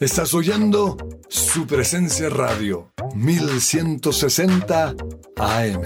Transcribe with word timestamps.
Estás 0.00 0.34
oyendo 0.34 0.96
su 1.28 1.68
presencia 1.68 2.28
radio 2.28 2.90
1160 3.14 4.96
AM. 5.36 5.82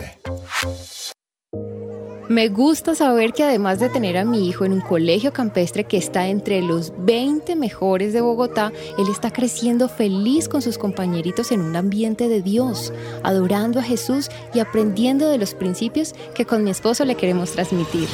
Me 2.30 2.48
gusta 2.48 2.94
saber 2.94 3.34
que 3.34 3.42
además 3.42 3.80
de 3.80 3.90
tener 3.90 4.16
a 4.16 4.24
mi 4.24 4.48
hijo 4.48 4.64
en 4.64 4.72
un 4.72 4.80
colegio 4.80 5.34
campestre 5.34 5.84
que 5.84 5.98
está 5.98 6.28
entre 6.28 6.62
los 6.62 6.94
20 7.00 7.54
mejores 7.56 8.14
de 8.14 8.22
Bogotá, 8.22 8.72
él 8.96 9.08
está 9.10 9.30
creciendo 9.30 9.90
feliz 9.90 10.48
con 10.48 10.62
sus 10.62 10.78
compañeritos 10.78 11.52
en 11.52 11.60
un 11.60 11.76
ambiente 11.76 12.28
de 12.28 12.40
Dios, 12.40 12.94
adorando 13.22 13.78
a 13.78 13.82
Jesús 13.82 14.30
y 14.54 14.60
aprendiendo 14.60 15.28
de 15.28 15.36
los 15.36 15.54
principios 15.54 16.14
que 16.34 16.46
con 16.46 16.64
mi 16.64 16.70
esposo 16.70 17.04
le 17.04 17.14
queremos 17.14 17.52
transmitir. 17.52 18.08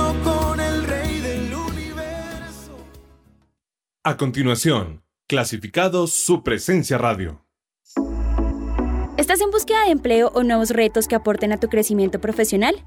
A 4.03 4.17
continuación, 4.17 5.03
clasificados 5.27 6.11
su 6.11 6.41
presencia 6.41 6.97
radio. 6.97 7.45
¿Estás 9.15 9.41
en 9.41 9.51
búsqueda 9.51 9.85
de 9.85 9.91
empleo 9.91 10.31
o 10.33 10.41
nuevos 10.41 10.71
retos 10.71 11.07
que 11.07 11.13
aporten 11.13 11.51
a 11.51 11.59
tu 11.59 11.67
crecimiento 11.69 12.19
profesional? 12.19 12.83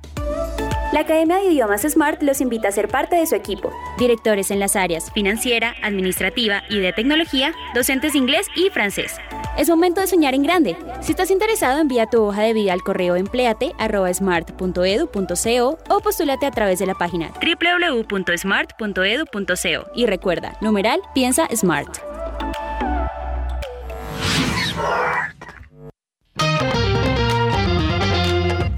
La 0.95 1.01
Academia 1.01 1.37
de 1.39 1.47
Idiomas 1.47 1.83
Smart 1.83 2.23
los 2.23 2.41
invita 2.41 2.69
a 2.69 2.71
ser 2.71 2.87
parte 2.87 3.17
de 3.17 3.27
su 3.27 3.35
equipo. 3.35 3.73
Directores 3.99 4.53
en 4.53 4.61
las 4.61 4.77
áreas 4.77 5.11
financiera, 5.11 5.75
administrativa 5.83 6.63
y 6.71 6.79
de 6.79 6.93
tecnología, 6.93 7.53
docentes 7.75 8.13
de 8.13 8.21
inglés 8.21 8.47
y 8.55 8.71
francés. 8.71 9.17
Es 9.59 9.69
momento 9.69 10.01
de 10.01 10.07
soñar 10.07 10.35
en 10.35 10.45
grande. 10.45 10.77
Si 11.01 11.11
estás 11.11 11.33
interesado, 11.33 11.81
envía 11.81 12.07
tu 12.07 12.23
hoja 12.23 12.43
de 12.43 12.53
vida 12.53 12.73
al 12.73 12.83
correo 12.83 13.17
empleate.smart.edu.co 13.17 15.79
o 15.89 16.01
postúlate 16.01 16.47
a 16.47 16.53
través 16.53 16.79
de 16.79 16.87
la 16.87 16.95
página 16.95 17.33
www.smart.edu.co. 17.43 19.91
Y 19.97 20.07
recuerda, 20.07 20.57
numeral, 20.61 21.01
piensa 21.13 21.49
Smart. 21.57 22.14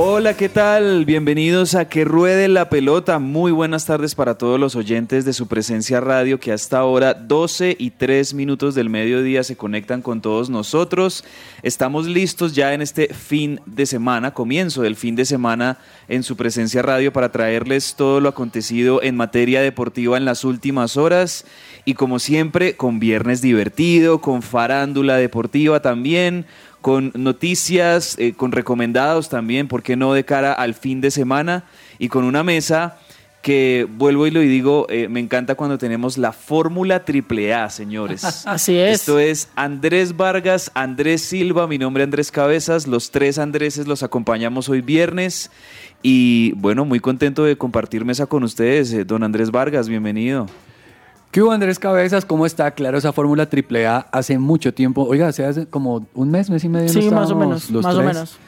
Hola, 0.00 0.36
¿qué 0.36 0.48
tal? 0.48 1.04
Bienvenidos 1.04 1.74
a 1.74 1.88
Que 1.88 2.04
Ruede 2.04 2.46
la 2.46 2.70
Pelota. 2.70 3.18
Muy 3.18 3.50
buenas 3.50 3.84
tardes 3.84 4.14
para 4.14 4.38
todos 4.38 4.60
los 4.60 4.76
oyentes 4.76 5.24
de 5.24 5.32
su 5.32 5.48
presencia 5.48 5.98
radio 5.98 6.38
que 6.38 6.52
hasta 6.52 6.78
ahora 6.78 7.14
12 7.14 7.74
y 7.76 7.90
3 7.90 8.32
minutos 8.34 8.76
del 8.76 8.90
mediodía 8.90 9.42
se 9.42 9.56
conectan 9.56 10.00
con 10.00 10.20
todos 10.20 10.50
nosotros. 10.50 11.24
Estamos 11.64 12.06
listos 12.06 12.54
ya 12.54 12.74
en 12.74 12.82
este 12.82 13.12
fin 13.12 13.60
de 13.66 13.86
semana, 13.86 14.34
comienzo 14.34 14.82
del 14.82 14.94
fin 14.94 15.16
de 15.16 15.24
semana 15.24 15.78
en 16.06 16.22
su 16.22 16.36
presencia 16.36 16.80
radio 16.80 17.12
para 17.12 17.32
traerles 17.32 17.96
todo 17.96 18.20
lo 18.20 18.28
acontecido 18.28 19.02
en 19.02 19.16
materia 19.16 19.62
deportiva 19.62 20.16
en 20.16 20.24
las 20.24 20.44
últimas 20.44 20.96
horas 20.96 21.44
y 21.84 21.94
como 21.94 22.20
siempre 22.20 22.76
con 22.76 23.00
viernes 23.00 23.42
divertido, 23.42 24.20
con 24.20 24.42
farándula 24.42 25.16
deportiva 25.16 25.82
también 25.82 26.46
con 26.80 27.12
noticias, 27.14 28.16
eh, 28.18 28.34
con 28.34 28.52
recomendados 28.52 29.28
también, 29.28 29.68
¿por 29.68 29.82
qué 29.82 29.96
no 29.96 30.12
de 30.12 30.24
cara 30.24 30.52
al 30.52 30.74
fin 30.74 31.00
de 31.00 31.10
semana? 31.10 31.64
Y 31.98 32.08
con 32.08 32.24
una 32.24 32.44
mesa 32.44 32.98
que 33.42 33.86
vuelvo 33.88 34.26
y 34.26 34.30
lo 34.30 34.40
digo, 34.40 34.86
eh, 34.90 35.08
me 35.08 35.20
encanta 35.20 35.54
cuando 35.54 35.78
tenemos 35.78 36.18
la 36.18 36.32
fórmula 36.32 37.04
triple 37.04 37.54
A, 37.54 37.70
señores. 37.70 38.24
Así 38.46 38.76
es. 38.76 39.00
Esto 39.00 39.18
es 39.18 39.48
Andrés 39.54 40.16
Vargas, 40.16 40.70
Andrés 40.74 41.22
Silva, 41.22 41.66
mi 41.66 41.78
nombre 41.78 42.02
Andrés 42.02 42.30
Cabezas, 42.30 42.86
los 42.86 43.10
tres 43.10 43.38
Andréses 43.38 43.86
los 43.86 44.02
acompañamos 44.02 44.68
hoy 44.68 44.80
viernes 44.80 45.50
y 46.02 46.52
bueno, 46.56 46.84
muy 46.84 47.00
contento 47.00 47.44
de 47.44 47.56
compartir 47.56 48.04
mesa 48.04 48.26
con 48.26 48.44
ustedes. 48.44 48.92
Eh, 48.92 49.04
Don 49.04 49.22
Andrés 49.22 49.50
Vargas, 49.50 49.88
bienvenido. 49.88 50.46
¿Qué 51.30 51.42
hubo, 51.42 51.52
Andrés 51.52 51.78
Cabezas? 51.78 52.24
¿Cómo 52.24 52.46
está? 52.46 52.70
Claro, 52.70 52.96
esa 52.96 53.12
fórmula 53.12 53.50
triple 53.50 53.86
A 53.86 53.98
hace 54.12 54.38
mucho 54.38 54.72
tiempo. 54.72 55.02
Oiga, 55.02 55.28
hace, 55.28 55.44
hace 55.44 55.66
como 55.66 56.06
un 56.14 56.30
mes, 56.30 56.48
mes 56.48 56.64
y 56.64 56.68
medio. 56.68 56.88
Sí, 56.88 57.10
más 57.10 57.30
o 57.30 57.36
menos, 57.36 57.70
los 57.70 57.84
más 57.84 57.94
o 57.94 57.98
tres. 57.98 58.14
menos. 58.14 58.38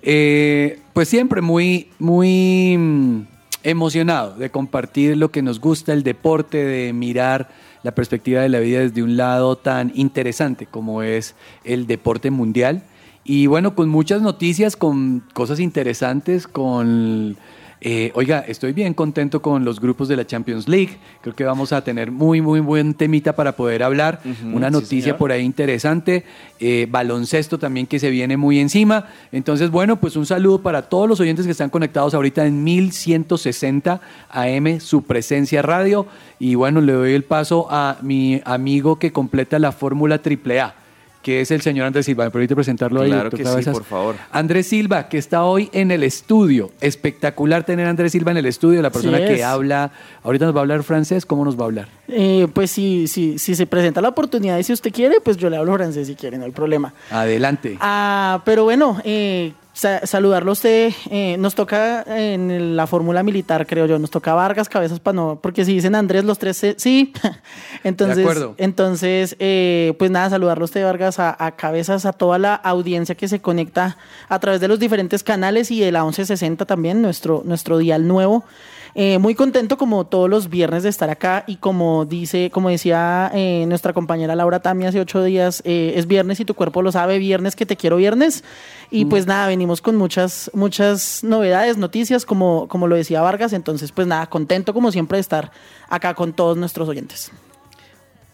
Eh, 0.00 0.80
pues 0.94 1.08
siempre 1.08 1.42
muy, 1.42 1.90
muy 1.98 2.76
mm, 2.78 3.20
emocionado 3.64 4.34
de 4.36 4.50
compartir 4.50 5.16
lo 5.16 5.30
que 5.30 5.42
nos 5.42 5.60
gusta, 5.60 5.92
el 5.92 6.02
deporte, 6.02 6.64
de 6.64 6.92
mirar 6.94 7.50
la 7.82 7.94
perspectiva 7.94 8.40
de 8.40 8.48
la 8.48 8.60
vida 8.60 8.80
desde 8.80 9.02
un 9.02 9.16
lado 9.16 9.56
tan 9.56 9.92
interesante 9.94 10.66
como 10.66 11.02
es 11.02 11.34
el 11.64 11.86
deporte 11.86 12.30
mundial. 12.30 12.84
Y 13.24 13.46
bueno, 13.46 13.74
con 13.74 13.88
muchas 13.88 14.22
noticias, 14.22 14.76
con 14.76 15.22
cosas 15.34 15.60
interesantes, 15.60 16.46
con... 16.46 17.36
eh, 17.84 18.12
oiga, 18.14 18.44
estoy 18.46 18.72
bien 18.72 18.94
contento 18.94 19.42
con 19.42 19.64
los 19.64 19.80
grupos 19.80 20.06
de 20.06 20.14
la 20.14 20.24
Champions 20.24 20.68
League. 20.68 20.98
Creo 21.20 21.34
que 21.34 21.42
vamos 21.42 21.72
a 21.72 21.82
tener 21.82 22.12
muy, 22.12 22.40
muy 22.40 22.60
buen 22.60 22.94
temita 22.94 23.34
para 23.34 23.56
poder 23.56 23.82
hablar. 23.82 24.20
Una 24.44 24.70
noticia 24.70 25.18
por 25.18 25.32
ahí 25.32 25.42
interesante. 25.42 26.24
eh, 26.60 26.86
baloncesto 26.88 27.58
también 27.58 27.88
que 27.88 27.98
se 27.98 28.10
viene 28.10 28.36
muy 28.36 28.60
encima. 28.60 29.08
Entonces, 29.32 29.68
bueno, 29.70 29.98
pues 29.98 30.14
un 30.14 30.26
saludo 30.26 30.62
para 30.62 30.82
todos 30.82 31.08
los 31.08 31.18
oyentes 31.18 31.44
que 31.44 31.50
están 31.50 31.70
conectados 31.70 32.14
ahorita 32.14 32.46
en 32.46 32.62
1160 32.62 34.00
AM, 34.30 34.78
su 34.78 35.02
presencia 35.02 35.60
radio. 35.60 36.06
Y 36.38 36.54
bueno, 36.54 36.80
le 36.80 36.92
doy 36.92 37.14
el 37.14 37.24
paso 37.24 37.66
a 37.68 37.98
mi 38.00 38.40
amigo 38.44 39.00
que 39.00 39.12
completa 39.12 39.58
la 39.58 39.72
fórmula 39.72 40.22
triple 40.22 40.60
A. 40.60 40.76
que 41.22 41.40
es 41.40 41.50
el 41.50 41.62
señor 41.62 41.86
Andrés 41.86 42.06
Silva. 42.06 42.24
¿Me 42.24 42.30
permite 42.30 42.54
presentarlo 42.54 43.00
ahí? 43.00 43.10
Claro 43.10 43.30
que 43.30 43.44
sí, 43.44 43.70
por 43.70 43.84
favor. 43.84 44.16
Andrés 44.30 44.66
Silva, 44.66 45.08
que 45.08 45.18
está 45.18 45.44
hoy 45.44 45.70
en 45.72 45.90
el 45.90 46.02
estudio. 46.02 46.70
Espectacular 46.80 47.64
tener 47.64 47.86
a 47.86 47.90
Andrés 47.90 48.12
Silva 48.12 48.32
en 48.32 48.38
el 48.38 48.46
estudio, 48.46 48.82
la 48.82 48.90
persona 48.90 49.18
que 49.18 49.44
habla. 49.44 49.92
Ahorita 50.22 50.46
nos 50.46 50.54
va 50.54 50.60
a 50.60 50.62
hablar 50.62 50.82
francés. 50.82 51.24
¿Cómo 51.24 51.44
nos 51.44 51.58
va 51.58 51.62
a 51.62 51.66
hablar? 51.66 51.88
Eh, 52.08 52.48
pues 52.52 52.70
si, 52.70 53.06
si, 53.06 53.38
si 53.38 53.54
se 53.54 53.66
presenta 53.66 54.00
la 54.00 54.08
oportunidad 54.08 54.58
y 54.58 54.64
si 54.64 54.72
usted 54.72 54.92
quiere, 54.92 55.20
pues 55.22 55.36
yo 55.36 55.48
le 55.48 55.56
hablo 55.56 55.74
francés 55.74 56.06
si 56.06 56.14
quiere, 56.14 56.36
no 56.38 56.44
hay 56.44 56.50
problema. 56.50 56.92
Adelante. 57.10 57.76
Ah, 57.80 58.42
pero 58.44 58.64
bueno, 58.64 59.00
eh, 59.04 59.52
sa- 59.72 60.06
saludarlo 60.06 60.50
a 60.50 60.54
usted. 60.54 60.92
eh, 61.10 61.36
nos 61.38 61.54
toca 61.54 62.02
en 62.06 62.76
la 62.76 62.86
fórmula 62.86 63.22
militar, 63.22 63.66
creo 63.66 63.86
yo. 63.86 63.98
Nos 63.98 64.10
toca 64.10 64.34
Vargas, 64.34 64.68
cabezas 64.68 65.00
para 65.00 65.14
no. 65.16 65.38
Porque 65.42 65.64
si 65.64 65.74
dicen 65.74 65.94
Andrés, 65.94 66.24
los 66.24 66.38
tres, 66.38 66.56
se- 66.56 66.74
sí. 66.78 67.12
entonces, 67.84 68.16
De 68.16 68.22
acuerdo. 68.22 68.54
entonces 68.58 69.36
eh, 69.38 69.94
pues 69.98 70.10
nada, 70.10 70.30
saludarlo 70.30 70.64
a 70.64 70.66
usted, 70.66 70.84
Vargas, 70.84 71.18
a, 71.18 71.36
a 71.38 71.52
cabezas, 71.56 72.06
a 72.06 72.12
toda 72.12 72.38
la 72.38 72.54
audiencia 72.54 73.14
que 73.14 73.28
se 73.28 73.40
conecta 73.40 73.96
a 74.28 74.38
través 74.38 74.60
de 74.60 74.68
los 74.68 74.78
diferentes 74.78 75.22
canales 75.22 75.70
y 75.70 75.80
de 75.80 75.92
la 75.92 76.02
1160 76.04 76.64
también, 76.66 77.02
nuestro, 77.02 77.42
nuestro 77.44 77.78
dial 77.78 78.06
nuevo. 78.06 78.44
Eh, 78.94 79.18
muy 79.18 79.34
contento 79.34 79.78
como 79.78 80.04
todos 80.04 80.28
los 80.28 80.50
viernes 80.50 80.82
de 80.82 80.90
estar 80.90 81.08
acá 81.08 81.44
y 81.46 81.56
como 81.56 82.04
dice, 82.04 82.50
como 82.50 82.68
decía 82.68 83.30
eh, 83.34 83.64
nuestra 83.66 83.94
compañera 83.94 84.36
Laura 84.36 84.60
Tami 84.60 84.84
hace 84.84 85.00
ocho 85.00 85.24
días, 85.24 85.62
eh, 85.64 85.94
es 85.96 86.06
viernes 86.06 86.40
y 86.40 86.44
tu 86.44 86.54
cuerpo 86.54 86.82
lo 86.82 86.92
sabe, 86.92 87.18
viernes 87.18 87.56
que 87.56 87.64
te 87.64 87.76
quiero 87.76 87.96
viernes. 87.96 88.44
Y 88.90 89.06
pues 89.06 89.26
nada, 89.26 89.46
venimos 89.46 89.80
con 89.80 89.96
muchas, 89.96 90.50
muchas 90.52 91.24
novedades, 91.24 91.78
noticias, 91.78 92.26
como, 92.26 92.68
como 92.68 92.86
lo 92.86 92.96
decía 92.96 93.22
Vargas. 93.22 93.54
Entonces, 93.54 93.90
pues 93.90 94.06
nada, 94.06 94.26
contento 94.26 94.74
como 94.74 94.92
siempre 94.92 95.16
de 95.16 95.22
estar 95.22 95.50
acá 95.88 96.12
con 96.12 96.34
todos 96.34 96.58
nuestros 96.58 96.88
oyentes. 96.88 97.32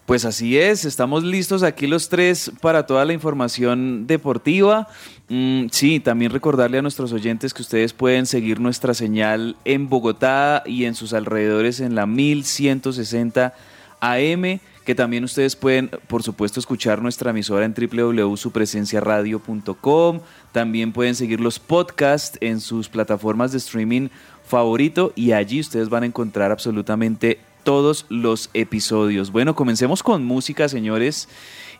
Pues 0.08 0.25
así 0.25 0.56
es, 0.56 0.87
estamos 0.87 1.22
listos 1.22 1.62
aquí 1.62 1.87
los 1.87 2.08
tres 2.08 2.50
para 2.62 2.87
toda 2.87 3.05
la 3.05 3.12
información 3.12 4.06
deportiva. 4.06 4.88
Mm, 5.28 5.66
sí, 5.70 6.00
también 6.00 6.32
recordarle 6.32 6.78
a 6.78 6.82
nuestros 6.82 7.12
oyentes 7.12 7.52
que 7.52 7.60
ustedes 7.60 7.93
pueden 7.93 8.25
seguir 8.25 8.58
nuestra 8.58 8.94
señal 8.94 9.56
en 9.66 9.90
Bogotá 9.90 10.62
y 10.64 10.87
en 10.87 10.94
sus 10.94 11.12
alrededores 11.12 11.81
en 11.81 11.94
la 11.94 12.06
1160 12.06 13.55
AM, 14.00 14.60
que 14.87 14.94
también 14.94 15.25
ustedes 15.25 15.56
pueden, 15.56 15.90
por 16.06 16.22
supuesto, 16.22 16.58
escuchar 16.58 17.02
nuestra 17.02 17.32
emisora 17.32 17.66
en 17.66 17.75
www.supresenciaradio.com. 17.75 20.20
También 20.52 20.94
pueden 20.94 21.16
seguir 21.16 21.40
los 21.40 21.58
podcasts 21.58 22.38
en 22.40 22.60
sus 22.60 22.88
plataformas 22.88 23.52
de 23.52 23.58
streaming 23.58 24.08
favorito 24.46 25.12
y 25.14 25.32
allí 25.32 25.60
ustedes 25.60 25.90
van 25.90 26.05
a 26.05 26.06
encontrar 26.06 26.50
absolutamente 26.50 27.40
todos 27.64 28.06
los 28.08 28.50
episodios. 28.55 29.32
Bueno, 29.32 29.55
comencemos 29.55 30.02
con 30.02 30.25
música, 30.25 30.69
señores. 30.69 31.28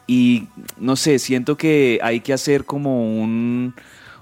Y 0.07 0.49
no 0.79 0.97
sé, 0.97 1.19
siento 1.19 1.57
que 1.57 2.01
hay 2.03 2.21
que 2.21 2.33
hacer 2.33 2.65
como 2.65 3.21
un 3.21 3.75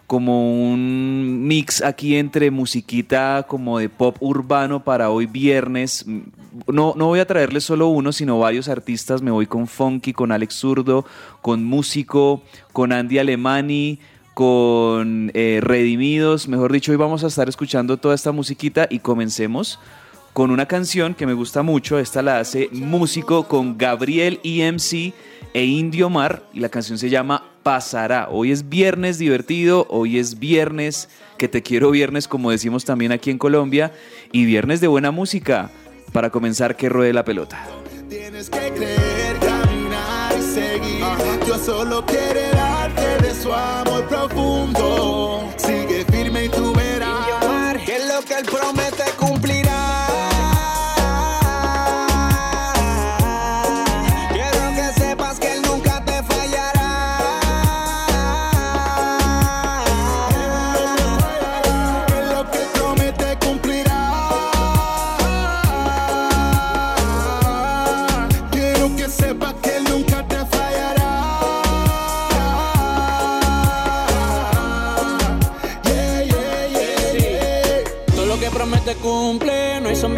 como 0.06 0.70
un 0.70 1.46
mix 1.46 1.82
aquí 1.82 2.16
entre 2.16 2.50
musiquita 2.50 3.44
como 3.48 3.78
de 3.78 3.88
pop 3.88 4.16
urbano 4.20 4.84
para 4.84 5.10
hoy 5.10 5.26
viernes. 5.26 6.04
No, 6.72 6.94
no 6.96 7.06
voy 7.06 7.20
a 7.20 7.26
traerles 7.26 7.64
solo 7.64 7.88
uno, 7.88 8.12
sino 8.12 8.38
varios 8.38 8.68
artistas. 8.68 9.22
Me 9.22 9.30
voy 9.30 9.46
con 9.46 9.66
Funky, 9.66 10.12
con 10.12 10.32
Alex 10.32 10.54
Zurdo, 10.54 11.04
con 11.42 11.64
Músico, 11.64 12.42
con 12.72 12.92
Andy 12.92 13.18
Alemani, 13.18 13.98
con 14.34 15.30
eh, 15.34 15.60
Redimidos. 15.62 16.46
Mejor 16.46 16.72
dicho, 16.72 16.92
hoy 16.92 16.98
vamos 16.98 17.24
a 17.24 17.26
estar 17.26 17.48
escuchando 17.48 17.96
toda 17.96 18.14
esta 18.14 18.32
musiquita 18.32 18.86
y 18.88 19.00
comencemos 19.00 19.78
con 20.36 20.50
una 20.50 20.66
canción 20.66 21.14
que 21.14 21.24
me 21.24 21.32
gusta 21.32 21.62
mucho. 21.62 21.98
Esta 21.98 22.20
la 22.20 22.38
hace 22.38 22.68
Músico 22.70 23.48
con 23.48 23.78
Gabriel 23.78 24.38
EMC 24.44 25.14
e 25.54 25.64
Indio 25.64 26.10
Mar 26.10 26.42
y 26.52 26.60
la 26.60 26.68
canción 26.68 26.98
se 26.98 27.08
llama 27.08 27.42
Pasará. 27.62 28.28
Hoy 28.30 28.52
es 28.52 28.68
viernes 28.68 29.16
divertido, 29.16 29.86
hoy 29.88 30.18
es 30.18 30.38
viernes 30.38 31.08
que 31.38 31.48
te 31.48 31.62
quiero 31.62 31.90
viernes 31.90 32.28
como 32.28 32.50
decimos 32.50 32.84
también 32.84 33.12
aquí 33.12 33.30
en 33.30 33.38
Colombia 33.38 33.94
y 34.30 34.44
viernes 34.44 34.82
de 34.82 34.88
buena 34.88 35.10
música 35.10 35.70
para 36.12 36.28
comenzar 36.28 36.76
que 36.76 36.90
ruede 36.90 37.14
la 37.14 37.24
pelota. 37.24 37.66
Tienes 38.10 38.50
que 38.50 38.58
creer, 38.76 39.38
caminar 39.40 40.34
y 40.38 40.42
seguir. 40.42 41.46
Dios 41.46 41.62
solo 41.64 42.04
quiere 42.04 42.50
darte 42.50 43.26
de 43.26 43.34
su 43.34 43.50
amor 43.50 44.06
profundo. 44.06 45.48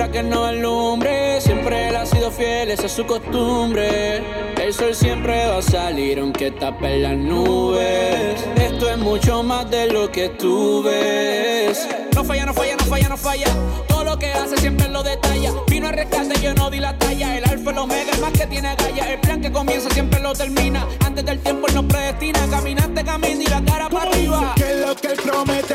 Que 0.06 0.22
no 0.22 0.44
alumbre. 0.44 1.40
Siempre 1.40 1.88
él 1.88 1.96
ha 1.96 2.06
sido 2.06 2.30
fiel, 2.30 2.70
esa 2.70 2.86
es 2.86 2.92
su 2.92 3.04
costumbre. 3.04 4.22
El 4.62 4.72
sol 4.72 4.94
siempre 4.94 5.46
va 5.48 5.58
a 5.58 5.62
salir 5.62 6.20
aunque 6.20 6.52
tape 6.52 6.98
las 6.98 7.16
nubes. 7.16 8.44
Esto 8.56 8.90
es 8.90 8.98
mucho 8.98 9.42
más 9.42 9.68
de 9.70 9.90
lo 9.90 10.10
que 10.10 10.28
tú 10.28 10.84
ves. 10.84 11.88
No 12.14 12.22
falla, 12.22 12.46
no 12.46 12.54
falla, 12.54 12.76
no 12.76 12.84
falla, 12.84 13.08
no 13.08 13.16
falla. 13.16 13.46
Todo 13.88 14.04
lo 14.04 14.18
que 14.18 14.32
hace 14.32 14.56
siempre 14.58 14.88
lo 14.88 15.02
detalla. 15.02 15.52
Vino 15.68 15.88
a 15.88 15.92
rescate, 15.92 16.40
yo 16.40 16.54
no 16.54 16.70
di 16.70 16.78
la 16.78 16.96
talla. 16.96 17.36
El 17.36 17.44
alfa, 17.44 17.70
el 17.70 17.78
omega, 17.78 18.12
el 18.12 18.20
más 18.20 18.32
que 18.32 18.46
tiene 18.46 18.74
galla. 18.76 19.12
El 19.12 19.20
plan 19.20 19.40
que 19.40 19.50
comienza 19.50 19.90
siempre 19.90 20.20
lo 20.20 20.32
termina. 20.32 20.86
Antes 21.04 21.24
del 21.24 21.40
tiempo 21.40 21.66
él 21.66 21.74
nos 21.74 21.84
predestina. 21.86 22.46
Caminaste, 22.48 23.04
camino 23.04 23.42
y 23.42 23.46
la 23.46 23.62
cara 23.64 23.88
para 23.88 24.10
arriba. 24.10 24.54
Que 24.56 24.74
lo 24.86 24.94
que 24.94 25.08
él 25.08 25.18
promete 25.24 25.74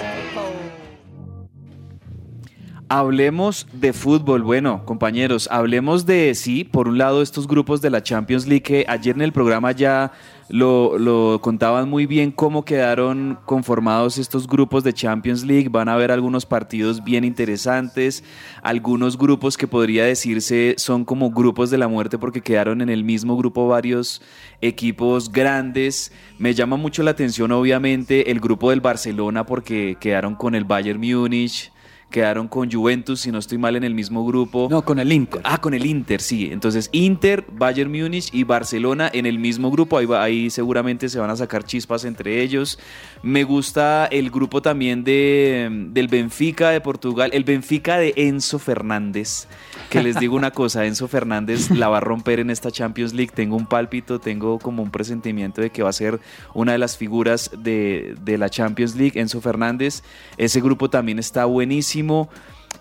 Hablemos 2.93 3.67
de 3.71 3.93
fútbol. 3.93 4.43
Bueno, 4.43 4.83
compañeros, 4.83 5.47
hablemos 5.49 6.05
de, 6.05 6.35
sí, 6.35 6.65
por 6.65 6.89
un 6.89 6.97
lado, 6.97 7.21
estos 7.21 7.47
grupos 7.47 7.81
de 7.81 7.89
la 7.89 8.03
Champions 8.03 8.45
League 8.45 8.63
que 8.63 8.85
ayer 8.85 9.15
en 9.15 9.21
el 9.21 9.31
programa 9.31 9.71
ya 9.71 10.11
lo, 10.49 10.97
lo 10.99 11.39
contaban 11.41 11.87
muy 11.87 12.05
bien 12.05 12.31
cómo 12.31 12.65
quedaron 12.65 13.39
conformados 13.45 14.17
estos 14.17 14.45
grupos 14.45 14.83
de 14.83 14.91
Champions 14.91 15.45
League. 15.45 15.69
Van 15.69 15.87
a 15.87 15.93
haber 15.93 16.11
algunos 16.11 16.45
partidos 16.45 17.01
bien 17.01 17.23
interesantes, 17.23 18.25
algunos 18.61 19.17
grupos 19.17 19.55
que 19.55 19.69
podría 19.69 20.03
decirse 20.03 20.75
son 20.77 21.05
como 21.05 21.31
grupos 21.31 21.69
de 21.69 21.77
la 21.77 21.87
muerte 21.87 22.17
porque 22.17 22.41
quedaron 22.41 22.81
en 22.81 22.89
el 22.89 23.05
mismo 23.05 23.37
grupo 23.37 23.69
varios 23.69 24.21
equipos 24.59 25.31
grandes. 25.31 26.11
Me 26.37 26.53
llama 26.53 26.75
mucho 26.75 27.03
la 27.03 27.11
atención, 27.11 27.53
obviamente, 27.53 28.31
el 28.31 28.41
grupo 28.41 28.69
del 28.69 28.81
Barcelona 28.81 29.45
porque 29.45 29.95
quedaron 29.97 30.35
con 30.35 30.55
el 30.55 30.65
Bayern 30.65 30.99
Múnich 30.99 31.70
quedaron 32.11 32.47
con 32.47 32.69
Juventus, 32.71 33.21
si 33.21 33.31
no 33.31 33.39
estoy 33.39 33.57
mal, 33.57 33.75
en 33.75 33.83
el 33.83 33.95
mismo 33.95 34.25
grupo. 34.25 34.67
No, 34.69 34.83
con 34.83 34.99
el 34.99 35.11
Inter. 35.11 35.41
Ah, 35.43 35.59
con 35.59 35.73
el 35.73 35.85
Inter, 35.85 36.21
sí. 36.21 36.49
Entonces, 36.51 36.89
Inter, 36.91 37.45
Bayern 37.51 37.89
Múnich 37.91 38.29
y 38.33 38.43
Barcelona 38.43 39.09
en 39.11 39.25
el 39.25 39.39
mismo 39.39 39.71
grupo. 39.71 39.97
Ahí, 39.97 40.05
va- 40.05 40.21
ahí 40.21 40.49
seguramente 40.49 41.09
se 41.09 41.19
van 41.19 41.29
a 41.29 41.35
sacar 41.35 41.63
chispas 41.63 42.05
entre 42.05 42.41
ellos. 42.41 42.77
Me 43.23 43.43
gusta 43.43 44.05
el 44.07 44.29
grupo 44.29 44.61
también 44.61 45.03
de, 45.03 45.69
del 45.91 46.07
Benfica 46.07 46.69
de 46.69 46.81
Portugal, 46.81 47.31
el 47.33 47.43
Benfica 47.45 47.97
de 47.97 48.13
Enzo 48.17 48.59
Fernández. 48.59 49.47
Que 49.89 50.03
les 50.03 50.19
digo 50.19 50.35
una 50.35 50.51
cosa, 50.51 50.85
Enzo 50.91 51.07
Fernández 51.07 51.69
la 51.71 51.87
va 51.87 51.97
a 51.97 52.01
romper 52.01 52.39
en 52.39 52.49
esta 52.49 52.71
Champions 52.71 53.13
League. 53.13 53.31
Tengo 53.33 53.55
un 53.55 53.65
pálpito, 53.67 54.19
tengo 54.19 54.59
como 54.59 54.83
un 54.83 54.91
presentimiento 54.91 55.61
de 55.61 55.69
que 55.69 55.81
va 55.83 55.89
a 55.89 55.93
ser 55.93 56.19
una 56.53 56.73
de 56.73 56.77
las 56.77 56.97
figuras 56.97 57.51
de, 57.57 58.15
de 58.21 58.37
la 58.37 58.49
Champions 58.49 58.95
League, 58.95 59.19
Enzo 59.19 59.39
Fernández. 59.39 60.03
Ese 60.37 60.59
grupo 60.61 60.89
también 60.89 61.17
está 61.19 61.45
buenísimo. 61.45 62.00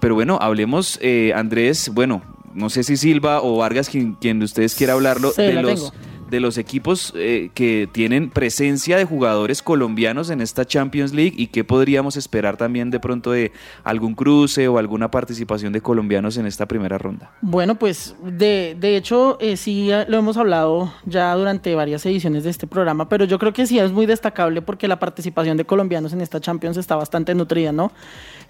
Pero 0.01 0.15
bueno, 0.15 0.39
hablemos, 0.41 0.99
eh, 1.03 1.33
Andrés, 1.35 1.91
bueno, 1.93 2.23
no 2.55 2.71
sé 2.71 2.83
si 2.83 2.97
Silva 2.97 3.43
o 3.43 3.57
Vargas, 3.59 3.89
quien, 3.89 4.15
quien 4.15 4.39
de 4.39 4.45
ustedes 4.47 4.75
quiera 4.75 4.95
hablarlo, 4.95 5.31
Sí, 5.31 5.43
de 5.43 5.55
los, 5.55 5.75
tengo. 5.75 5.93
De 6.31 6.41
los 6.41 6.59
equipos 6.59 7.13
eh, 7.17 7.51
que 7.55 7.89
tienen 7.91 8.31
presencia 8.31 8.97
de 8.97 9.05
jugadores 9.05 9.63
colombianos 9.63 10.31
en 10.31 10.41
esta 10.41 10.65
Champions 10.65 11.13
League 11.13 11.35
y 11.37 11.49
qué 11.49 11.65
podríamos 11.65 12.17
esperar 12.17 12.57
también 12.57 12.91
de 12.91 13.01
pronto 13.01 13.33
de 13.33 13.53
algún 13.85 14.15
cruce 14.15 14.69
o 14.69 14.79
alguna 14.79 15.11
participación 15.11 15.73
de 15.73 15.81
colombianos 15.81 16.37
en 16.37 16.47
esta 16.47 16.67
primera 16.67 16.99
ronda. 16.99 17.33
Bueno, 17.41 17.75
pues 17.75 18.15
de, 18.23 18.77
de 18.79 18.97
hecho 18.97 19.39
eh, 19.41 19.57
sí 19.57 19.91
lo 20.09 20.19
hemos 20.19 20.37
hablado 20.37 20.93
ya 21.05 21.35
durante 21.35 21.75
varias 21.75 22.07
ediciones 22.07 22.45
de 22.45 22.51
este 22.51 22.67
programa, 22.67 23.09
pero 23.09 23.25
yo 23.25 23.39
creo 23.39 23.53
que 23.53 23.67
sí 23.67 23.79
es 23.79 23.91
muy 23.93 24.07
destacable 24.07 24.63
porque 24.63 24.89
la 24.89 24.99
participación 24.99 25.57
de 25.57 25.65
colombianos 25.65 26.13
en 26.13 26.21
esta 26.21 26.41
Champions 26.41 26.77
está 26.77 26.97
bastante 26.97 27.35
nutrida, 27.35 27.73
¿no? 27.73 27.93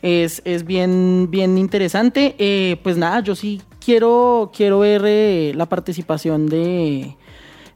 Es, 0.02 0.42
es 0.44 0.64
bien, 0.64 1.28
bien 1.30 1.58
interesante. 1.58 2.34
Eh, 2.38 2.78
pues 2.82 2.96
nada, 2.96 3.20
yo 3.20 3.34
sí 3.34 3.60
quiero, 3.84 4.50
quiero 4.54 4.80
ver 4.80 5.54
la 5.56 5.66
participación 5.66 6.46
de, 6.46 7.16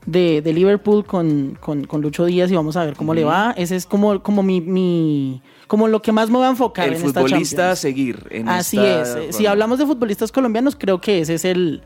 de, 0.07 0.43
de 0.43 0.53
Liverpool 0.53 1.05
con, 1.05 1.57
con, 1.61 1.85
con 1.85 2.01
Lucho 2.03 2.25
Díaz 2.27 2.51
y 2.51 2.55
vamos 2.55 2.77
a 2.77 2.85
ver 2.85 2.95
cómo 2.95 3.15
le 3.15 3.25
va. 3.25 3.53
Ese 3.57 3.77
es 3.77 3.87
como, 3.87 4.23
como 4.23 4.43
mi, 4.43 4.61
mi- 4.61 5.41
como 5.67 5.89
lo 5.89 6.03
que 6.03 6.13
más 6.13 6.29
me 6.31 6.39
va 6.39 6.47
a 6.49 6.51
enfocar 6.51 6.89
El 6.89 6.95
en 6.97 7.05
esta 7.07 7.21
futbolista 7.23 7.71
a 7.71 7.77
seguir 7.77 8.27
en 8.31 8.49
Así 8.49 8.77
esta 8.79 9.23
es. 9.25 9.37
Si 9.37 9.47
hablamos 9.47 9.79
de 9.79 9.87
futbolistas 9.87 10.31
colombianos, 10.31 10.77
creo 10.77 11.01
que 11.01 11.21
ese 11.21 11.35
es 11.35 11.45
el, 11.47 11.83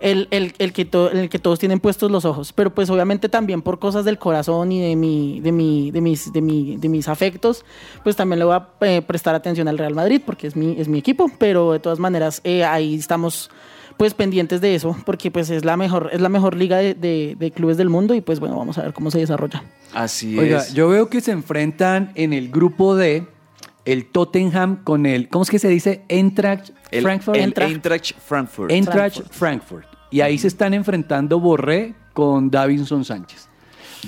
el, 0.00 0.26
el- 0.32 0.54
el 0.58 0.72
que 0.72 0.84
to- 0.84 1.10
el 1.12 1.28
que 1.28 1.38
todos 1.38 1.60
tienen 1.60 1.78
puestos 1.78 2.10
los 2.10 2.24
ojos. 2.24 2.52
Pero 2.52 2.74
pues 2.74 2.90
obviamente 2.90 3.28
también 3.28 3.62
por 3.62 3.78
cosas 3.78 4.04
del 4.04 4.18
corazón 4.18 4.72
y 4.72 4.80
de 4.80 4.96
mi, 4.96 5.38
de 5.40 5.52
mi, 5.52 5.92
de 5.92 6.00
mis, 6.00 6.32
de 6.32 6.40
mi, 6.42 6.76
de 6.76 6.88
mis 6.88 7.06
afectos, 7.06 7.64
pues 8.02 8.16
también 8.16 8.40
le 8.40 8.44
voy 8.44 8.54
a 8.56 8.68
eh, 8.80 9.02
prestar 9.02 9.36
atención 9.36 9.68
al 9.68 9.78
Real 9.78 9.94
Madrid 9.94 10.20
porque 10.26 10.48
es 10.48 10.56
mi, 10.56 10.74
es 10.80 10.88
mi 10.88 10.98
equipo. 10.98 11.30
Pero 11.38 11.70
de 11.72 11.78
todas 11.78 12.00
maneras, 12.00 12.40
eh, 12.42 12.64
ahí 12.64 12.96
estamos 12.96 13.50
pues 13.96 14.14
pendientes 14.14 14.60
de 14.60 14.74
eso, 14.74 14.96
porque 15.06 15.30
pues 15.30 15.50
es 15.50 15.64
la 15.64 15.76
mejor, 15.76 16.10
es 16.12 16.20
la 16.20 16.28
mejor 16.28 16.56
liga 16.56 16.78
de, 16.78 16.94
de- 16.94 17.36
de 17.38 17.50
clubes 17.50 17.76
del 17.76 17.88
mundo 17.88 18.14
y 18.14 18.20
pues 18.20 18.40
bueno, 18.40 18.56
vamos 18.56 18.78
a 18.78 18.82
ver 18.82 18.92
cómo 18.92 19.10
se 19.10 19.18
desarrolla. 19.18 19.62
Así 19.94 20.38
Oiga, 20.38 20.58
es. 20.58 20.74
yo 20.74 20.88
veo 20.88 21.08
que 21.08 21.20
se 21.20 21.32
enfrentan 21.32 22.12
en 22.14 22.32
el 22.32 22.50
grupo 22.50 22.94
D 22.96 23.26
el 23.84 24.06
Tottenham 24.06 24.82
con 24.84 25.06
el, 25.06 25.28
¿cómo 25.28 25.42
es 25.42 25.50
que 25.50 25.58
se 25.58 25.68
dice? 25.68 26.04
Eintracht 26.08 26.70
El- 26.90 27.02
Frankfurt. 27.02 27.36
el 27.36 27.42
Eintracht 27.56 28.14
Frankfurt. 28.20 28.70
Eintracht 28.70 29.22
Frankfurt. 29.32 29.86
Y 30.10 30.20
ahí 30.20 30.38
se 30.38 30.48
están 30.48 30.74
enfrentando 30.74 31.40
Borré 31.40 31.94
con 32.12 32.50
Davinson 32.50 33.04
Sánchez. 33.04 33.48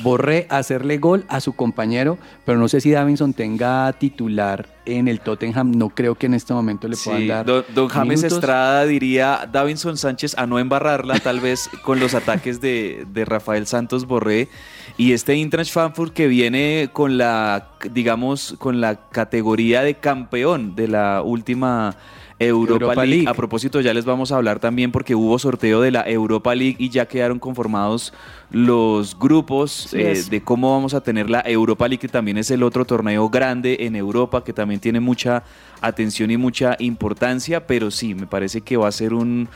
Borré 0.02 0.46
hacerle 0.50 0.98
gol 0.98 1.24
a 1.28 1.40
su 1.40 1.52
compañero, 1.54 2.18
pero 2.44 2.58
no 2.58 2.66
sé 2.68 2.80
si 2.80 2.90
Davinson 2.90 3.32
tenga 3.32 3.92
titular 3.92 4.68
en 4.86 5.06
el 5.06 5.20
Tottenham. 5.20 5.70
No 5.70 5.90
creo 5.90 6.16
que 6.16 6.26
en 6.26 6.34
este 6.34 6.52
momento 6.52 6.88
le 6.88 6.96
puedan 6.96 7.20
Sí, 7.22 7.28
dar. 7.28 7.46
don, 7.46 7.64
don 7.74 7.88
James 7.88 8.18
minutos. 8.20 8.38
Estrada 8.38 8.84
diría 8.86 9.48
Davinson 9.50 9.96
Sánchez 9.96 10.36
a 10.36 10.46
no 10.46 10.58
embarrarla, 10.58 11.20
tal 11.20 11.38
vez 11.40 11.70
con 11.84 12.00
los 12.00 12.14
ataques 12.14 12.60
de, 12.60 13.06
de 13.12 13.24
Rafael 13.24 13.66
Santos 13.68 14.06
Borré. 14.06 14.48
Y 14.96 15.12
este 15.12 15.32
Eintracht 15.34 15.72
Frankfurt 15.72 16.12
que 16.12 16.26
viene 16.26 16.90
con 16.92 17.16
la, 17.16 17.68
digamos, 17.92 18.56
con 18.58 18.80
la 18.80 19.08
categoría 19.10 19.82
de 19.82 19.94
campeón 19.94 20.74
de 20.74 20.88
la 20.88 21.22
última 21.22 21.96
Europa, 22.38 22.84
Europa 22.84 23.04
League. 23.04 23.16
League. 23.16 23.28
A 23.28 23.34
propósito, 23.34 23.80
ya 23.80 23.94
les 23.94 24.04
vamos 24.04 24.32
a 24.32 24.36
hablar 24.36 24.58
también 24.58 24.92
porque 24.92 25.14
hubo 25.14 25.38
sorteo 25.38 25.80
de 25.80 25.90
la 25.90 26.08
Europa 26.08 26.54
League 26.54 26.76
y 26.78 26.88
ya 26.88 27.06
quedaron 27.06 27.38
conformados 27.38 28.12
los 28.50 29.18
grupos 29.18 29.92
eh, 29.94 30.22
de 30.28 30.42
cómo 30.42 30.72
vamos 30.72 30.94
a 30.94 31.00
tener 31.00 31.30
la 31.30 31.42
Europa 31.44 31.88
League, 31.88 32.00
que 32.00 32.08
también 32.08 32.38
es 32.38 32.50
el 32.50 32.62
otro 32.62 32.84
torneo 32.84 33.28
grande 33.28 33.78
en 33.80 33.96
Europa, 33.96 34.44
que 34.44 34.52
también 34.52 34.80
tiene 34.80 35.00
mucha 35.00 35.42
atención 35.80 36.30
y 36.30 36.36
mucha 36.36 36.76
importancia, 36.78 37.66
pero 37.66 37.90
sí, 37.90 38.14
me 38.14 38.26
parece 38.26 38.60
que 38.60 38.76
va 38.76 38.88
a 38.88 38.92
ser 38.92 39.14
un, 39.14 39.48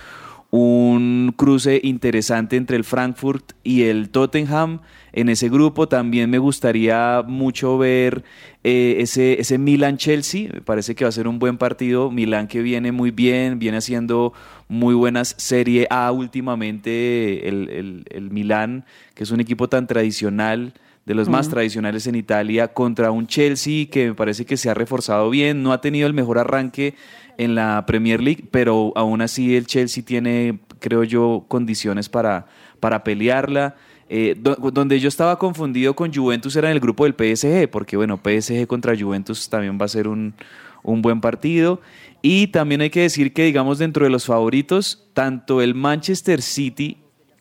un 0.51 1.35
cruce 1.37 1.79
interesante 1.83 2.57
entre 2.57 2.77
el 2.77 2.85
Frankfurt 2.85 3.53
y 3.63 3.83
el 3.83 4.09
Tottenham. 4.09 4.81
En 5.13 5.29
ese 5.29 5.49
grupo 5.51 5.89
también 5.89 6.31
me 6.31 6.39
gustaría 6.39 7.23
mucho 7.27 7.77
ver 7.77 8.25
eh, 8.65 8.97
ese, 9.01 9.41
ese 9.41 9.59
Milan-Chelsea. 9.59 10.49
Me 10.53 10.63
parece 10.63 10.95
que 10.95 11.05
va 11.05 11.11
a 11.11 11.13
ser 11.13 11.29
un 11.29 11.39
buen 11.39 11.59
partido. 11.59 12.11
Milan 12.11 12.49
que 12.49 12.63
viene 12.63 12.93
muy 12.93 13.11
bien, 13.11 13.59
viene 13.59 13.79
haciendo 13.79 14.33
muy 14.69 14.95
buenas 14.95 15.35
Serie 15.37 15.87
A 15.91 16.13
últimamente. 16.13 17.47
El, 17.47 17.69
el, 17.69 18.05
el 18.09 18.31
Milan, 18.31 18.87
que 19.15 19.25
es 19.25 19.31
un 19.31 19.41
equipo 19.41 19.69
tan 19.69 19.87
tradicional 19.87 20.73
de 21.05 21.15
los 21.15 21.29
más 21.29 21.47
Ujú. 21.47 21.55
tradicionales 21.55 22.07
en 22.07 22.17
Italia, 22.17 22.69
contra 22.69 23.11
un 23.11 23.27
Chelsea 23.27 23.87
que 23.91 24.09
me 24.09 24.15
parece 24.15 24.45
que 24.45 24.59
se 24.59 24.69
ha 24.69 24.75
reforzado 24.75 25.31
bien, 25.31 25.63
no 25.63 25.73
ha 25.73 25.81
tenido 25.81 26.07
el 26.07 26.13
mejor 26.13 26.39
arranque 26.39 26.95
en 27.39 27.55
la 27.55 27.87
Premier 27.87 28.21
League, 28.23 28.45
pero 28.51 28.93
aún 28.97 29.23
así 29.23 29.57
el 29.57 29.67
Chelsea 29.67 30.05
tiene, 30.05 30.59
creo 30.81 31.05
yo, 31.05 31.45
condiciones 31.49 32.09
para, 32.11 32.47
para 32.81 33.03
pelearla. 33.05 33.77
Eh, 34.11 34.35
do- 34.39 34.57
donde 34.73 34.99
yo 35.01 35.09
estaba 35.09 35.39
confundido 35.39 35.95
con 35.95 36.13
Juventus 36.13 36.57
era 36.57 36.69
en 36.69 36.75
el 36.75 36.81
grupo 36.81 37.05
del 37.05 37.15
PSG, 37.15 37.69
porque 37.71 37.97
bueno, 37.97 38.19
PSG 38.23 38.67
contra 38.67 38.97
Juventus 38.99 39.49
también 39.49 39.79
va 39.81 39.85
a 39.85 39.89
ser 39.89 40.09
un, 40.09 40.35
un 40.83 41.01
buen 41.03 41.21
partido. 41.21 41.81
Y 42.23 42.49
también 42.49 42.81
hay 42.81 42.91
que 42.91 43.03
decir 43.03 43.33
que, 43.33 43.45
digamos, 43.45 43.79
dentro 43.79 44.05
de 44.05 44.11
los 44.11 44.27
favoritos, 44.27 45.09
tanto 45.15 45.63
el 45.63 45.75
Manchester 45.75 46.43
City 46.43 46.97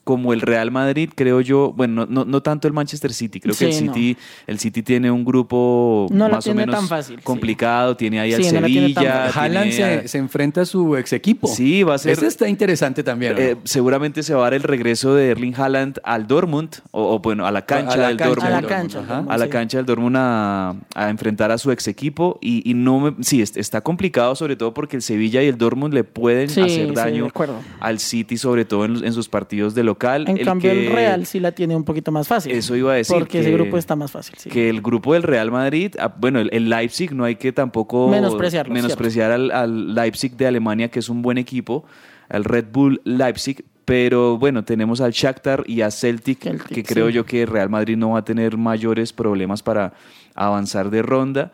como 0.08 0.32
el 0.32 0.40
Real 0.40 0.70
Madrid, 0.70 1.10
creo 1.14 1.42
yo, 1.42 1.70
bueno, 1.76 2.06
no, 2.08 2.24
no, 2.24 2.24
no 2.24 2.40
tanto 2.40 2.66
el 2.66 2.72
Manchester 2.72 3.12
City, 3.12 3.40
creo 3.40 3.54
que 3.54 3.66
el 3.66 3.72
Sí, 3.74 3.84
no. 3.84 3.92
City, 3.92 4.16
el 4.46 4.58
City 4.58 4.82
tiene 4.82 5.10
un 5.10 5.22
grupo 5.22 6.06
No 6.10 6.30
más 6.30 6.38
o 6.46 6.48
tiene 6.50 6.62
menos 6.62 6.76
tan 6.76 6.88
fácil, 6.88 7.16
sí. 7.16 7.22
complicado, 7.22 7.94
tiene 7.94 8.18
ahí 8.20 8.32
al 8.32 8.42
Sí, 8.42 8.48
Sevilla. 8.48 9.26
Haaland 9.28 9.70
se, 9.72 10.08
se 10.08 10.16
enfrenta 10.16 10.62
a 10.62 10.64
su 10.64 10.96
ex 10.96 11.12
equipo. 11.12 11.46
Sí, 11.46 11.82
va 11.82 11.96
a 11.96 11.98
ser. 11.98 12.12
Este 12.12 12.26
está 12.26 12.48
interesante 12.48 13.02
también. 13.02 13.34
¿no? 13.34 13.38
Eh, 13.38 13.56
seguramente 13.64 14.22
se 14.22 14.32
va 14.32 14.40
a 14.40 14.44
dar 14.44 14.54
el 14.54 14.62
regreso 14.62 15.14
de 15.14 15.28
Erling 15.28 15.54
Haaland 15.54 15.98
al 16.04 16.26
Dortmund, 16.26 16.70
o, 16.90 17.14
o, 17.14 17.18
bueno, 17.18 17.44
a 17.46 17.50
la 17.50 17.66
cancha 17.66 17.92
A 17.92 17.96
la 17.98 18.08
del 18.08 18.16
cancha 18.16 18.28
Dortmund. 18.30 18.54
A 18.56 18.60
la 18.62 18.66
cancha. 18.68 18.98
Dortmund, 19.00 19.30
A 19.30 19.36
la 19.36 19.44
sí. 19.44 19.50
cancha 19.50 19.76
del 19.76 19.86
Dortmund 19.86 20.16
a, 20.18 20.74
a 20.94 21.10
enfrentar 21.10 21.50
a 21.52 21.58
su 21.58 21.70
ex 21.70 21.86
equipo. 21.86 22.38
Y, 22.40 22.62
y 22.68 22.72
no 22.72 22.98
me, 23.00 23.14
sí, 23.22 23.42
es- 23.42 23.58
está 23.58 23.82
complicado, 23.82 24.34
sobre 24.36 24.56
todo 24.56 24.72
porque 24.72 24.96
el 24.96 25.02
Sevilla 25.02 25.42
y 25.42 25.48
el 25.48 25.58
Dortmund 25.58 25.92
le 25.92 26.04
pueden 26.04 26.48
Sí, 26.48 26.54
sí, 26.54 26.60
hacer 26.62 26.86
de 26.88 26.92
daño 26.94 27.26
acuerdo. 27.26 27.56
al 27.80 27.98
City, 27.98 28.38
sobre 28.38 28.64
todo 28.64 28.86
en, 28.86 29.04
en 29.04 29.12
sus 29.12 29.28
partidos 29.28 29.74
de 29.74 29.82
local. 29.84 29.97
En 30.28 30.38
cambio, 30.38 30.70
que- 30.70 30.86
el 30.86 30.92
Real 30.92 31.26
sí 31.26 31.40
la 31.40 31.52
tiene 31.52 31.76
un 31.76 31.84
poquito 31.84 32.10
más 32.12 32.26
fácil. 32.28 32.52
Eso 32.52 32.74
iba 32.76 32.92
a 32.92 32.96
decir. 32.96 33.16
Porque 33.16 33.40
ese 33.40 33.50
grupo 33.52 33.76
está 33.76 33.96
más 33.96 34.10
fácil, 34.10 34.36
sí. 34.38 34.48
Que 34.48 34.70
el 34.70 34.80
grupo 34.80 35.12
del 35.14 35.22
Real 35.22 35.50
Madrid, 35.50 35.94
ah, 35.98 36.14
bueno, 36.18 36.40
el, 36.40 36.48
el 36.52 36.68
Leipzig, 36.70 37.12
no 37.12 37.24
hay 37.24 37.36
que 37.36 37.52
tampoco 37.52 38.08
Menospreciarlo, 38.08 38.72
menospreciar 38.72 39.30
al, 39.32 39.50
al 39.50 39.94
Leipzig 39.94 40.36
de 40.36 40.46
Alemania, 40.46 40.88
que 40.88 40.98
es 41.00 41.08
un 41.08 41.22
buen 41.22 41.38
equipo, 41.38 41.84
al 42.28 42.44
Red 42.44 42.66
Bull 42.72 43.00
Leipzig. 43.04 43.64
Pero 43.84 44.36
bueno, 44.36 44.64
tenemos 44.64 45.00
al 45.00 45.12
Shakhtar 45.12 45.64
y 45.66 45.80
a 45.80 45.90
Celtic, 45.90 46.40
que 46.40 46.82
creo 46.84 47.06
sí. 47.08 47.14
yo 47.14 47.24
que 47.24 47.46
Real 47.46 47.70
Madrid 47.70 47.96
no 47.96 48.10
va 48.10 48.18
a 48.18 48.24
tener 48.24 48.58
mayores 48.58 49.14
problemas 49.14 49.62
para 49.62 49.94
avanzar 50.34 50.90
de 50.90 51.00
ronda. 51.00 51.52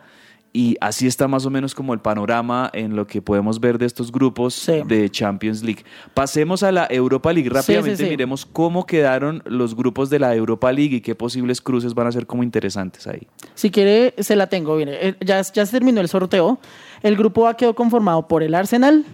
Y 0.56 0.76
así 0.80 1.08
está 1.08 1.26
más 1.26 1.44
o 1.46 1.50
menos 1.50 1.74
como 1.74 1.94
el 1.94 1.98
panorama 1.98 2.70
en 2.72 2.94
lo 2.94 3.08
que 3.08 3.20
podemos 3.20 3.58
ver 3.58 3.76
de 3.76 3.86
estos 3.86 4.12
grupos 4.12 4.70
de 4.86 5.10
Champions 5.10 5.64
League. 5.64 5.82
Pasemos 6.14 6.62
a 6.62 6.70
la 6.70 6.86
Europa 6.88 7.32
League 7.32 7.48
Sí, 7.50 7.54
rápidamente. 7.56 7.96
sí, 7.96 8.04
sí. 8.04 8.10
Miremos 8.10 8.46
cómo 8.46 8.86
quedaron 8.86 9.42
los 9.46 9.74
grupos 9.74 10.10
de 10.10 10.20
la 10.20 10.32
Europa 10.32 10.72
League 10.72 10.94
y 10.94 11.00
qué 11.00 11.16
posibles 11.16 11.60
cruces 11.60 11.92
van 11.94 12.06
a 12.06 12.12
ser 12.12 12.24
como 12.28 12.44
interesantes 12.44 13.08
ahí. 13.08 13.26
Si 13.56 13.72
quiere, 13.72 14.14
se 14.18 14.36
la 14.36 14.46
tengo. 14.46 14.76
Mire, 14.76 15.08
eh, 15.08 15.16
ya, 15.24 15.42
ya 15.42 15.66
se 15.66 15.72
terminó 15.72 16.00
el 16.00 16.06
sorteo. 16.08 16.60
El 17.02 17.16
grupo 17.16 17.48
A 17.48 17.56
quedó 17.56 17.74
conformado 17.74 18.28
por 18.28 18.44
el 18.44 18.54
Arsenal, 18.54 19.04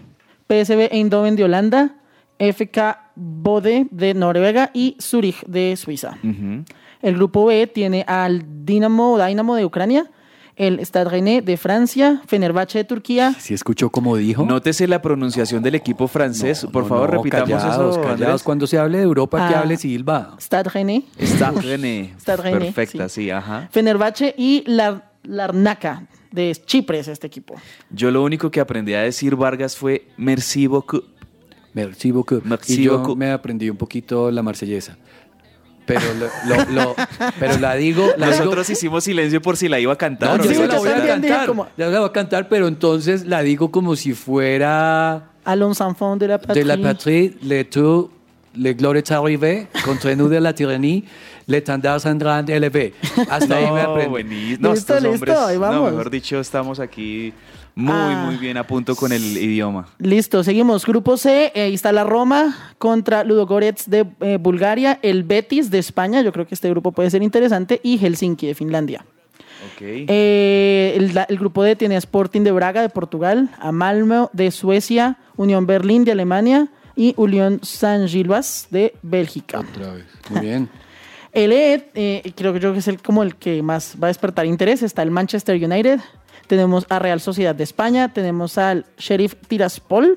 PSV 0.47 0.88
Eindhoven 0.92 1.37
de 1.37 1.44
Holanda, 1.44 1.94
FK 2.38 2.99
Bode 3.16 3.87
de 3.90 4.12
Noruega 4.12 4.70
y 4.75 4.94
Zurich 5.00 5.42
de 5.47 5.75
Suiza. 5.78 6.18
El 7.00 7.14
grupo 7.14 7.47
B 7.47 7.66
tiene 7.66 8.04
al 8.06 8.44
Dinamo, 8.66 9.18
Dynamo 9.18 9.54
de 9.56 9.64
Ucrania, 9.64 10.11
el 10.67 10.79
Stade 10.85 11.09
Rennais 11.11 11.45
de 11.45 11.57
Francia, 11.57 12.21
Fenerbahce 12.26 12.79
de 12.79 12.85
Turquía. 12.85 13.35
Si 13.38 13.55
escuchó 13.55 13.88
como 13.90 14.17
dijo. 14.17 14.45
Nótese 14.45 14.87
la 14.87 15.00
pronunciación 15.00 15.62
del 15.62 15.75
equipo 15.75 16.07
francés. 16.07 16.67
Por 16.71 16.87
favor, 16.87 17.09
No, 17.14 17.17
repitamos 17.23 17.49
callados, 17.62 17.97
eso. 17.97 18.05
callados. 18.07 18.43
Cuando 18.43 18.67
se 18.67 18.76
hable 18.79 18.99
de 18.99 19.05
Europa, 19.05 19.49
que 19.49 19.55
Ah. 19.55 19.61
hable 19.61 19.76
Silva. 19.79 20.37
Stade 20.38 20.69
Rennais. 20.71 21.05
Stade 21.19 21.61
René. 21.62 22.14
Stade 22.21 22.43
Rennais, 22.43 22.75
Perfecta, 22.75 23.09
sí, 23.09 23.31
ajá. 23.31 23.69
Fenerbahce 23.73 24.35
y 24.37 24.62
Lar- 24.67 25.02
Larnaca 25.23 26.07
de 26.31 26.55
Chipre 26.67 26.99
es 26.99 27.09
este 27.09 27.26
equipo. 27.26 27.55
Yo 27.90 28.11
lo 28.11 28.23
único 28.23 28.50
que 28.50 28.61
aprendí 28.61 28.95
a 28.95 29.00
decir 29.00 29.37
Vargas 29.37 29.76
fue 29.76 30.07
merci 30.17 30.67
beaucoup. 30.67 31.05
Merci 31.73 32.11
beaucoup. 32.11 32.43
Merci 32.45 32.81
y 32.81 32.85
yo 32.85 32.99
beaucoup. 32.99 33.17
me 33.17 33.31
aprendí 33.31 33.71
un 33.71 33.76
poquito 33.76 34.31
la 34.31 34.43
marsellesa. 34.43 34.97
Pero, 35.87 36.03
lo, 36.15 36.27
lo- 36.57 36.71
lo- 36.71 36.97
pero 37.41 37.59
la 37.59 37.75
digo... 37.75 38.07
La 38.17 38.27
digo- 38.29 38.39
Nosotros 38.45 38.71
hicimos 38.71 39.03
silencio 39.05 39.43
por 39.43 39.57
si 39.57 39.69
la 39.69 39.81
iba 39.81 39.93
a 39.93 39.97
cantar. 39.97 40.29
No, 40.29 40.35
o 40.45 40.47
yo 40.47 40.51
no 40.51 40.55
se 40.57 40.59
la 40.59 40.65
iba 40.75 40.79
voy 40.79 40.89
a 40.91 41.07
cantar. 41.07 41.47
como- 41.47 41.67
Ya 41.77 41.87
la 41.89 41.99
voy 42.01 42.09
a 42.09 42.13
cantar, 42.13 42.49
pero 42.49 42.69
entonces 42.69 43.27
la 43.27 43.43
digo 43.43 43.71
como 43.73 43.97
si 43.97 44.13
fuera 44.15 45.31
A 45.45 45.57
los 45.57 45.81
enfants 45.81 46.21
de 46.21 46.29
la 46.29 46.39
patrie. 46.39 46.63
de 46.65 46.77
la 46.77 46.83
patrie, 46.83 47.35
le 47.43 47.65
tout, 47.65 48.11
le 48.55 48.73
gloire 48.75 48.99
est 48.99 49.11
arrivée, 49.11 49.67
contre 49.85 50.15
nous 50.17 50.29
de 50.29 50.39
la 50.41 50.53
tyrannie, 50.53 51.05
l'étendard 51.47 52.01
sanglant 52.01 52.47
élevé. 52.49 52.95
Hasta 53.29 53.57
ahí 53.57 53.71
me 53.71 53.83
No, 53.83 53.91
aprendí. 53.91 54.57
No, 54.61 54.73
Listo, 54.73 54.95
estos 54.95 55.03
listo, 55.03 55.11
hombres, 55.11 55.37
ahí 55.39 55.55
no, 55.57 55.61
vamos. 55.61 55.91
mejor 55.93 56.11
dicho, 56.11 56.39
estamos 56.41 56.79
aquí 56.79 57.33
muy, 57.75 57.93
Ah. 57.95 58.23
muy 58.27 58.37
bien 58.37 58.57
a 58.57 58.67
punto 58.67 58.97
con 58.97 59.12
el 59.12 59.23
idioma. 59.23 59.87
Listo, 59.99 60.43
seguimos. 60.45 60.87
Grupo 60.87 61.17
C, 61.17 61.53
eh, 61.55 61.62
ahí 61.62 61.75
está 61.75 61.93
la 61.93 62.05
Roma 62.05 62.57
contra 62.79 63.25
Ludogorets 63.25 63.89
de 63.89 64.07
eh, 64.21 64.39
Bulgaria, 64.41 64.99
el 65.03 65.25
Betis 65.25 65.71
de 65.71 65.79
España, 65.79 66.23
yo 66.23 66.33
creo 66.33 66.47
que 66.47 66.55
este 66.55 66.69
grupo 66.71 66.93
puede 66.93 67.11
ser 67.11 67.23
interesante, 67.23 67.81
y 67.83 67.99
Helsinki 67.99 68.47
de 68.47 68.55
Finlandia. 68.55 69.05
Ok. 69.75 69.83
Eh, 69.83 70.95
el, 71.29 71.39
grupo 71.39 71.62
D 71.62 71.77
tiene 71.77 71.97
a 71.97 71.99
Sporting 71.99 72.43
de 72.43 72.53
Braga 72.53 72.83
de 72.83 72.89
Portugal, 72.89 73.50
a 73.59 73.73
Malmö 73.73 74.29
de 74.33 74.50
Suecia, 74.50 75.19
Unión 75.37 75.67
Berlín 75.67 76.05
de 76.05 76.12
Alemania 76.12 76.69
y 76.97 77.15
Unión 77.17 77.61
San 77.62 78.09
Gilbas 78.09 78.69
de 78.71 78.95
Bélgica. 79.03 79.61
Otra 79.61 79.93
vez. 79.95 80.05
Muy 80.31 80.41
bien. 80.41 80.69
El 81.33 81.53
E, 81.53 81.89
eh, 81.95 82.33
creo 82.35 82.53
que 82.53 82.59
yo 82.59 82.73
que 82.73 82.81
es 82.81 82.89
el, 82.89 83.00
como 83.00 83.23
el 83.23 83.37
que 83.37 83.62
más 83.62 83.95
va 84.03 84.09
a 84.09 84.11
despertar 84.11 84.47
interés. 84.47 84.83
Está 84.83 85.03
el 85.03 85.12
Manchester 85.12 85.62
United, 85.62 86.00
tenemos 86.50 86.85
a 86.88 86.99
Real 86.99 87.21
Sociedad 87.21 87.54
de 87.54 87.62
España, 87.62 88.12
tenemos 88.12 88.59
al 88.59 88.85
Sheriff 88.99 89.35
Tiraspol 89.47 90.16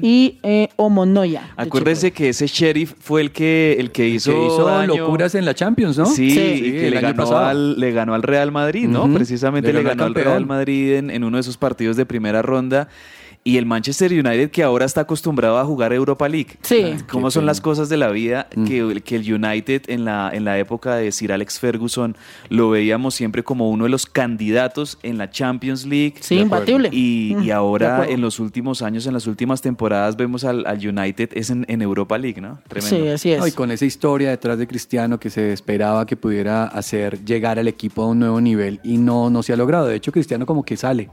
y 0.00 0.38
eh, 0.44 0.68
Omonoya. 0.76 1.40
de 1.56 1.62
Acuérdese 1.64 2.12
que 2.12 2.28
ese 2.28 2.46
sheriff 2.46 2.94
fue 3.00 3.20
el 3.20 3.32
que, 3.32 3.74
el 3.80 3.90
que 3.90 4.06
hizo, 4.08 4.30
que 4.30 4.46
hizo 4.46 4.64
daño. 4.64 4.96
locuras 4.96 5.34
en 5.34 5.44
la 5.44 5.54
Champions, 5.54 5.98
¿no? 5.98 6.06
Sí, 6.06 6.30
Sí, 6.30 6.62
y 6.66 6.70
que 6.70 6.90
le 6.92 7.00
ganó, 7.00 7.36
al, 7.36 7.80
le 7.80 7.90
ganó 7.90 8.14
al 8.14 8.22
Real 8.22 8.52
Madrid, 8.52 8.86
¿no? 8.86 9.12
Precisamente 9.12 9.72
Le 9.72 9.82
le 9.82 9.88
ganó 9.88 10.04
al. 10.04 10.14
Real 10.14 10.46
Madrid 10.46 10.94
en, 10.94 11.10
en 11.10 11.24
uno 11.24 11.36
de 11.36 11.42
sus 11.42 11.56
partidos 11.56 11.96
de 11.96 12.06
primera 12.06 12.42
ronda. 12.42 12.88
Y 13.44 13.56
el 13.56 13.66
Manchester 13.66 14.12
United, 14.12 14.50
que 14.50 14.62
ahora 14.62 14.84
está 14.84 15.02
acostumbrado 15.02 15.58
a 15.58 15.64
jugar 15.64 15.92
Europa 15.92 16.28
League. 16.28 16.58
Sí. 16.62 16.94
¿Cómo 17.10 17.30
son 17.30 17.44
las 17.44 17.60
cosas 17.60 17.88
de 17.88 17.96
la 17.96 18.10
vida? 18.10 18.48
Mm. 18.54 18.64
Que, 18.66 19.02
que 19.04 19.16
el 19.16 19.34
United 19.34 19.82
en 19.88 20.04
la, 20.04 20.30
en 20.32 20.44
la 20.44 20.58
época 20.58 20.94
de 20.96 21.10
Sir 21.10 21.32
Alex 21.32 21.58
Ferguson 21.58 22.16
lo 22.48 22.70
veíamos 22.70 23.14
siempre 23.14 23.42
como 23.42 23.70
uno 23.70 23.84
de 23.84 23.90
los 23.90 24.06
candidatos 24.06 24.98
en 25.02 25.18
la 25.18 25.30
Champions 25.30 25.84
League. 25.84 26.14
Sí, 26.20 26.36
imbatible. 26.36 26.88
Y, 26.92 27.22
Mm, 27.30 27.42
y 27.42 27.50
ahora 27.50 28.06
en 28.08 28.20
los 28.20 28.40
últimos 28.40 28.82
años, 28.82 29.06
en 29.06 29.14
las 29.14 29.26
últimas 29.26 29.60
temporadas, 29.60 30.16
vemos 30.16 30.44
al, 30.44 30.66
al 30.66 30.86
United 30.86 31.30
es 31.34 31.50
en, 31.50 31.64
en 31.68 31.82
Europa 31.82 32.18
League, 32.18 32.40
¿no? 32.40 32.58
Tremendo. 32.68 32.96
Sí, 32.96 33.08
así 33.08 33.32
es. 33.32 33.40
No, 33.40 33.46
y 33.46 33.52
con 33.52 33.70
esa 33.70 33.84
historia 33.84 34.30
detrás 34.30 34.58
de 34.58 34.66
Cristiano 34.66 35.18
que 35.18 35.30
se 35.30 35.52
esperaba 35.52 36.06
que 36.06 36.16
pudiera 36.16 36.64
hacer 36.64 37.24
llegar 37.24 37.58
al 37.58 37.68
equipo 37.68 38.02
a 38.02 38.08
un 38.08 38.18
nuevo 38.18 38.40
nivel 38.40 38.80
y 38.82 38.98
no, 38.98 39.30
no 39.30 39.42
se 39.42 39.52
ha 39.52 39.56
logrado. 39.56 39.86
De 39.86 39.96
hecho, 39.96 40.12
Cristiano 40.12 40.46
como 40.46 40.64
que 40.64 40.76
sale. 40.76 41.10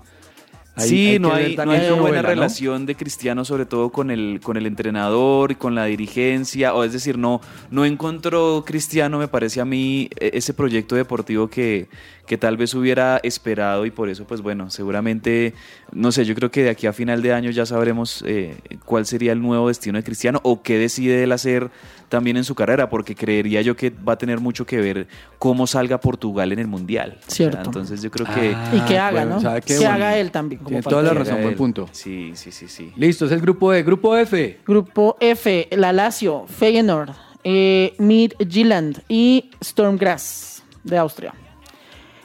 Sí, 0.79 1.07
hay 1.09 1.19
no 1.19 1.33
hay, 1.33 1.55
no 1.55 1.71
hay 1.71 1.87
una 1.87 2.01
buena 2.01 2.21
relación 2.21 2.85
de 2.85 2.95
Cristiano, 2.95 3.45
sobre 3.45 3.65
todo 3.65 3.91
con 3.91 4.11
el, 4.11 4.39
con 4.43 4.57
el 4.57 4.65
entrenador 4.65 5.51
y 5.51 5.55
con 5.55 5.75
la 5.75 5.85
dirigencia. 5.85 6.73
O 6.73 6.83
es 6.83 6.93
decir, 6.93 7.17
no, 7.17 7.41
no 7.71 7.85
encontró 7.85 8.63
Cristiano, 8.65 9.19
me 9.19 9.27
parece 9.27 9.61
a 9.61 9.65
mí, 9.65 10.09
e- 10.19 10.31
ese 10.33 10.53
proyecto 10.53 10.95
deportivo 10.95 11.49
que, 11.49 11.87
que 12.25 12.37
tal 12.37 12.57
vez 12.57 12.73
hubiera 12.73 13.17
esperado. 13.23 13.85
Y 13.85 13.91
por 13.91 14.09
eso, 14.09 14.25
pues 14.25 14.41
bueno, 14.41 14.69
seguramente, 14.69 15.53
no 15.91 16.11
sé, 16.11 16.25
yo 16.25 16.35
creo 16.35 16.51
que 16.51 16.63
de 16.63 16.69
aquí 16.69 16.87
a 16.87 16.93
final 16.93 17.21
de 17.21 17.33
año 17.33 17.51
ya 17.51 17.65
sabremos 17.65 18.23
eh, 18.25 18.55
cuál 18.85 19.05
sería 19.05 19.31
el 19.31 19.41
nuevo 19.41 19.67
destino 19.67 19.97
de 19.97 20.03
Cristiano 20.03 20.39
o 20.43 20.61
qué 20.61 20.77
decide 20.77 21.23
él 21.23 21.31
hacer 21.31 21.69
también 22.09 22.35
en 22.37 22.43
su 22.43 22.55
carrera, 22.55 22.89
porque 22.89 23.15
creería 23.15 23.61
yo 23.61 23.75
que 23.75 23.89
va 23.91 24.13
a 24.13 24.17
tener 24.17 24.39
mucho 24.39 24.65
que 24.65 24.77
ver 24.77 25.07
cómo 25.37 25.67
salga 25.67 25.99
Portugal 25.99 26.51
en 26.51 26.59
el 26.59 26.67
Mundial. 26.67 27.17
O 27.19 27.21
sea, 27.27 27.35
Cierto. 27.35 27.61
entonces 27.65 28.01
yo 28.01 28.11
creo 28.11 28.25
que... 28.25 28.53
Ah, 28.55 28.71
y 28.75 28.79
que 28.81 28.97
haga, 28.97 29.25
bueno, 29.25 29.39
¿no? 29.39 29.61
Que 29.61 29.75
Bueno, 29.77 29.91
haga 29.91 30.17
él 30.17 30.31
también. 30.31 30.59
como 30.59 30.69
Tiene 30.69 30.83
toda 30.83 31.03
la 31.03 31.13
razón, 31.13 31.41
buen 31.41 31.55
punto. 31.55 31.87
Sí, 31.91 32.31
sí, 32.35 32.51
sí, 32.51 32.67
sí. 32.67 32.91
Listo, 32.97 33.25
es 33.25 33.31
el 33.31 33.39
grupo 33.39 33.73
E. 33.73 33.83
Grupo 33.83 34.17
F. 34.17 34.59
Grupo 34.65 35.15
F, 35.19 35.67
la 35.71 35.93
Lazio, 35.93 36.45
Feyenoord, 36.47 37.11
eh, 37.43 37.93
Midtjylland 37.99 39.01
y 39.07 39.51
Stormgrass 39.63 40.63
de 40.83 40.97
Austria. 40.97 41.33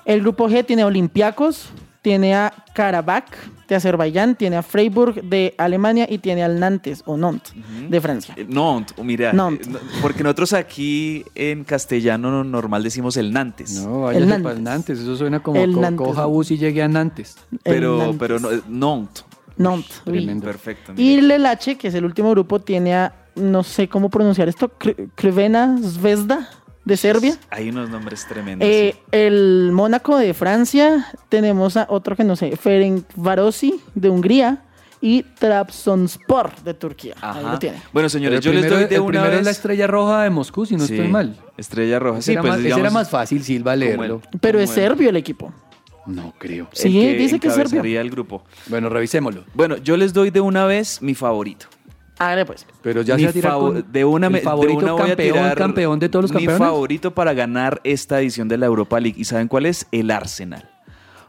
El 0.04 0.20
grupo 0.20 0.48
G 0.48 0.64
tiene 0.66 0.84
Olympiacos, 0.84 1.70
tiene 2.04 2.34
a 2.34 2.52
Karabakh 2.74 3.34
de 3.66 3.74
Azerbaiyán, 3.76 4.36
tiene 4.36 4.56
a 4.58 4.62
Freiburg 4.62 5.22
de 5.24 5.54
Alemania 5.56 6.06
y 6.06 6.18
tiene 6.18 6.44
al 6.44 6.60
Nantes 6.60 7.02
o 7.06 7.16
Nantes 7.16 7.54
de 7.88 7.98
Francia. 7.98 8.34
Eh, 8.36 8.44
Nantes, 8.46 8.94
mira, 9.02 9.32
Nantes. 9.32 9.68
eh, 9.68 9.72
porque 10.02 10.22
nosotros 10.22 10.52
aquí 10.52 11.24
en 11.34 11.64
castellano 11.64 12.30
no- 12.30 12.44
normal 12.44 12.82
decimos 12.82 13.16
el 13.16 13.32
Nantes. 13.32 13.72
No, 13.82 14.02
váyase 14.02 14.22
El 14.22 14.28
para 14.28 14.38
Nantes. 14.42 14.58
el 14.58 14.64
Nantes. 14.64 14.98
Eso 15.00 15.16
suena 15.16 15.40
como 15.40 15.58
El 15.60 15.72
co- 15.72 15.80
Nantes. 15.80 16.06
coja 16.06 16.26
bus 16.26 16.50
y 16.50 16.58
llegue 16.58 16.82
a 16.82 16.88
Nantes. 16.88 17.36
El 17.50 17.58
pero, 17.62 17.96
Nantes. 17.96 18.16
pero 18.18 18.38
no, 18.38 18.52
eh, 18.52 18.60
Nantes. 18.68 19.24
Nantes. 19.56 20.02
Perfecto. 20.42 20.92
Y 20.92 21.16
mire. 21.20 21.36
el 21.36 21.46
H, 21.46 21.76
que 21.78 21.88
es 21.88 21.94
el 21.94 22.04
último 22.04 22.30
grupo, 22.32 22.60
tiene 22.60 22.94
a, 22.96 23.14
no 23.34 23.62
sé 23.62 23.88
cómo 23.88 24.10
pronunciar 24.10 24.46
esto, 24.50 24.70
Crvena 25.14 25.78
Zvezda 25.82 26.50
de 26.84 26.96
Serbia. 26.96 27.36
Hay 27.50 27.68
unos 27.70 27.88
nombres 27.90 28.26
tremendos. 28.28 28.68
Eh, 28.68 28.94
sí. 28.94 29.00
el 29.12 29.70
Mónaco 29.72 30.16
de 30.18 30.34
Francia, 30.34 31.06
tenemos 31.28 31.76
a 31.76 31.86
otro 31.88 32.14
que 32.16 32.24
no 32.24 32.36
sé, 32.36 32.56
Ferencvarosi 32.56 33.80
de 33.94 34.10
Hungría 34.10 34.62
y 35.00 35.22
Trabzonspor 35.22 36.54
de 36.62 36.74
Turquía. 36.74 37.14
Ahí 37.20 37.40
Ajá. 37.40 37.52
lo 37.52 37.58
tiene. 37.58 37.78
Bueno, 37.92 38.08
señores, 38.08 38.38
el 38.38 38.44
yo 38.44 38.52
les 38.52 38.70
doy 38.70 38.84
de 38.86 38.94
el 38.94 39.00
una 39.00 39.08
primero 39.10 39.30
vez. 39.30 39.38
es 39.40 39.44
la 39.44 39.50
estrella 39.50 39.86
roja 39.86 40.22
de 40.22 40.30
Moscú, 40.30 40.66
si 40.66 40.76
no 40.76 40.84
Sí, 40.86 40.94
estoy 40.94 41.08
mal. 41.08 41.36
Estrella 41.56 41.98
Roja, 41.98 42.20
sí, 42.22 42.32
era, 42.32 42.40
pues 42.40 42.52
más, 42.54 42.60
ese 42.64 42.80
era 42.80 42.90
más 42.90 43.10
fácil, 43.10 43.42
Silva, 43.44 43.76
leerlo. 43.76 44.20
el- 44.32 44.40
Pero 44.40 44.58
es 44.60 44.70
el- 44.70 44.74
serbio 44.74 45.08
el 45.10 45.16
equipo. 45.16 45.52
No 46.06 46.34
creo. 46.38 46.68
el 46.70 46.76
Sí, 46.76 46.92
que 46.92 47.14
dice 47.16 47.38
que 47.40 47.48
es 47.48 47.54
serbio. 47.54 48.00
el 48.00 48.10
grupo. 48.10 48.42
Bueno, 48.66 48.88
revisémoslo. 48.90 49.44
Bueno, 49.54 49.76
yo 49.78 49.96
les 49.96 50.12
doy 50.12 50.30
de 50.30 50.40
una 50.40 50.66
vez 50.66 51.00
mi 51.00 51.14
favorito. 51.14 51.66
Hágale 52.18 52.46
pues. 52.46 52.66
Pero 52.82 53.02
ya 53.02 53.16
Mi 53.16 53.24
se 53.24 53.32
de 53.32 54.04
una, 54.04 54.26
el 54.28 54.32
me- 54.32 54.38
de 54.38 54.44
favorito 54.44 54.78
una 54.78 54.92
voy 54.92 55.02
a 55.02 55.06
campeón, 55.08 55.32
tirar 55.34 55.56
campeón 55.58 55.98
de 55.98 56.08
todos 56.08 56.22
los 56.24 56.30
Mi 56.30 56.36
campeones. 56.46 56.58
favorito 56.58 57.12
para 57.12 57.34
ganar 57.34 57.80
esta 57.84 58.20
edición 58.20 58.46
de 58.48 58.56
la 58.58 58.66
Europa 58.66 59.00
League. 59.00 59.20
¿Y 59.20 59.24
saben 59.24 59.48
cuál 59.48 59.66
es? 59.66 59.86
El 59.90 60.10
Arsenal. 60.10 60.70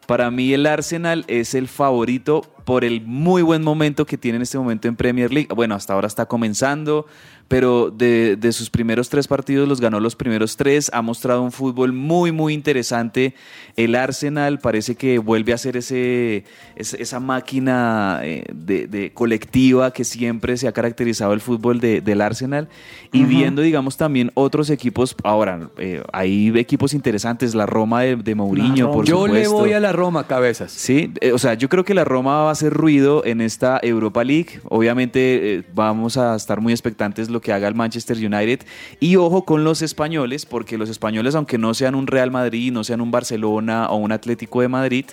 Para 0.05 0.29
mí 0.29 0.53
el 0.53 0.67
Arsenal 0.67 1.25
es 1.27 1.55
el 1.55 1.67
favorito 1.67 2.43
por 2.63 2.83
el 2.83 3.01
muy 3.01 3.41
buen 3.41 3.63
momento 3.63 4.05
que 4.05 4.19
tiene 4.19 4.35
en 4.35 4.43
este 4.43 4.59
momento 4.59 4.87
en 4.87 4.95
Premier 4.95 5.33
League. 5.33 5.47
Bueno, 5.55 5.73
hasta 5.73 5.93
ahora 5.93 6.05
está 6.07 6.27
comenzando, 6.27 7.07
pero 7.47 7.91
de, 7.91 8.35
de 8.35 8.51
sus 8.51 8.69
primeros 8.69 9.09
tres 9.09 9.27
partidos 9.27 9.67
los 9.67 9.79
ganó 9.79 9.99
los 9.99 10.15
primeros 10.15 10.57
tres. 10.57 10.89
Ha 10.93 11.01
mostrado 11.01 11.41
un 11.43 11.51
fútbol 11.51 11.93
muy, 11.93 12.31
muy 12.31 12.53
interesante. 12.53 13.35
El 13.75 13.93
Arsenal 13.95 14.59
parece 14.59 14.95
que 14.95 15.19
vuelve 15.19 15.53
a 15.53 15.57
ser 15.57 15.77
ese, 15.77 16.43
esa 16.75 17.19
máquina 17.19 18.19
eh, 18.23 18.43
de, 18.53 18.87
de 18.87 19.11
colectiva 19.13 19.91
que 19.91 20.03
siempre 20.03 20.57
se 20.57 20.67
ha 20.67 20.71
caracterizado 20.71 21.33
el 21.33 21.41
fútbol 21.41 21.79
de- 21.79 22.01
del 22.01 22.21
Arsenal. 22.21 22.67
Y 23.11 23.23
viendo, 23.23 23.61
digamos, 23.61 23.95
también 23.95 24.31
otros 24.33 24.69
equipos. 24.69 25.15
Ahora, 25.23 25.69
eh, 25.77 26.03
hay 26.11 26.51
equipos 26.57 26.93
interesantes. 26.93 27.53
La 27.55 27.65
Roma 27.65 28.01
de, 28.01 28.15
de 28.17 28.35
Mourinho, 28.35 28.85
Roma. 28.87 28.93
por 28.95 29.05
Yo 29.05 29.27
le 29.27 29.47
voy 29.47 29.71
a 29.73 29.79
la 29.79 29.93
Roma, 29.93 30.27
cabezas. 30.27 30.71
Sí, 30.71 31.13
eh, 31.21 31.31
o 31.31 31.37
sea, 31.37 31.53
yo 31.53 31.69
creo 31.69 31.85
que 31.85 31.93
la 31.93 32.03
Roma 32.03 32.43
va 32.43 32.49
a 32.49 32.51
hacer 32.51 32.73
ruido 32.73 33.23
en 33.25 33.39
esta 33.39 33.79
Europa 33.81 34.23
League. 34.23 34.59
Obviamente 34.65 35.55
eh, 35.59 35.63
vamos 35.73 36.17
a 36.17 36.35
estar 36.35 36.59
muy 36.59 36.73
expectantes 36.73 37.29
lo 37.35 37.41
que 37.41 37.53
haga 37.53 37.67
el 37.67 37.75
Manchester 37.75 38.17
United. 38.17 38.61
Y 38.99 39.15
ojo 39.17 39.45
con 39.45 39.63
los 39.63 39.83
españoles, 39.83 40.45
porque 40.45 40.77
los 40.77 40.89
españoles, 40.89 41.35
aunque 41.35 41.57
no 41.57 41.73
sean 41.73 41.93
un 41.93 42.07
Real 42.07 42.31
Madrid, 42.31 42.71
no 42.71 42.83
sean 42.83 43.01
un 43.01 43.11
Barcelona 43.11 43.89
o 43.89 43.97
un 43.97 44.11
Atlético 44.11 44.61
de 44.61 44.67
Madrid, 44.67 45.05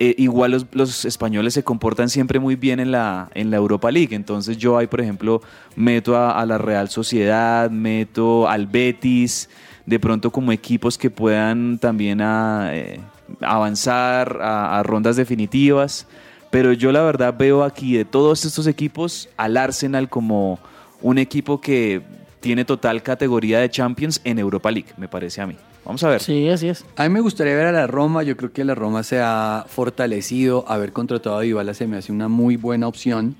eh, 0.00 0.14
igual 0.16 0.52
los, 0.52 0.66
los 0.72 1.04
españoles 1.04 1.54
se 1.54 1.64
comportan 1.64 2.08
siempre 2.08 2.38
muy 2.38 2.54
bien 2.54 2.78
en 2.78 2.92
la, 2.92 3.30
en 3.34 3.50
la 3.50 3.56
Europa 3.56 3.90
League. 3.90 4.14
Entonces 4.14 4.56
yo 4.56 4.78
ahí, 4.78 4.86
por 4.86 5.00
ejemplo, 5.00 5.42
meto 5.74 6.16
a, 6.16 6.46
la 6.46 6.56
Real 6.56 6.88
Sociedad, 6.88 7.68
meto 7.70 8.48
al 8.48 8.68
Betis, 8.68 9.50
de 9.86 9.98
pronto 9.98 10.30
como 10.30 10.52
equipos 10.52 10.96
que 10.96 11.10
puedan 11.10 11.78
también 11.78 12.20
a, 12.20 12.70
eh, 12.72 13.00
avanzar 13.40 14.38
a, 14.40 14.78
a 14.78 14.82
rondas 14.84 15.16
definitivas. 15.16 16.06
Pero 16.50 16.72
yo 16.72 16.92
la 16.92 17.02
verdad 17.02 17.34
veo 17.36 17.64
aquí 17.64 17.96
de 17.96 18.04
todos 18.04 18.44
estos 18.44 18.68
equipos 18.68 19.28
al 19.36 19.56
Arsenal 19.56 20.08
como 20.08 20.60
un 21.02 21.18
equipo 21.18 21.60
que 21.60 22.02
tiene 22.40 22.64
total 22.64 23.02
categoría 23.02 23.60
de 23.60 23.70
Champions 23.70 24.20
en 24.24 24.38
Europa 24.38 24.70
League, 24.70 24.88
me 24.96 25.08
parece 25.08 25.40
a 25.40 25.46
mí. 25.46 25.56
Vamos 25.84 26.02
a 26.04 26.08
ver. 26.08 26.20
Sí, 26.20 26.48
así 26.50 26.68
es. 26.68 26.84
A 26.96 27.04
mí 27.04 27.08
me 27.08 27.20
gustaría 27.20 27.54
ver 27.54 27.66
a 27.66 27.72
la 27.72 27.86
Roma. 27.86 28.22
Yo 28.22 28.36
creo 28.36 28.52
que 28.52 28.62
la 28.62 28.74
Roma 28.74 29.02
se 29.02 29.20
ha 29.20 29.64
fortalecido. 29.66 30.66
Haber 30.68 30.92
contratado 30.92 31.38
a 31.38 31.40
Dybala 31.40 31.72
se 31.72 31.86
me 31.86 31.96
hace 31.96 32.12
una 32.12 32.28
muy 32.28 32.56
buena 32.56 32.86
opción 32.86 33.36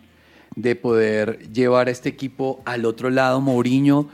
de 0.57 0.75
poder 0.75 1.41
llevar 1.53 1.89
a 1.89 1.91
este 1.91 2.09
equipo 2.09 2.63
al 2.65 2.87
otro 2.87 3.11
lado. 3.11 3.43
Mourinho 3.43 4.09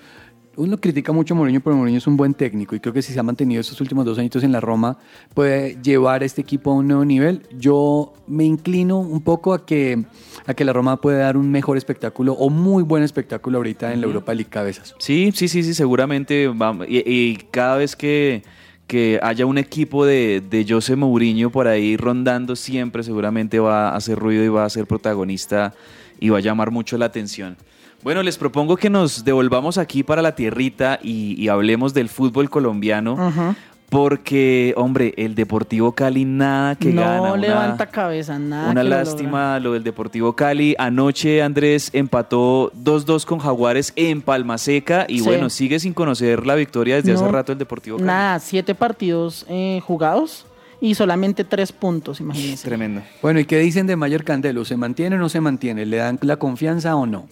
uno 0.57 0.79
critica 0.79 1.13
mucho 1.13 1.35
a 1.35 1.37
Mourinho, 1.37 1.61
pero 1.61 1.77
Mourinho 1.77 1.99
es 1.99 2.07
un 2.07 2.17
buen 2.17 2.35
técnico 2.35 2.75
y 2.75 2.81
creo 2.81 2.93
que 2.93 3.03
si 3.03 3.13
se 3.13 3.21
ha 3.21 3.23
mantenido 3.23 3.61
estos 3.61 3.81
últimos 3.81 4.05
dos 4.05 4.19
añitos 4.19 4.43
en 4.45 4.53
la 4.53 4.61
Roma, 4.61 4.99
puede 5.35 5.77
llevar 5.83 6.23
a 6.23 6.25
este 6.25 6.41
equipo 6.41 6.71
a 6.71 6.75
un 6.75 6.89
nuevo 6.89 7.05
nivel. 7.05 7.43
Yo 7.59 8.15
me 8.27 8.45
inclino 8.45 8.99
un 8.99 9.23
poco 9.23 9.55
a 9.55 9.67
que, 9.67 10.05
a 10.47 10.55
que 10.55 10.65
la 10.65 10.73
Roma 10.73 11.01
puede 11.01 11.19
dar 11.19 11.37
un 11.37 11.51
mejor 11.51 11.77
espectáculo 11.77 12.35
o 12.35 12.51
muy 12.51 12.83
buen 12.83 13.03
espectáculo 13.03 13.59
ahorita 13.59 13.93
en 13.93 14.01
la 14.01 14.07
Europa 14.07 14.35
League 14.35 14.51
Cabezas. 14.51 14.95
Sí, 14.99 15.33
sí, 15.35 15.49
sí, 15.49 15.63
sí, 15.63 15.75
seguramente. 15.75 16.51
y, 16.89 17.11
y 17.11 17.37
cada 17.51 17.77
vez 17.77 17.97
que, 17.97 18.43
que 18.87 19.19
haya 19.23 19.47
un 19.47 19.59
equipo 19.59 20.05
de, 20.07 20.43
de 20.49 20.67
José 20.69 20.97
Mourinho 20.97 21.51
por 21.51 21.67
ahí 21.69 21.97
rondando, 21.97 22.57
siempre 22.57 23.03
seguramente 23.03 23.59
va 23.59 23.91
a 23.91 23.97
hacer 23.97 24.19
ruido 24.19 24.45
y 24.45 24.49
va 24.49 24.65
a 24.65 24.71
ser 24.71 24.87
protagonista 24.87 25.75
y 26.21 26.29
va 26.29 26.39
a 26.39 26.41
llamar 26.41 26.71
mucho 26.71 26.97
la 26.99 27.07
atención. 27.07 27.57
Bueno, 28.05 28.23
les 28.23 28.37
propongo 28.39 28.77
que 28.77 28.91
nos 28.91 29.25
devolvamos 29.25 29.79
aquí 29.79 30.03
para 30.05 30.21
la 30.23 30.35
tierrita 30.37 31.01
y, 31.03 31.35
y 31.43 31.49
hablemos 31.49 31.95
del 31.95 32.09
fútbol 32.09 32.51
colombiano. 32.51 33.17
Ajá. 33.19 33.57
Porque, 33.89 34.75
hombre, 34.77 35.15
el 35.17 35.35
Deportivo 35.37 35.93
Cali 35.93 36.25
nada 36.25 36.75
que 36.75 36.93
no 36.93 37.01
gana. 37.03 37.23
una- 37.23 37.37
levanta 37.37 37.87
cabeza, 37.87 38.39
nada. 38.39 38.71
una 38.73 38.83
que 38.83 38.89
lástima 38.89 39.61
lo 39.61 39.73
del 39.73 39.85
Deportivo 39.85 40.35
Cali. 40.35 40.75
Anoche 40.79 41.43
Andrés 41.43 41.91
empató 41.93 42.73
2-2 42.73 43.25
con 43.25 43.39
Jaguares 43.39 43.93
en 43.95 44.21
Palma 44.21 44.59
Seca 44.59 45.07
y 45.09 45.21
Sí. 45.21 45.25
bueno, 45.25 45.49
sigue 45.49 45.79
sin 45.79 45.95
conocer 45.95 46.45
la 46.45 46.57
victoria 46.57 46.97
desde 46.97 47.13
hace 47.13 47.25
No, 47.25 47.31
rato 47.33 47.53
el 47.53 47.59
Deportivo 47.59 47.97
Cali. 47.99 48.07
Nada, 48.07 48.39
siete 48.41 48.75
partidos 48.75 49.47
eh, 49.49 49.81
jugados 49.87 50.45
y 50.81 50.95
solamente 50.95 51.45
tres 51.45 51.73
puntos, 51.73 52.21
imagínense. 52.21 52.67
Tremendo. 52.69 53.03
Bueno, 53.23 53.41
¿y 53.41 53.45
qué 53.45 53.59
dicen 53.59 53.87
de 53.87 53.97
Mayer 53.97 54.25
Candelo? 54.25 54.65
¿Se 54.65 54.77
mantiene 54.77 55.17
o 55.17 55.19
no 55.19 55.29
se 55.29 55.41
mantiene? 55.41 55.87
¿Le 55.87 55.97
dan 55.99 56.19
la 56.23 56.37
confianza 56.37 56.95
o 56.97 57.07
no? 57.07 57.29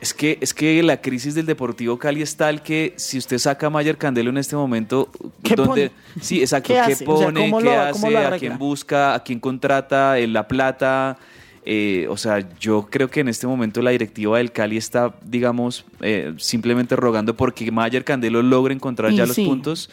Es 0.00 0.14
que, 0.14 0.38
es 0.40 0.54
que 0.54 0.82
la 0.82 1.00
crisis 1.00 1.34
del 1.34 1.46
Deportivo 1.46 1.98
Cali 1.98 2.22
es 2.22 2.36
tal 2.36 2.62
que 2.62 2.94
si 2.96 3.18
usted 3.18 3.38
saca 3.38 3.66
a 3.66 3.70
Mayer 3.70 3.96
Candelo 3.98 4.30
en 4.30 4.38
este 4.38 4.56
momento, 4.56 5.10
¿Qué 5.42 5.54
¿dónde, 5.54 5.90
pone? 5.90 6.22
sí, 6.22 6.40
exacto, 6.40 6.68
¿Qué 6.68 6.74
¿qué, 6.74 6.80
hace? 6.80 7.04
O 7.06 7.16
sea, 7.18 7.26
pone? 7.26 7.40
¿cómo 7.40 7.58
¿Qué 7.58 7.64
lo- 7.64 7.80
hace? 7.80 7.92
cómo 7.92 8.10
lo 8.10 8.18
¿A 8.18 8.38
quién 8.38 8.58
busca? 8.58 9.14
¿A 9.14 9.22
quién 9.22 9.40
contrata? 9.40 10.18
¿En 10.18 10.32
la 10.32 10.46
plata? 10.48 11.18
Eh, 11.70 12.06
o 12.08 12.16
sea, 12.16 12.48
yo 12.58 12.86
creo 12.90 13.10
que 13.10 13.20
en 13.20 13.28
este 13.28 13.46
momento 13.46 13.82
la 13.82 13.90
directiva 13.90 14.38
del 14.38 14.52
Cali 14.52 14.78
está, 14.78 15.14
digamos, 15.22 15.84
eh, 16.00 16.32
simplemente 16.38 16.96
rogando 16.96 17.36
porque 17.36 17.70
Mayer 17.70 18.04
Candelo 18.04 18.42
logre 18.42 18.72
encontrar 18.74 19.12
Y 19.12 19.16
ya 19.16 19.26
los 19.26 19.36
sí. 19.36 19.44
puntos 19.44 19.90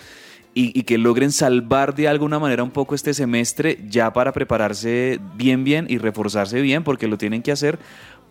y, 0.57 0.83
que 0.83 0.97
logren 0.97 1.31
salvar 1.33 1.93
de 1.95 2.07
alguna 2.07 2.39
manera 2.39 2.63
un 2.63 2.71
poco 2.71 2.95
este 2.95 3.13
semestre 3.13 3.77
ya 3.89 4.13
para 4.13 4.31
prepararse 4.31 5.19
bien, 5.35 5.65
bien 5.65 5.85
y 5.89 5.97
reforzarse 5.97 6.61
bien, 6.61 6.83
porque 6.85 7.07
lo 7.07 7.17
tienen 7.17 7.41
que 7.41 7.51
hacer 7.51 7.77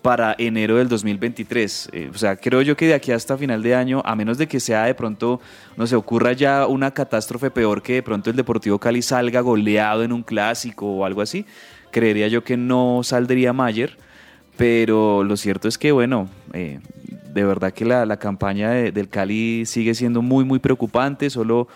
para 0.00 0.34
enero 0.38 0.76
del 0.76 0.88
2023. 0.88 1.90
Eh, 1.92 2.10
o 2.12 2.16
sea, 2.16 2.36
creo 2.36 2.62
yo 2.62 2.76
que 2.76 2.86
de 2.86 2.94
aquí 2.94 3.12
hasta 3.12 3.36
final 3.36 3.62
de 3.62 3.74
año, 3.74 4.00
a 4.06 4.16
menos 4.16 4.38
de 4.38 4.48
que 4.48 4.58
sea 4.58 4.84
de 4.86 4.94
pronto, 4.94 5.38
no 5.76 5.86
se 5.86 5.96
ocurra 5.96 6.32
ya 6.32 6.66
una 6.66 6.92
catástrofe 6.92 7.50
peor 7.50 7.82
que 7.82 7.94
de 7.94 8.02
pronto 8.02 8.30
el 8.30 8.36
Deportivo 8.36 8.78
Cali 8.78 9.02
salga 9.02 9.40
goleado 9.42 10.02
en 10.02 10.12
un 10.12 10.22
clásico 10.22 10.86
o 10.86 11.04
algo 11.04 11.20
así, 11.20 11.44
creería 11.90 12.28
yo 12.28 12.42
que 12.42 12.56
no 12.56 13.00
saldría 13.04 13.52
Mayer. 13.52 13.98
Pero 14.56 15.24
lo 15.24 15.36
cierto 15.36 15.66
es 15.68 15.78
que, 15.78 15.90
bueno, 15.90 16.28
eh, 16.52 16.78
de 17.32 17.44
verdad 17.44 17.72
que 17.72 17.84
la, 17.84 18.06
la 18.06 18.18
campaña 18.18 18.70
de- 18.70 18.92
del 18.92 19.08
Cali 19.08 19.66
sigue 19.66 19.94
siendo 19.94 20.22
muy, 20.22 20.44
muy 20.44 20.60
preocupante. 20.60 21.28
Solo, 21.28 21.66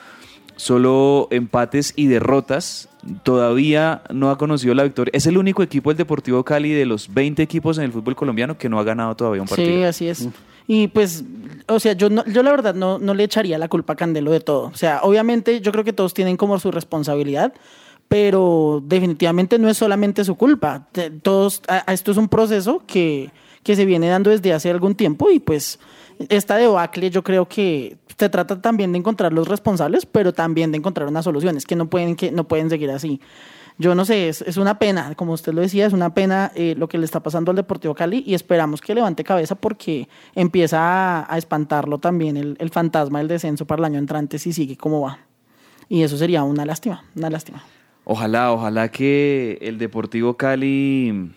solo 0.58 1.28
empates 1.30 1.94
y 1.96 2.06
derrotas. 2.08 2.88
Todavía 3.22 4.02
no 4.12 4.30
ha 4.30 4.36
conocido 4.36 4.74
la 4.74 4.82
victoria. 4.82 5.10
Es 5.14 5.24
el 5.26 5.38
único 5.38 5.62
equipo 5.62 5.88
del 5.90 5.96
Deportivo 5.96 6.44
Cali 6.44 6.72
de 6.72 6.84
los 6.84 7.12
20 7.14 7.42
equipos 7.42 7.78
en 7.78 7.84
el 7.84 7.92
fútbol 7.92 8.14
colombiano 8.16 8.58
que 8.58 8.68
no 8.68 8.78
ha 8.78 8.84
ganado 8.84 9.16
todavía 9.16 9.40
un 9.40 9.48
partido. 9.48 9.70
Sí, 9.78 9.82
así 9.84 10.08
es. 10.08 10.28
Y 10.66 10.88
pues, 10.88 11.24
o 11.68 11.80
sea, 11.80 11.94
yo, 11.94 12.10
no, 12.10 12.24
yo 12.26 12.42
la 12.42 12.50
verdad 12.50 12.74
no, 12.74 12.98
no 12.98 13.14
le 13.14 13.24
echaría 13.24 13.56
la 13.56 13.68
culpa 13.68 13.94
a 13.94 13.96
Candelo 13.96 14.30
de 14.32 14.40
todo. 14.40 14.64
O 14.66 14.74
sea, 14.76 15.00
obviamente 15.04 15.60
yo 15.62 15.72
creo 15.72 15.84
que 15.84 15.94
todos 15.94 16.12
tienen 16.12 16.36
como 16.36 16.58
su 16.58 16.70
responsabilidad, 16.70 17.54
pero 18.08 18.82
definitivamente 18.84 19.58
no 19.58 19.68
es 19.68 19.76
solamente 19.78 20.24
su 20.24 20.34
culpa. 20.34 20.88
Todos, 21.22 21.62
a- 21.68 21.84
a 21.90 21.92
esto 21.94 22.10
es 22.10 22.16
un 22.18 22.28
proceso 22.28 22.82
que, 22.86 23.30
que 23.62 23.76
se 23.76 23.84
viene 23.86 24.08
dando 24.08 24.30
desde 24.30 24.52
hace 24.52 24.70
algún 24.70 24.94
tiempo 24.94 25.30
y 25.30 25.38
pues 25.38 25.78
esta 26.28 26.56
debacle 26.56 27.10
yo 27.10 27.22
creo 27.22 27.48
que 27.48 27.96
se 28.18 28.28
trata 28.28 28.60
también 28.60 28.92
de 28.92 28.98
encontrar 28.98 29.32
los 29.32 29.48
responsables, 29.48 30.06
pero 30.06 30.32
también 30.32 30.72
de 30.72 30.78
encontrar 30.78 31.08
unas 31.08 31.24
soluciones 31.24 31.64
que 31.64 31.76
no 31.76 31.88
pueden, 31.88 32.16
que 32.16 32.30
no 32.30 32.48
pueden 32.48 32.68
seguir 32.68 32.90
así. 32.90 33.20
Yo 33.80 33.94
no 33.94 34.04
sé, 34.04 34.28
es, 34.28 34.42
es 34.42 34.56
una 34.56 34.80
pena, 34.80 35.14
como 35.14 35.32
usted 35.32 35.52
lo 35.52 35.60
decía, 35.60 35.86
es 35.86 35.92
una 35.92 36.12
pena 36.12 36.50
eh, 36.56 36.74
lo 36.76 36.88
que 36.88 36.98
le 36.98 37.04
está 37.04 37.20
pasando 37.22 37.52
al 37.52 37.56
Deportivo 37.56 37.94
Cali 37.94 38.24
y 38.26 38.34
esperamos 38.34 38.80
que 38.80 38.92
levante 38.92 39.22
cabeza 39.22 39.54
porque 39.54 40.08
empieza 40.34 41.32
a, 41.32 41.38
espantarlo 41.38 41.98
también 41.98 42.36
el, 42.36 42.56
el 42.58 42.70
fantasma 42.70 43.20
del 43.20 43.28
descenso 43.28 43.66
para 43.66 43.80
el 43.80 43.84
año 43.84 43.98
entrante 44.00 44.40
si 44.40 44.52
sigue 44.52 44.76
como 44.76 45.02
va. 45.02 45.20
Y 45.88 46.02
eso 46.02 46.18
sería 46.18 46.42
una 46.42 46.64
lástima, 46.64 47.04
una 47.14 47.30
lástima. 47.30 47.62
Ojalá, 48.04 48.52
ojalá 48.52 48.88
que 48.88 49.58
el 49.60 49.78
Deportivo 49.78 50.36
Cali 50.36 51.30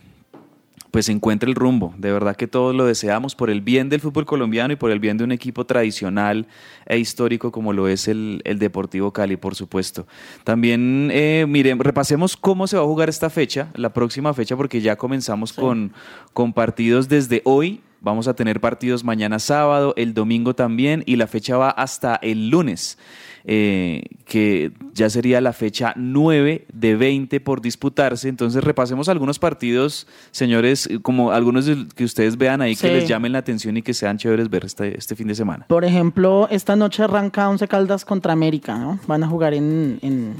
pues 0.92 1.08
encuentre 1.10 1.50
el 1.50 1.56
rumbo. 1.56 1.94
De 1.98 2.12
verdad 2.12 2.36
que 2.36 2.48
todos 2.48 2.76
lo 2.76 2.86
deseamos 2.86 3.34
por 3.34 3.50
el 3.50 3.62
bien 3.62 3.90
del 3.90 4.02
fútbol 4.02 4.26
colombiano 4.26 4.74
y 4.74 4.76
por 4.76 4.92
el 4.92 5.00
bien 5.00 5.18
de 5.18 5.24
un 5.24 5.32
equipo 5.32 5.66
tradicional 5.66 6.48
e 6.86 7.00
histórico 7.00 7.52
como 7.52 7.74
lo 7.74 7.88
es 7.88 8.08
el, 8.08 8.42
el 8.44 8.60
Deportivo 8.60 9.12
Cali, 9.12 9.38
por 9.38 9.56
supuesto. 9.56 10.06
También, 10.44 11.10
eh, 11.12 11.46
miren, 11.48 11.80
repasemos 11.80 12.36
cómo 12.36 12.68
se 12.68 12.78
va 12.78 12.84
a 12.84 12.86
jugar 12.86 13.10
esta 13.10 13.30
fecha, 13.30 13.70
la 13.76 13.94
próxima 13.94 14.34
fecha, 14.34 14.58
porque 14.58 14.82
ya 14.82 14.98
comenzamos 14.98 15.54
con, 15.54 15.94
con 16.34 16.54
partidos 16.54 17.08
desde 17.08 17.42
hoy. 17.46 17.82
Vamos 18.02 18.28
a 18.28 18.34
tener 18.34 18.60
partidos 18.60 19.04
mañana 19.04 19.38
sábado, 19.40 19.94
el 19.96 20.14
domingo 20.14 20.56
también, 20.56 21.04
y 21.06 21.16
la 21.18 21.28
fecha 21.28 21.56
va 21.58 21.70
hasta 21.70 22.16
el 22.16 22.50
lunes 22.50 22.98
eh, 23.44 24.04
que 24.26 24.72
ya 24.94 25.10
sería 25.10 25.42
la 25.42 25.52
fecha 25.52 25.94
9 25.96 26.66
de 26.72 26.96
20 26.96 27.40
por 27.40 27.60
disputarse. 27.62 28.30
Entonces 28.30 28.64
repasemos 28.64 29.10
algunos 29.10 29.40
partidos, 29.40 30.06
señores, 30.30 30.88
como 31.02 31.32
algunos 31.32 31.66
de- 31.66 31.88
que 31.96 32.04
ustedes 32.04 32.38
vean 32.38 32.62
ahí 32.62 32.76
Sí. 32.76 32.88
que 32.88 32.94
les 32.94 33.08
llamen 33.10 33.32
la 33.32 33.40
atención 33.40 33.78
y 33.78 33.82
que 33.82 33.96
sean 33.96 34.18
chéveres 34.20 34.50
ver 34.50 34.66
este, 34.66 34.96
este 34.96 35.16
fin 35.16 35.28
de 35.28 35.34
semana. 35.34 35.66
Por 35.68 35.86
ejemplo, 35.86 36.48
esta 36.52 36.76
noche 36.76 37.02
arranca 37.04 37.50
Once 37.50 37.68
Caldas 37.68 38.06
contra 38.06 38.32
América, 38.34 38.78
¿no? 38.78 39.00
Van 39.08 39.24
a 39.24 39.28
jugar 39.28 39.56
en, 39.56 39.98
en, 40.04 40.36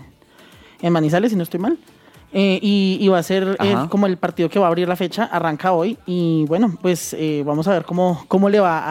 en 0.82 0.94
Manizales, 0.94 1.32
si 1.32 1.36
no 1.38 1.42
estoy 1.44 1.60
mal. 1.60 1.80
Eh, 2.34 2.60
y, 2.62 2.98
y 3.02 3.08
va 3.10 3.20
a 3.20 3.24
ser 3.24 3.58
como 3.90 4.06
el 4.08 4.18
partido 4.18 4.50
que 4.50 4.58
va 4.58 4.66
a 4.66 4.70
abrir 4.70 4.88
la 4.88 4.96
fecha, 4.96 5.26
arranca 5.26 5.74
hoy. 5.74 5.98
Y 6.06 6.46
bueno, 6.48 6.78
pues 6.82 7.14
eh, 7.20 7.44
vamos 7.46 7.68
a 7.68 7.72
ver 7.74 7.84
cómo, 7.84 8.24
cómo 8.30 8.48
le 8.50 8.60
va 8.62 8.82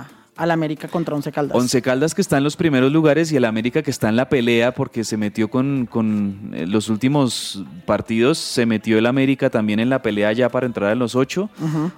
a, 0.00 0.08
al 0.36 0.50
América 0.50 0.88
contra 0.88 1.14
Once 1.14 1.30
Caldas. 1.30 1.56
Once 1.56 1.82
Caldas 1.82 2.14
que 2.14 2.22
está 2.22 2.38
en 2.38 2.44
los 2.44 2.56
primeros 2.56 2.90
lugares 2.90 3.30
y 3.32 3.36
el 3.36 3.44
América 3.44 3.82
que 3.82 3.90
está 3.90 4.08
en 4.08 4.16
la 4.16 4.28
pelea 4.30 4.72
porque 4.72 5.04
se 5.04 5.16
metió 5.18 5.48
con, 5.48 5.86
con 5.90 6.52
eh, 6.54 6.66
los 6.66 6.88
últimos 6.88 7.62
partidos, 7.84 8.38
se 8.38 8.64
metió 8.64 8.96
el 8.98 9.04
América 9.06 9.50
también 9.50 9.78
en 9.80 9.90
la 9.90 10.00
pelea 10.00 10.32
ya 10.32 10.48
para 10.48 10.64
entrar 10.66 10.92
en 10.92 10.98
los 10.98 11.14
ocho. 11.14 11.50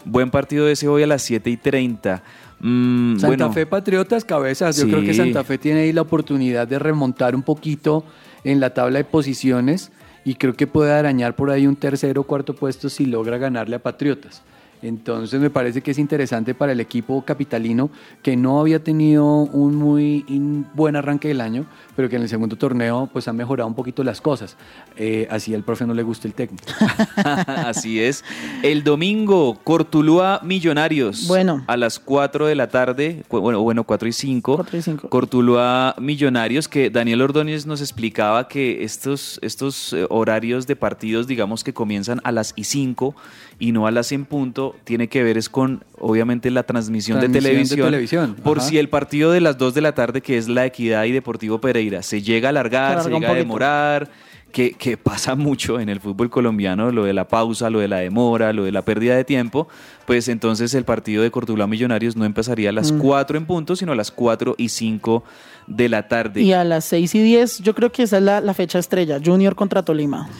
Buen 0.04 0.30
partido 0.30 0.68
ese 0.68 0.88
hoy 0.88 1.04
a 1.04 1.06
las 1.06 1.22
7 1.22 1.48
y 1.48 1.56
30. 1.56 2.22
Mm, 2.60 3.12
Santa 3.18 3.26
bueno, 3.28 3.52
Fe 3.52 3.66
Patriotas, 3.66 4.24
cabezas. 4.24 4.76
Yo 4.76 4.84
Sí. 4.86 4.90
creo 4.90 5.02
que 5.04 5.14
Santa 5.14 5.44
Fe 5.44 5.58
tiene 5.58 5.80
ahí 5.82 5.92
la 5.92 6.02
oportunidad 6.02 6.66
de 6.66 6.80
remontar 6.80 7.36
un 7.36 7.42
poquito 7.42 8.04
en 8.42 8.58
la 8.58 8.74
tabla 8.74 8.98
de 8.98 9.04
posiciones 9.04 9.92
y 10.28 10.34
creo 10.34 10.52
que 10.52 10.66
puede 10.66 10.92
arañar 10.92 11.34
por 11.34 11.50
ahí 11.50 11.66
un 11.66 11.74
tercero 11.74 12.20
o 12.20 12.24
cuarto 12.24 12.54
puesto 12.54 12.90
si 12.90 13.06
logra 13.06 13.38
ganarle 13.38 13.76
a 13.76 13.78
Patriotas. 13.78 14.42
Entonces 14.82 15.40
me 15.40 15.50
parece 15.50 15.80
que 15.82 15.90
es 15.90 15.98
interesante 15.98 16.54
para 16.54 16.72
el 16.72 16.80
equipo 16.80 17.22
capitalino 17.24 17.90
que 18.22 18.36
no 18.36 18.60
había 18.60 18.82
tenido 18.82 19.24
un 19.26 19.74
muy 19.74 20.24
in- 20.28 20.66
buen 20.74 20.96
arranque 20.96 21.28
del 21.28 21.40
año, 21.40 21.66
pero 21.96 22.08
que 22.08 22.16
en 22.16 22.22
el 22.22 22.28
segundo 22.28 22.56
torneo 22.56 23.08
pues 23.12 23.26
ha 23.28 23.32
mejorado 23.32 23.68
un 23.68 23.74
poquito 23.74 24.04
las 24.04 24.20
cosas. 24.20 24.56
Eh, 24.96 25.26
así 25.30 25.54
al 25.54 25.62
profe 25.64 25.84
no 25.86 25.94
le 25.94 26.02
gusta 26.02 26.28
el 26.28 26.34
técnico. 26.34 26.64
Así 27.16 28.00
es. 28.00 28.24
El 28.62 28.84
domingo, 28.84 29.58
Cortulúa 29.64 30.40
Millonarios. 30.44 31.26
Bueno. 31.26 31.64
A 31.66 31.76
las 31.76 31.98
4 31.98 32.46
de 32.46 32.54
la 32.54 32.68
tarde, 32.68 33.24
bueno, 33.28 33.60
bueno 33.62 33.84
4 33.84 34.08
y 34.08 34.12
5. 34.12 34.56
4 34.56 34.78
y 34.78 34.82
5. 34.82 35.08
Cortulúa 35.08 35.94
Millonarios, 35.98 36.68
que 36.68 36.90
Daniel 36.90 37.22
Ordóñez 37.22 37.66
nos 37.66 37.80
explicaba 37.80 38.48
que 38.48 38.82
estos, 38.84 39.38
estos 39.42 39.92
eh, 39.92 40.06
horarios 40.08 40.66
de 40.66 40.76
partidos, 40.76 41.26
digamos 41.26 41.64
que 41.64 41.72
comienzan 41.74 42.20
a 42.24 42.32
las 42.32 42.52
y 42.56 42.64
5 42.64 43.14
y 43.60 43.72
no 43.72 43.86
a 43.86 43.90
las 43.90 44.12
en 44.12 44.24
punto, 44.24 44.76
tiene 44.84 45.08
que 45.08 45.22
ver 45.24 45.36
es 45.36 45.48
con, 45.48 45.84
obviamente, 45.98 46.50
la 46.50 46.62
transmisión, 46.62 47.18
de 47.18 47.28
Transmisión 47.28 47.44
de 47.44 47.50
televisión. 47.50 47.86
televisión, 47.86 48.36
Por 48.42 48.58
ajá. 48.58 48.68
si 48.68 48.78
el 48.78 48.88
partido 48.88 49.32
de 49.32 49.40
las 49.40 49.58
2 49.58 49.74
de 49.74 49.80
la 49.80 49.92
tarde, 49.94 50.20
que 50.20 50.38
es 50.38 50.48
la 50.48 50.64
Equidad 50.66 51.04
y 51.04 51.12
Deportivo 51.12 51.60
Pereira, 51.60 52.02
se 52.02 52.22
llega 52.22 52.48
a 52.48 52.50
alargar, 52.50 53.02
Se 53.02 53.10
llega 53.10 53.30
a 53.30 53.34
demorar, 53.34 54.08
que, 54.52 54.72
que 54.72 54.96
pasa 54.96 55.34
mucho 55.34 55.78
en 55.78 55.88
el 55.90 56.00
fútbol 56.00 56.30
colombiano, 56.30 56.90
lo 56.90 57.04
de 57.04 57.12
la 57.12 57.28
pausa, 57.28 57.68
lo 57.68 57.80
de 57.80 57.88
la 57.88 57.98
demora, 57.98 58.52
lo 58.54 58.64
de 58.64 58.72
la 58.72 58.80
pérdida 58.82 59.14
de 59.14 59.24
tiempo, 59.24 59.68
pues 60.06 60.28
entonces 60.28 60.72
el 60.72 60.84
partido 60.84 61.22
de 61.22 61.30
Cortuluá 61.30 61.66
Millonarios 61.66 62.16
no 62.16 62.24
empezaría 62.24 62.70
a 62.70 62.72
las 62.72 62.90
Mm. 62.92 62.98
4 62.98 63.36
en 63.38 63.44
punto, 63.44 63.76
sino 63.76 63.92
a 63.92 63.94
las 63.94 64.10
4 64.10 64.54
y 64.56 64.70
5 64.70 65.22
de 65.66 65.88
la 65.90 66.08
tarde. 66.08 66.40
Y 66.42 66.52
a 66.54 66.64
las 66.64 66.86
6 66.86 67.14
y 67.16 67.22
10, 67.22 67.58
yo 67.58 67.74
creo 67.74 67.92
que 67.92 68.04
esa 68.04 68.16
es 68.16 68.22
la, 68.22 68.40
la 68.40 68.54
fecha 68.54 68.78
estrella. 68.78 69.20
Junior 69.22 69.54
contra 69.54 69.82
Tolima. 69.84 70.30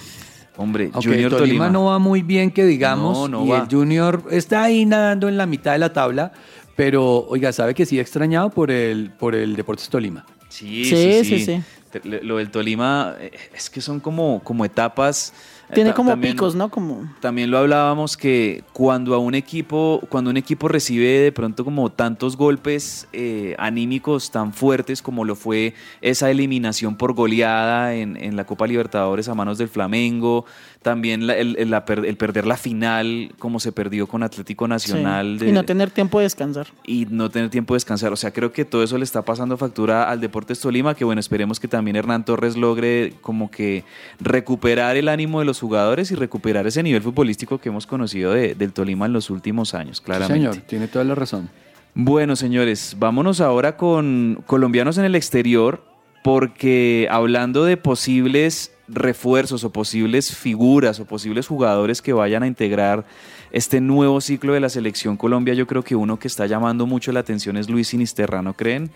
Hombre, 0.59 0.91
Junior 0.93 1.31
Tolima, 1.31 1.39
Tolima. 1.39 1.71
no 1.71 1.85
va 1.87 1.99
muy 1.99 2.21
bien 2.23 2.51
que 2.51 2.65
digamos 2.67 3.17
No, 3.17 3.29
no 3.29 3.47
y 3.47 3.49
va. 3.49 3.61
el 3.61 3.69
Junior 3.71 4.25
está 4.31 4.65
ahí 4.65 4.85
nadando 4.85 5.29
en 5.29 5.37
la 5.39 5.47
mitad 5.47 5.73
de 5.73 5.79
la 5.79 5.93
tabla, 5.93 6.33
Pero, 6.77 7.27
oiga, 7.29 7.53
¿sabe 7.53 7.75
que 7.75 7.87
sí 7.87 7.99
extrañado 7.99 8.51
por 8.51 8.71
el, 8.71 9.11
por 9.19 9.35
el 9.35 9.57
Deportes 9.57 9.89
Tolima? 9.89 10.27
Sí, 10.49 10.85
Sí, 10.85 10.97
sí, 10.97 11.25
sí, 11.25 11.39
sí. 11.47 11.63
sí. 11.93 12.01
Lo 12.23 12.37
del 12.37 12.51
Tolima 12.51 13.15
eh, 13.19 13.31
es 13.55 13.71
que 13.71 13.81
son 13.81 13.99
como, 13.99 14.41
como 14.45 14.65
etapas. 14.65 15.33
Tiene 15.75 15.93
como 15.93 16.11
también- 16.11 16.35
picos, 16.35 16.55
¿no? 16.55 16.71
Como... 16.71 17.13
También 17.21 17.51
lo 17.51 17.59
hablábamos 17.59 18.17
que 18.17 18.65
cuando 18.73 19.15
a 19.15 19.19
un 19.19 19.35
equipo, 19.35 20.01
cuando 20.09 20.31
un 20.31 20.37
equipo 20.37 20.69
recibe 20.69 21.07
de 21.21 21.33
pronto 21.33 21.65
como 21.65 21.91
tantos 21.91 22.37
golpes 22.37 23.07
eh, 23.13 23.55
anímicos 23.59 24.31
tan 24.31 24.53
fuertes 24.53 25.03
como 25.03 25.25
lo 25.25 25.35
fue 25.37 25.75
esa 26.01 26.31
eliminación 26.31 26.97
por 26.97 27.13
goleada 27.13 27.95
en, 27.95 28.17
en 28.17 28.37
la 28.37 28.45
Copa 28.45 28.67
Libertadores 28.67 29.29
a 29.29 29.35
manos 29.35 29.59
del 29.59 29.69
Flamengo, 29.69 30.45
también 30.83 31.27
la- 31.27 31.37
el, 31.37 31.57
el- 31.59 31.71
la 31.71 31.85
per- 31.85 32.05
el 32.07 32.17
perder 32.17 32.47
la 32.47 32.57
final 32.57 33.33
como 33.39 33.59
se 33.61 33.73
perdió 33.73 34.07
con 34.07 34.23
Atlético 34.23 34.67
sí. 34.67 34.71
Nacional 34.71 35.39
de- 35.39 35.49
Y 35.49 35.53
no 35.53 35.65
tener 35.65 35.91
tiempo 35.91 36.19
de 36.21 36.25
descansar. 36.25 36.69
y 36.87 37.07
no 37.11 37.31
tener 37.31 37.51
tiempo 37.51 37.75
de 37.75 37.77
descansar. 37.77 38.13
O 38.13 38.17
sea, 38.17 38.33
creo 38.33 38.53
que 38.53 38.65
todo 38.65 38.83
eso 38.85 38.97
le 38.97 39.05
está 39.05 39.23
pasando 39.23 39.57
factura 39.57 40.09
al 40.09 40.21
Deportes 40.21 40.61
Tolima, 40.61 40.95
que 40.95 41.05
bueno, 41.05 41.19
esperemos 41.21 41.59
que 41.59 41.67
también 41.69 41.97
Hernán 41.97 42.25
Torres 42.25 42.57
logre 42.57 43.15
como 43.23 43.51
que 43.51 43.85
recuperar 44.21 44.97
el 44.97 45.09
ánimo 45.09 45.41
de 45.41 45.47
los 45.47 45.59
jugadores 45.61 46.11
y 46.11 46.15
recuperar 46.15 46.67
ese 46.67 46.83
nivel 46.83 47.03
futbolístico 47.03 47.59
que 47.59 47.69
hemos 47.71 47.87
conocido 47.87 48.33
de- 48.33 48.55
del 48.55 48.73
Tolima 48.73 49.07
en 49.07 49.13
los 49.13 49.31
últimos 49.31 49.75
años, 49.75 49.99
Sí, 49.99 50.05
claramente. 50.05 50.53
señor, 50.53 50.67
tiene 50.69 50.89
toda 50.89 51.05
la 51.05 51.15
razón. 51.15 51.49
Bueno, 51.95 52.37
señores, 52.37 52.95
vámonos 52.99 53.41
ahora 53.41 53.77
con 53.77 54.43
colombianos 54.47 54.99
en 54.99 55.05
el 55.05 55.17
exterior, 55.17 55.83
porque 56.23 57.09
hablando 57.11 57.65
de 57.65 57.77
posibles 57.77 58.73
refuerzos 58.89 59.65
o 59.65 59.71
posibles 59.71 60.35
figuras 60.35 61.01
o 61.01 61.05
posibles 61.05 61.47
jugadores 61.47 62.03
que 62.03 62.13
vayan 62.13 62.43
a 62.43 62.47
integrar 62.47 63.05
este 63.51 63.81
nuevo 63.81 64.21
ciclo 64.21 64.53
de 64.53 64.61
la 64.61 64.69
selección 64.69 65.17
Colombia, 65.17 65.55
yo 65.55 65.67
creo 65.67 65.83
que 65.83 65.97
uno 65.97 66.19
que 66.19 66.29
está 66.29 66.47
llamando 66.47 66.87
mucho 66.87 67.13
la 67.13 67.21
atención 67.21 67.57
es 67.57 67.69
Luis 67.69 67.89
Sinisterra, 67.89 68.43
¿no 68.43 68.55
creen? 68.55 68.91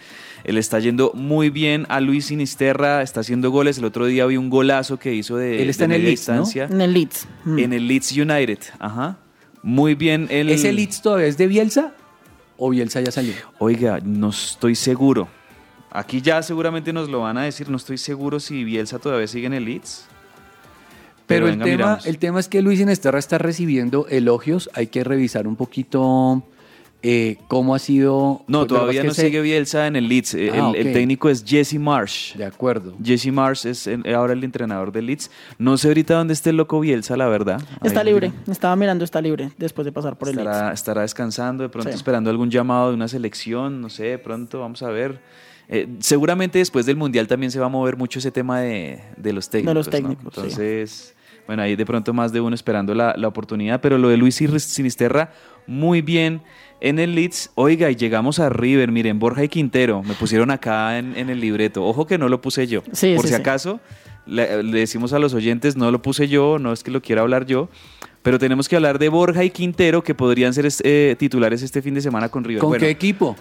Él 0.45 0.59
está 0.59 0.79
yendo 0.79 1.13
muy 1.15 1.51
bien 1.51 1.87
a 1.89 2.01
Luis 2.01 2.27
Sinisterra, 2.27 3.03
está 3.03 3.21
haciendo 3.21 3.51
goles. 3.51 3.79
El 3.79 3.85
otro 3.85 4.07
día 4.07 4.27
vi 4.27 4.37
un 4.37 4.51
golazo 4.51 4.99
que 4.99 5.15
hizo 5.15 5.37
de, 5.37 5.63
Él 5.63 5.71
está 5.71 5.87
de 5.87 5.95
en 5.95 6.01
el 6.01 6.07
Leeds, 6.07 6.29
¿no? 6.29 6.35
distancia. 6.35 6.65
En 6.71 6.81
el 6.81 6.93
Leeds. 6.93 7.29
Mm. 7.45 7.59
En 7.59 7.73
el 7.73 7.89
Leeds 7.89 8.13
United, 8.13 8.59
ajá. 8.79 9.19
Muy 9.63 9.95
bien. 9.95 10.27
El... 10.31 10.51
¿Ese 10.51 10.73
Leeds 10.73 11.03
todavía 11.03 11.27
es 11.27 11.39
de 11.39 11.47
Bielsa 11.47 11.95
o 12.57 12.71
Bielsa 12.71 13.01
ya 13.01 13.11
salió? 13.11 13.35
Oiga, 13.59 14.01
no 14.03 14.31
estoy 14.31 14.75
seguro. 14.75 15.29
Aquí 15.95 16.21
ya 16.23 16.43
seguramente 16.43 16.93
nos 16.93 17.09
lo 17.11 17.21
van 17.21 17.37
a 17.39 17.43
decir. 17.43 17.69
No 17.69 17.77
estoy 17.77 17.99
seguro 17.99 18.41
si 18.41 18.65
Bielsa 18.65 18.99
todavía 18.99 19.27
sigue 19.27 19.47
en 19.47 19.53
el 19.55 19.65
Leeds. 19.67 20.07
Pero, 21.27 21.47
el, 21.47 21.53
venga, 21.53 21.65
tema, 21.65 21.77
miramos. 21.77 22.07
el 22.07 22.19
tema 22.19 22.41
es 22.41 22.49
que 22.49 22.63
Luis 22.63 22.81
Inesterra 22.81 23.19
está 23.19 23.39
recibiendo 23.39 24.07
elogios. 24.09 24.69
Hay 24.75 24.89
que 24.89 25.05
revisar 25.05 25.47
un 25.47 25.57
poquito 25.57 26.43
eh, 27.03 27.37
cómo 27.49 27.75
ha 27.75 27.79
sido. 27.79 28.43
No, 28.49 28.61
pues, 28.61 28.69
todavía 28.69 29.05
no 29.05 29.13
se- 29.15 29.23
sigue 29.27 29.41
Bielsa 29.41 29.87
en 29.87 29.97
el 29.97 30.09
Leeds. 30.09 30.35
Eh, 30.35 30.51
Ah, 30.55 30.73
el, 30.75 30.93
técnico 30.93 31.29
es 31.31 31.45
Jesse 31.45 31.75
Marsh. 31.79 32.35
De 32.37 32.45
acuerdo. 32.45 32.95
Jesse 33.03 33.33
Marsh 33.33 33.67
es 33.67 33.89
ahora 34.15 34.33
el 34.33 34.45
entrenador 34.45 34.93
del 34.93 35.07
Leeds. 35.07 35.31
No 35.59 35.77
sé 35.79 35.89
ahorita 35.89 36.15
dónde 36.15 36.35
esté 36.35 36.51
el 36.51 36.57
loco 36.57 36.81
Bielsa, 36.81 37.17
la 37.17 37.29
verdad. 37.29 37.63
Está 37.83 38.01
Ahí 38.01 38.07
libre. 38.07 38.31
mira. 38.31 38.53
Estaba 38.53 38.77
mirando, 38.77 39.05
está 39.05 39.21
libre 39.21 39.51
después 39.59 39.85
de 39.85 39.93
pasar 39.93 40.17
por 40.19 40.29
el 40.29 40.37
Leeds. 40.37 40.49
Estará, 40.51 40.73
estará 40.73 41.03
descansando, 41.03 41.63
de 41.63 41.69
pronto 41.69 41.91
Sí. 41.91 41.97
esperando 41.97 42.31
algún 42.31 42.51
llamado 42.51 42.89
de 42.91 42.95
una 42.95 43.09
selección, 43.09 43.81
no 43.81 43.89
sé, 43.89 44.05
de 44.05 44.19
pronto 44.19 44.61
vamos 44.61 44.83
a 44.83 44.89
ver. 44.89 45.21
Eh, 45.69 45.89
seguramente 46.01 46.59
después 46.59 46.87
del 46.87 46.97
Mundial 46.97 47.27
también 47.29 47.51
se 47.51 47.59
va 47.59 47.67
a 47.67 47.71
mover 47.71 47.97
mucho 47.97 48.19
ese 48.19 48.31
tema 48.31 48.61
de, 48.61 49.01
de 49.17 49.33
los 49.33 49.49
técnicos. 49.49 49.75
los 49.75 49.87
¿no? 49.87 49.91
técnicos, 49.91 50.35
sí. 50.35 50.41
Entonces, 50.41 51.15
bueno, 51.47 51.63
ahí 51.63 51.77
de 51.77 51.87
pronto 51.87 52.13
más 52.13 52.33
de 52.33 52.41
uno 52.41 52.55
esperando 52.55 52.95
la, 52.95 53.15
la 53.17 53.29
oportunidad, 53.29 53.81
pero 53.81 53.99
lo 53.99 54.09
de 54.09 54.17
Luis 54.17 54.35
Sinisterra, 54.37 55.33
muy 55.67 56.03
bien 56.03 56.43
en 56.81 56.99
el 56.99 57.15
Leeds. 57.15 57.51
Oiga, 57.55 57.91
y 57.91 57.97
llegamos 57.97 58.39
a 58.39 58.49
River, 58.49 58.93
miren, 58.93 59.19
Borja 59.19 59.45
y 59.45 59.49
Quintero, 59.49 60.03
me 60.03 60.15
pusieron 60.15 60.51
acá 60.51 60.99
en, 60.99 61.17
en 61.17 61.31
el 61.31 61.41
libreto. 61.41 61.85
Ojo 61.85 62.07
que 62.07 62.19
no 62.19 62.29
lo 62.29 62.41
puse 62.41 62.67
yo. 62.67 62.83
Sí, 62.93 63.15
Por 63.15 63.23
sí, 63.23 63.29
si 63.29 63.35
sí. 63.35 63.41
acaso, 63.41 63.81
le, 64.27 64.63
le 64.63 64.79
decimos 64.81 65.13
a 65.13 65.19
los 65.19 65.33
oyentes, 65.35 65.77
no 65.77 65.91
lo 65.91 66.03
puse 66.03 66.29
yo, 66.29 66.59
no 66.59 66.73
es 66.73 66.83
que 66.83 66.91
lo 66.91 67.01
quiera 67.01 67.23
hablar 67.23 67.47
yo. 67.47 67.69
Pero 68.23 68.39
tenemos 68.39 68.69
que 68.69 68.77
hablar 68.77 69.01
de 69.01 69.09
Borja 69.09 69.43
y 69.43 69.51
Quintero, 69.51 70.05
que 70.05 70.15
podrían 70.15 70.55
ser 70.55 70.69
eh, 70.85 71.17
titulares 71.19 71.63
este 71.63 71.83
fin 71.83 71.95
de 71.95 72.01
semana 72.03 72.29
con 72.29 72.45
River. 72.45 72.61
¿Con 72.61 72.69
Bueno, 72.71 72.85
qué 72.85 72.91
equipo? 72.91 73.35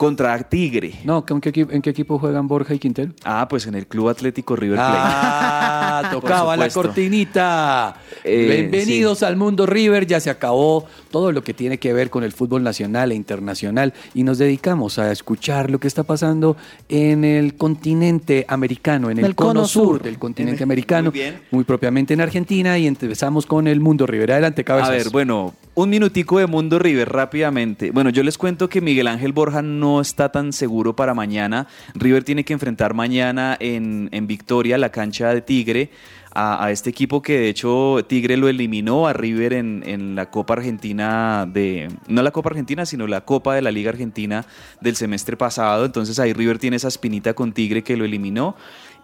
Contra 0.00 0.42
Tigre. 0.48 0.94
No, 1.04 1.26
¿con 1.26 1.42
qué, 1.42 1.52
¿en 1.68 1.82
qué 1.82 1.90
equipo 1.90 2.18
juegan 2.18 2.48
Borja 2.48 2.72
y 2.72 2.78
Quintero? 2.78 3.12
Ah, 3.22 3.46
pues 3.46 3.66
en 3.66 3.74
el 3.74 3.86
Club 3.86 4.08
Atlético 4.08 4.56
River 4.56 4.76
Plate. 4.78 4.98
Ah, 4.98 6.08
tocaba 6.10 6.56
la 6.56 6.70
cortinita. 6.70 7.96
Eh, 8.24 8.46
Bienvenidos 8.48 9.22
al 9.22 9.36
mundo 9.36 9.66
River. 9.66 10.06
Ya 10.06 10.18
se 10.18 10.30
acabó 10.30 10.86
todo 11.10 11.32
lo 11.32 11.44
que 11.44 11.52
tiene 11.52 11.76
que 11.76 11.92
ver 11.92 12.08
con 12.08 12.24
el 12.24 12.32
fútbol 12.32 12.62
nacional 12.62 13.12
e 13.12 13.14
internacional 13.14 13.92
y 14.14 14.22
nos 14.22 14.38
dedicamos 14.38 14.98
a 14.98 15.12
escuchar 15.12 15.70
lo 15.70 15.78
que 15.78 15.88
está 15.88 16.02
pasando 16.02 16.56
en 16.88 17.22
el 17.26 17.56
continente 17.56 18.46
americano, 18.48 19.10
en 19.10 19.18
el, 19.18 19.34
cono, 19.34 19.50
cono 19.50 19.68
sur, 19.68 19.96
sur. 19.96 20.02
del 20.02 20.18
continente 20.18 20.60
Muy 20.60 20.72
americano, 20.72 21.12
bien. 21.12 21.42
muy 21.50 21.64
propiamente 21.64 22.14
en 22.14 22.22
Argentina 22.22 22.78
y 22.78 22.86
empezamos 22.86 23.44
con 23.44 23.66
el 23.66 23.80
mundo 23.80 24.06
River. 24.06 24.32
Adelante, 24.32 24.64
cabezas. 24.64 24.88
A 24.88 24.92
ver, 24.92 25.10
bueno, 25.10 25.52
un 25.74 25.90
minutico 25.90 26.38
de 26.38 26.46
Mundo 26.46 26.78
River 26.78 27.08
rápidamente. 27.10 27.90
Bueno, 27.90 28.10
yo 28.10 28.22
les 28.22 28.38
cuento 28.38 28.68
que 28.68 28.80
Miguel 28.80 29.06
Ángel 29.06 29.32
Borja 29.32 29.62
no 29.62 29.89
está 29.98 30.30
tan 30.30 30.52
seguro 30.52 30.94
para 30.94 31.14
mañana. 31.14 31.66
River 31.94 32.22
tiene 32.22 32.44
que 32.44 32.52
enfrentar 32.52 32.92
mañana 32.92 33.56
en, 33.58 34.10
en 34.12 34.26
Victoria, 34.26 34.76
la 34.76 34.90
cancha 34.90 35.32
de 35.32 35.40
Tigre, 35.40 35.90
a, 36.34 36.62
a 36.64 36.70
este 36.70 36.90
equipo 36.90 37.22
que 37.22 37.38
de 37.38 37.48
hecho 37.48 38.04
Tigre 38.06 38.36
lo 38.36 38.48
eliminó 38.48 39.08
a 39.08 39.14
River 39.14 39.54
en, 39.54 39.82
en 39.86 40.14
la 40.14 40.30
Copa 40.30 40.54
Argentina 40.54 41.48
de... 41.50 41.88
No 42.08 42.22
la 42.22 42.30
Copa 42.30 42.50
Argentina, 42.50 42.84
sino 42.84 43.06
la 43.06 43.22
Copa 43.22 43.54
de 43.54 43.62
la 43.62 43.70
Liga 43.70 43.90
Argentina 43.90 44.44
del 44.80 44.96
semestre 44.96 45.36
pasado. 45.36 45.86
Entonces 45.86 46.18
ahí 46.18 46.34
River 46.34 46.58
tiene 46.58 46.76
esa 46.76 46.88
espinita 46.88 47.32
con 47.32 47.52
Tigre 47.52 47.82
que 47.82 47.96
lo 47.96 48.04
eliminó. 48.04 48.54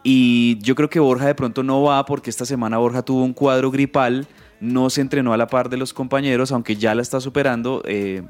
Y 0.02 0.58
yo 0.60 0.76
creo 0.76 0.88
que 0.88 1.00
Borja 1.00 1.26
de 1.26 1.34
pronto 1.34 1.64
no 1.64 1.82
va 1.82 2.04
porque 2.06 2.30
esta 2.30 2.44
semana 2.44 2.78
Borja 2.78 3.02
tuvo 3.02 3.24
un 3.24 3.32
cuadro 3.32 3.72
gripal, 3.72 4.28
no 4.60 4.90
se 4.90 5.00
entrenó 5.00 5.32
a 5.32 5.36
la 5.36 5.46
par 5.46 5.68
de 5.68 5.76
los 5.76 5.92
compañeros, 5.92 6.52
aunque 6.52 6.76
ya 6.76 6.94
la 6.94 7.02
está 7.02 7.20
superando. 7.20 7.82
eh, 7.84 8.22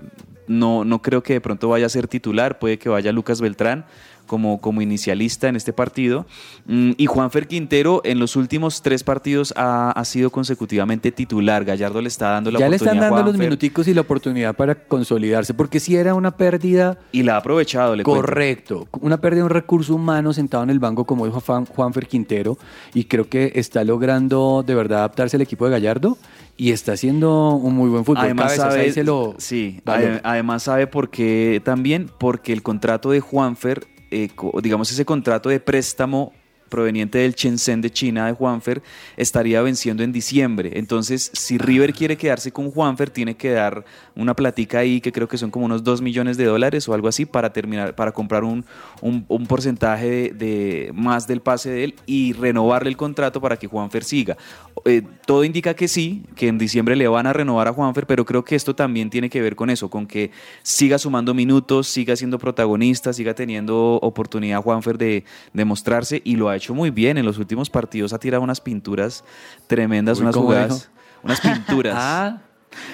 no, 0.49 0.85
no 0.85 1.03
creo 1.03 1.25
que 1.25 1.33
de 1.33 1.41
pronto 1.41 1.69
vaya 1.69 1.87
a 1.87 1.89
ser 1.89 2.07
titular, 2.07 2.61
puede 2.61 2.79
que 2.79 2.89
vaya 2.89 3.11
Lucas 3.11 3.41
Beltrán 3.41 3.85
como, 4.27 4.61
como 4.61 4.83
inicialista 4.83 5.49
en 5.49 5.57
este 5.57 5.73
partido. 5.73 6.27
Mm, 6.67 6.93
y 6.97 7.07
Juanfer 7.07 7.47
Quintero 7.47 8.01
en 8.05 8.19
los 8.19 8.37
últimos 8.37 8.83
tres 8.83 9.05
partidos 9.05 9.55
ha, 9.57 9.91
ha 9.91 10.05
sido 10.05 10.31
consecutivamente 10.31 11.13
titular. 11.13 11.65
Gallardo 11.65 12.01
le 12.01 12.09
está 12.09 12.31
dando 12.31 12.51
la 12.51 12.59
ya 12.59 12.69
le 12.69 12.77
oportunidad 12.77 12.97
están 12.97 13.13
a 13.13 13.17
dando 13.17 13.33
los 13.33 13.39
minuticos 13.39 13.89
y 13.89 13.95
la 13.95 14.03
oportunidad 14.03 14.55
para 14.55 14.75
consolidarse, 14.75 15.55
porque 15.55 15.81
si 15.81 15.97
era 15.97 16.15
una 16.15 16.37
pérdida 16.37 16.99
Y 17.13 17.23
la 17.23 17.35
ha 17.35 17.39
aprovechado, 17.39 17.97
le 17.97 18.03
cuento. 18.03 18.21
Correcto. 18.21 18.89
Una 19.01 19.21
pérdida 19.21 19.41
de 19.41 19.45
un 19.45 19.51
recurso 19.51 19.95
humano 19.95 20.33
sentado 20.33 20.65
en 20.65 20.71
el 20.71 20.79
banco, 20.79 21.05
como 21.05 21.27
dijo 21.27 21.41
Juan, 21.41 21.67
Juanfer 21.67 22.07
Quintero, 22.07 22.59
y 22.95 23.05
creo 23.05 23.29
que 23.29 23.53
está 23.55 23.85
logrando 23.85 24.65
de 24.67 24.75
verdad 24.75 24.99
adaptarse 25.01 25.37
al 25.37 25.43
equipo 25.43 25.65
de 25.67 25.73
Gallardo 25.73 26.19
y 26.57 26.73
está 26.73 26.93
haciendo 26.93 27.55
un 27.55 27.75
muy 27.75 27.91
buen 27.91 28.05
fútbol. 28.05 28.25
Además 28.25 28.47
Cabezas, 28.47 28.73
sabe, 28.73 28.85
ahí 28.85 28.93
se 28.93 29.05
lo 29.05 29.35
sí, 29.39 29.81
además 29.85 30.63
sabe 30.63 30.87
por 30.87 31.11
qué 31.11 31.61
también, 31.65 32.11
porque 32.19 32.53
el 32.53 32.63
contrato 32.63 33.11
de 33.11 33.21
Juanfer, 33.21 33.87
eh, 34.11 34.31
digamos 34.63 34.91
ese 34.91 35.05
contrato 35.05 35.49
de 35.49 35.61
préstamo 35.61 36.33
proveniente 36.69 37.19
del 37.19 37.35
Shenzhen 37.35 37.81
de 37.81 37.91
China 37.91 38.27
de 38.27 38.33
Juanfer 38.33 38.83
estaría 39.17 39.61
venciendo 39.63 40.03
en 40.03 40.13
diciembre. 40.13 40.73
Entonces, 40.75 41.31
si 41.35 41.59
River 41.59 41.93
quiere 41.93 42.17
quedarse 42.17 42.53
con 42.53 42.71
Juanfer, 42.71 43.11
tiene 43.11 43.37
que 43.37 43.51
dar 43.51 43.85
una 44.15 44.35
platica 44.35 44.79
ahí 44.81 45.01
que 45.01 45.13
creo 45.13 45.29
que 45.29 45.39
son 45.39 45.51
como 45.51 45.67
unos 45.67 45.85
2 45.85 46.03
millones 46.03 46.37
de 46.37 46.45
dólares 46.45 46.89
o 46.89 46.95
algo 46.95 47.09
así 47.09 47.27
para 47.27 47.53
terminar, 47.53 47.95
para 47.95 48.13
comprar 48.13 48.45
un, 48.45 48.65
un- 49.01 49.25
un 49.29 49.47
porcentaje 49.47 50.07
de, 50.09 50.31
de 50.33 50.91
más 50.95 51.27
del 51.27 51.41
pase 51.41 51.71
de 51.71 51.85
él 51.85 51.95
y 52.07 52.33
renovarle 52.33 52.89
el 52.89 52.97
contrato 52.97 53.41
para 53.41 53.57
que 53.59 53.67
Juanfer 53.67 54.05
siga. 54.05 54.37
Eh, 54.85 55.03
todo 55.27 55.45
indica 55.45 55.75
que 55.75 55.89
sí, 55.89 56.23
que 56.35 56.49
en 56.49 56.59
diciembre 56.59 56.97
le 56.97 57.09
van 57.09 57.27
a 57.27 57.33
renovar 57.33 57.69
a 57.69 57.73
Juanfer, 57.73 58.07
pero 58.07 58.25
creo 58.25 58.45
que 58.45 58.55
esto 58.57 58.75
también 58.75 59.11
tiene 59.11 59.29
que 59.31 59.41
ver 59.41 59.57
con 59.57 59.71
eso, 59.71 59.89
con 59.91 60.07
que 60.07 60.31
siga 60.63 60.99
sumando 60.99 61.35
minutos, 61.35 61.89
siga 61.89 62.15
siendo 62.17 62.39
protagonista, 62.39 63.13
siga 63.13 63.35
teniendo 63.35 63.99
oportunidad 64.03 64.63
Juanfer 64.63 64.99
de, 64.99 65.25
de 65.53 65.65
mostrarse 65.65 66.21
y 66.25 66.37
lo 66.37 66.49
ha 66.49 66.56
hecho 66.57 66.75
muy 66.75 66.91
bien. 66.91 67.19
En 67.19 67.25
los 67.25 67.39
últimos 67.39 67.71
partidos 67.71 68.13
ha 68.13 68.19
tirado 68.19 68.43
unas 68.43 68.61
pinturas 68.61 69.25
tremendas, 69.67 70.19
Uy, 70.19 70.23
unas 70.25 70.35
¿cómo 70.35 70.47
jugadas, 70.49 70.69
dijo? 70.69 70.91
unas 71.23 71.41
pinturas. 71.41 71.95
Ah, 71.99 72.39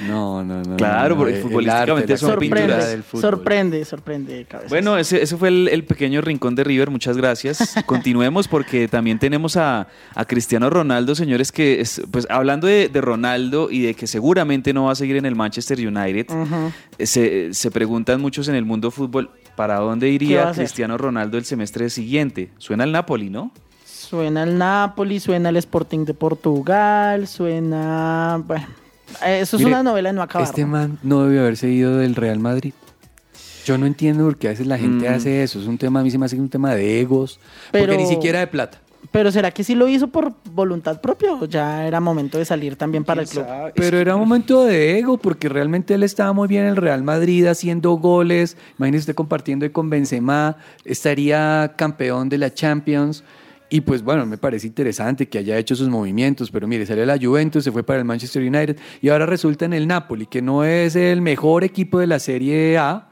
no, 0.06 0.44
no, 0.44 0.62
no. 0.62 0.76
Claro, 0.76 1.08
no, 1.08 1.14
no, 1.14 1.16
porque 1.16 1.36
el 1.36 1.42
futbolísticamente 1.42 2.12
arte, 2.12 2.16
son 2.16 2.38
pinturas. 2.38 2.88
del. 2.90 3.02
Sorprende, 3.20 3.84
sorprende, 3.84 4.44
cabezas. 4.44 4.70
Bueno, 4.70 4.96
ese, 4.96 5.20
ese 5.22 5.36
fue 5.36 5.48
el, 5.48 5.66
el 5.68 5.84
pequeño 5.84 6.20
rincón 6.20 6.54
de 6.54 6.62
River, 6.62 6.90
muchas 6.90 7.16
gracias. 7.16 7.74
Continuemos 7.86 8.46
porque 8.46 8.86
también 8.86 9.18
tenemos 9.18 9.56
a, 9.56 9.88
a 10.14 10.24
Cristiano 10.24 10.70
Ronaldo, 10.70 11.16
señores, 11.16 11.50
que 11.50 11.80
es, 11.80 12.00
pues 12.12 12.28
hablando 12.30 12.68
de, 12.68 12.88
de 12.90 13.00
Ronaldo 13.00 13.72
y 13.72 13.82
de 13.82 13.94
que 13.94 14.06
seguramente 14.06 14.72
no 14.72 14.84
va 14.84 14.92
a 14.92 14.94
seguir 14.94 15.16
en 15.16 15.26
el 15.26 15.34
Manchester 15.34 15.78
United, 15.78 16.26
eh, 16.98 17.06
se, 17.06 17.52
se 17.52 17.70
preguntan 17.72 18.20
muchos 18.20 18.46
en 18.46 18.54
el 18.54 18.64
mundo 18.64 18.92
fútbol, 18.92 19.30
¿para 19.56 19.76
dónde 19.76 20.06
¿Qué 20.06 20.10
va 20.10 20.12
a 20.12 20.50
iría? 20.50 20.52
Cristiano 20.52 20.98
Ronaldo 20.98 21.38
el 21.38 21.44
semestre 21.44 21.88
siguiente? 21.90 22.50
Suena 22.58 22.84
al 22.84 22.92
Napoli, 22.92 23.30
¿no? 23.30 23.52
Suena 23.84 24.42
el 24.42 24.58
Napoli, 24.58 25.20
suena 25.20 25.48
el 25.48 25.56
Sporting 25.56 26.04
de 26.04 26.14
Portugal, 26.14 27.26
suena... 27.26 28.42
Bueno, 28.46 28.66
eso 29.26 29.56
es 29.56 29.62
Mire, 29.62 29.70
una 29.74 29.82
novela 29.82 30.10
de 30.10 30.12
no 30.14 30.22
acabar. 30.22 30.46
Este 30.46 30.66
man 30.66 30.98
no 31.02 31.24
debió 31.24 31.40
haberse 31.40 31.68
ido 31.70 31.96
del 31.98 32.14
Real 32.14 32.38
Madrid. 32.38 32.72
Yo 33.64 33.78
no 33.78 33.86
entiendo 33.86 34.24
por 34.24 34.36
qué 34.36 34.48
a 34.48 34.50
veces 34.50 34.66
la 34.66 34.76
gente 34.76 35.08
Mm. 35.08 35.14
hace 35.14 35.42
eso. 35.42 35.60
Es 35.60 35.66
un 35.66 35.78
tema, 35.78 36.00
a 36.00 36.02
mí 36.02 36.10
se 36.10 36.18
me 36.18 36.26
hace 36.26 36.34
que 36.36 36.40
es 36.40 36.44
un 36.44 36.50
tema 36.50 36.74
de 36.74 37.00
egos. 37.00 37.38
Pero- 37.70 37.86
Porque 37.86 38.02
ni 38.02 38.08
siquiera 38.08 38.40
de 38.40 38.46
plata. 38.48 38.78
Pero 39.12 39.30
¿será 39.30 39.50
que 39.50 39.62
sí 39.62 39.74
lo 39.74 39.86
hizo 39.88 40.08
por 40.08 40.32
voluntad 40.52 41.00
propia 41.00 41.34
o 41.34 41.44
ya 41.44 41.86
era 41.86 42.00
momento 42.00 42.38
de 42.38 42.46
salir 42.46 42.76
también 42.76 43.04
para 43.04 43.20
el 43.20 43.28
club? 43.28 43.44
Pero 43.74 43.98
era 43.98 44.14
un 44.16 44.22
momento 44.22 44.64
de 44.64 44.98
ego, 44.98 45.18
porque 45.18 45.50
realmente 45.50 45.92
él 45.94 46.02
estaba 46.02 46.32
muy 46.32 46.48
bien 46.48 46.62
en 46.62 46.70
el 46.70 46.76
Real 46.76 47.02
Madrid 47.02 47.46
haciendo 47.46 47.92
goles. 47.92 48.56
Imagínese 48.78 49.02
usted 49.02 49.14
compartiendo 49.14 49.70
con 49.70 49.90
Benzema, 49.90 50.56
estaría 50.84 51.74
campeón 51.76 52.30
de 52.30 52.38
la 52.38 52.54
Champions. 52.54 53.22
Y 53.68 53.82
pues 53.82 54.02
bueno, 54.02 54.24
me 54.26 54.38
parece 54.38 54.66
interesante 54.66 55.28
que 55.28 55.38
haya 55.38 55.58
hecho 55.58 55.76
sus 55.76 55.88
movimientos, 55.88 56.50
pero 56.50 56.66
mire, 56.66 56.84
salió 56.86 57.06
la 57.06 57.18
Juventus, 57.18 57.64
se 57.64 57.72
fue 57.72 57.82
para 57.82 57.98
el 57.98 58.04
Manchester 58.04 58.42
United 58.42 58.76
y 59.00 59.10
ahora 59.10 59.26
resulta 59.26 59.64
en 59.64 59.72
el 59.74 59.86
Napoli, 59.86 60.26
que 60.26 60.42
no 60.42 60.64
es 60.64 60.96
el 60.96 61.20
mejor 61.20 61.64
equipo 61.64 61.98
de 61.98 62.06
la 62.06 62.18
Serie 62.18 62.76
A. 62.78 63.08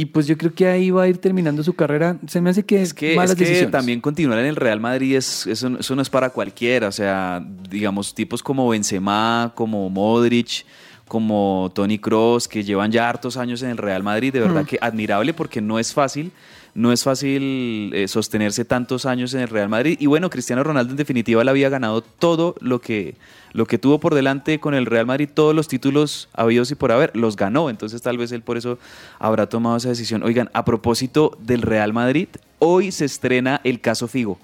Y 0.00 0.04
pues 0.06 0.28
yo 0.28 0.38
creo 0.38 0.54
que 0.54 0.66
ahí 0.68 0.90
va 0.90 1.02
a 1.02 1.08
ir 1.08 1.18
terminando 1.18 1.64
su 1.64 1.72
carrera. 1.74 2.18
Se 2.28 2.40
me 2.40 2.50
hace 2.50 2.64
que 2.64 2.82
es 2.82 2.94
que, 2.94 3.16
malas 3.16 3.32
es 3.32 3.36
que 3.36 3.44
decisiones. 3.44 3.72
también 3.72 4.00
continuar 4.00 4.38
en 4.38 4.46
el 4.46 4.54
Real 4.54 4.78
Madrid 4.78 5.16
es, 5.16 5.44
eso, 5.48 5.76
eso 5.76 5.96
no 5.96 6.02
es 6.02 6.08
para 6.08 6.30
cualquiera. 6.30 6.86
O 6.86 6.92
sea, 6.92 7.44
digamos, 7.68 8.14
tipos 8.14 8.40
como 8.42 8.68
Benzema, 8.68 9.50
como 9.56 9.90
Modric, 9.90 10.64
como 11.08 11.72
Tony 11.74 11.98
Cross, 11.98 12.46
que 12.46 12.62
llevan 12.62 12.92
ya 12.92 13.08
hartos 13.08 13.36
años 13.36 13.62
en 13.62 13.70
el 13.70 13.76
Real 13.78 14.02
Madrid, 14.04 14.32
de 14.32 14.40
verdad 14.40 14.62
Mm. 14.62 14.66
que 14.66 14.78
admirable 14.80 15.34
porque 15.34 15.60
no 15.60 15.78
es 15.80 15.92
fácil. 15.92 16.30
No 16.78 16.92
es 16.92 17.02
fácil 17.02 17.90
eh, 17.92 18.06
sostenerse 18.06 18.64
tantos 18.64 19.04
años 19.04 19.34
en 19.34 19.40
el 19.40 19.48
Real 19.48 19.68
Madrid. 19.68 19.96
Y 20.00 20.06
bueno, 20.06 20.30
Cristiano 20.30 20.62
Ronaldo 20.62 20.92
en 20.92 20.96
definitiva 20.96 21.42
le 21.42 21.50
había 21.50 21.68
ganado 21.68 22.02
todo 22.02 22.54
lo 22.60 22.80
que, 22.80 23.16
lo 23.52 23.66
que 23.66 23.78
tuvo 23.78 23.98
por 23.98 24.14
delante 24.14 24.60
con 24.60 24.74
el 24.74 24.86
Real 24.86 25.04
Madrid, 25.06 25.28
todos 25.32 25.54
los 25.56 25.66
títulos 25.66 26.28
habidos 26.34 26.70
y 26.70 26.76
por 26.76 26.92
haber, 26.92 27.16
los 27.16 27.34
ganó. 27.34 27.68
Entonces 27.68 28.00
tal 28.00 28.16
vez 28.16 28.30
él 28.30 28.42
por 28.42 28.56
eso 28.56 28.78
habrá 29.18 29.48
tomado 29.48 29.76
esa 29.76 29.88
decisión. 29.88 30.22
Oigan, 30.22 30.50
a 30.52 30.64
propósito 30.64 31.36
del 31.40 31.62
Real 31.62 31.92
Madrid, 31.92 32.28
hoy 32.60 32.92
se 32.92 33.06
estrena 33.06 33.60
el 33.64 33.80
caso 33.80 34.06
Figo. 34.06 34.38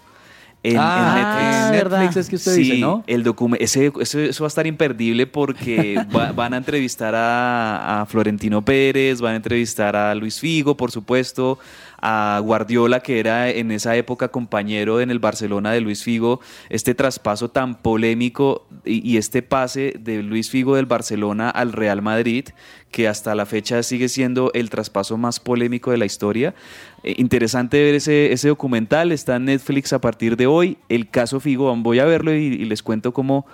En, 0.66 0.79
Ah, 0.81 1.68
en 1.68 1.73
Netflix. 1.77 1.92
Netflix 1.92 2.16
es 2.16 2.29
que 2.31 2.37
usted 2.37 2.55
Sí, 2.55 2.62
dice, 2.62 2.79
¿no? 2.79 3.05
El 3.07 3.23
ese, 3.61 3.92
ese- 4.01 4.31
eso 4.31 4.44
va 4.44 4.47
a 4.47 4.49
estar 4.49 4.66
imperdible 4.66 5.27
porque 5.27 6.03
va- 6.16 6.33
van 6.33 6.55
a 6.55 6.57
entrevistar 6.57 7.14
a, 7.14 8.01
a 8.01 8.07
Florentino 8.07 8.62
Pérez, 8.64 9.20
van 9.20 9.35
a 9.35 9.37
entrevistar 9.37 9.94
a 9.94 10.14
Luis 10.14 10.40
Figo, 10.40 10.75
por 10.75 10.90
supuesto, 10.90 11.59
a 12.00 12.40
Guardiola, 12.42 13.00
que 13.00 13.20
era 13.20 13.50
en 13.50 13.70
esa 13.70 13.96
época 13.96 14.28
compañero 14.28 15.00
en 15.00 15.11
el 15.11 15.18
Barcelona 15.18 15.72
de 15.72 15.80
Luis 15.80 16.02
Figo, 16.02 16.40
este 16.68 16.94
traspaso 16.94 17.50
tan 17.50 17.76
polémico 17.76 18.66
y, 18.85 19.16
este 19.16 19.42
pase 19.42 19.94
de 19.98 20.22
Luis 20.22 20.50
Figo 20.50 20.76
del 20.76 20.87
Barcelona 20.87 21.50
al 21.50 21.72
Real 21.72 22.02
Madrid, 22.02 22.48
que 22.90 23.09
hasta 23.09 23.35
la 23.35 23.46
fecha 23.46 23.83
sigue 23.83 24.09
siendo 24.09 24.50
el 24.54 24.70
traspaso 24.70 25.16
más 25.16 25.40
polémico 25.40 25.90
de 25.90 25.98
la 25.98 26.04
historia. 26.04 26.54
Eh, 27.02 27.14
interesante 27.18 27.83
ver 27.83 27.94
ese, 27.94 28.33
ese 28.33 28.48
documental, 28.48 29.12
está 29.12 29.37
en 29.37 29.46
Netflix 29.46 29.92
a 29.92 30.00
partir 30.00 30.37
de 30.37 30.46
hoy, 30.46 30.78
el 30.88 31.11
caso 31.11 31.40
Figo, 31.40 31.74
voy 31.76 31.98
a 31.98 32.04
verlo 32.04 32.35
y, 32.35 32.44
y 32.44 32.64
les 32.64 32.83
cuento 32.83 33.12
cómo, 33.12 33.46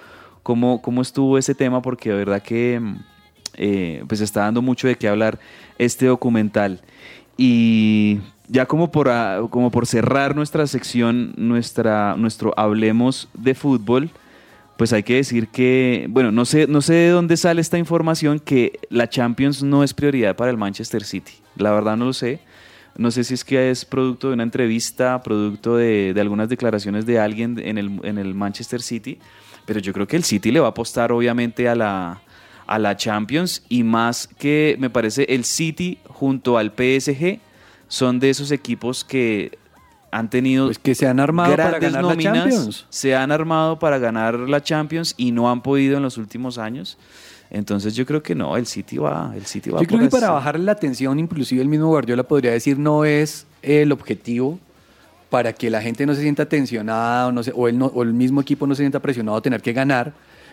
cómo, 0.43 0.83
cómo 0.83 1.03
estuvo 1.03 1.39
ese 1.39 1.55
tema, 1.55 1.83
porque 1.83 2.11
de 2.11 2.17
verdad 2.17 2.43
que 2.43 2.81
mm, 2.81 2.97
eh, 3.55 4.05
pues 4.09 4.21
está 4.21 4.41
dando 4.43 4.63
mucho 4.63 4.87
de 4.89 4.97
qué 4.97 5.09
hablar 5.09 5.39
este 5.79 6.07
documental. 6.07 6.81
Y 7.43 8.19
ya 8.49 8.67
como 8.67 8.93
por, 8.93 9.09
a- 9.09 9.41
como 9.49 9.71
por 9.71 9.87
cerrar 9.87 10.37
nuestra 10.37 10.67
sección, 10.67 11.33
nuestra, 11.39 12.15
nuestro 12.19 12.53
Hablemos 12.55 13.31
de 13.33 13.55
Fútbol, 13.55 14.11
pues 14.77 14.93
hay 14.93 15.03
que 15.05 15.15
decir 15.15 15.49
que, 15.49 16.07
bueno, 16.11 16.33
no 16.33 16.45
sé, 16.45 16.67
no 16.67 16.83
sé 16.83 16.93
de 16.93 17.09
dónde 17.09 17.39
sale 17.39 17.63
esta 17.63 17.79
información 17.79 18.41
que 18.41 18.79
la 18.91 19.09
Champions 19.09 19.63
no 19.63 19.83
es 19.83 19.95
prioridad 19.95 20.37
para 20.37 20.51
el 20.51 20.59
Manchester 20.59 21.03
City. 21.03 21.33
La 21.57 21.71
verdad 21.73 21.97
no 21.97 22.05
lo 22.05 22.13
sé. 22.13 22.41
No 22.99 23.11
sé 23.11 23.25
si 23.25 23.33
es 23.33 23.43
que 23.43 23.71
es 23.71 23.87
producto 23.87 24.29
de 24.29 24.35
una 24.35 24.43
entrevista, 24.43 25.23
producto 25.23 25.77
de, 25.77 26.13
de 26.13 26.21
algunas 26.21 26.51
declaraciones 26.51 27.07
de 27.07 27.19
alguien 27.21 27.59
en 27.59 27.79
el, 27.79 28.01
en 28.03 28.19
el 28.19 28.35
Manchester 28.35 28.83
City, 28.83 29.19
pero 29.65 29.81
yo 29.81 29.95
creo 29.95 30.07
que 30.07 30.17
el 30.17 30.25
City 30.25 30.51
le 30.51 30.61
va 30.61 30.67
a 30.67 30.71
apostar 30.71 31.11
obviamente 31.11 31.71
a 31.71 31.75
la, 31.75 32.21
a 32.71 32.79
la 32.79 32.97
Champions 32.97 33.63
y 33.69 33.83
más 33.83 34.29
que 34.39 34.77
me 34.79 34.91
parece 34.91 35.25
el 35.29 35.45
City 35.45 35.99
junto 36.09 36.57
al 36.57 36.71
PSG 36.73 37.41
son 37.89 38.21
de 38.21 38.31
esos 38.31 38.53
equipos 38.53 39.03
que 39.05 39.59
han 40.13 40.31
tenido 40.31 40.67
Pues 40.67 40.79
que 40.79 40.95
se 40.95 41.07
han 41.09 41.19
armado 41.19 41.57
para 41.57 41.79
ganar 41.81 42.05
la 42.05 42.17
Champions. 42.17 42.87
se 42.89 43.15
han 43.17 43.33
armado 43.33 43.79
para 43.81 43.99
ganar 43.99 44.39
la 44.39 44.63
Champions 44.63 45.15
y 45.17 45.33
no 45.33 45.51
han 45.51 45.63
podido 45.63 45.97
en 45.97 46.03
los 46.05 46.17
últimos 46.17 46.59
años. 46.59 46.97
Entonces 47.51 47.97
yo 47.97 48.07
creo 48.07 48.23
que 48.23 48.37
no, 48.37 48.57
el 48.57 48.67
City 48.67 48.99
va, 48.99 49.33
el 49.37 49.45
City 49.47 49.71
va 49.71 49.81
Yo 49.81 49.87
creo 49.89 50.01
que 50.01 50.09
para 50.09 50.31
bajarle 50.31 50.65
la 50.65 50.77
tensión, 50.77 51.19
inclusive 51.19 51.61
el 51.63 51.69
mismo 51.69 51.89
Guardiola 51.89 52.23
podría 52.23 52.53
decir, 52.53 52.79
no 52.79 53.05
es 53.05 53.47
el 53.63 53.91
objetivo 53.91 54.61
para 55.29 55.53
que 55.53 55.71
la 55.71 55.83
gente 55.83 56.07
no 56.07 56.15
se 56.15 56.23
sienta 56.23 56.47
tensionada 56.49 57.27
o, 57.27 57.33
no 57.33 57.43
se- 57.43 57.53
o, 57.55 57.67
el, 57.67 57.77
no- 57.79 57.87
o 57.87 58.03
el 58.05 58.13
mismo 58.15 58.41
equipo 58.41 58.67
no 58.69 58.75
se 58.77 58.83
sienta 58.85 59.01
presionado 59.01 59.37
a 59.39 59.43
tener 59.43 59.61
que 59.61 59.73
ganar. 59.73 60.13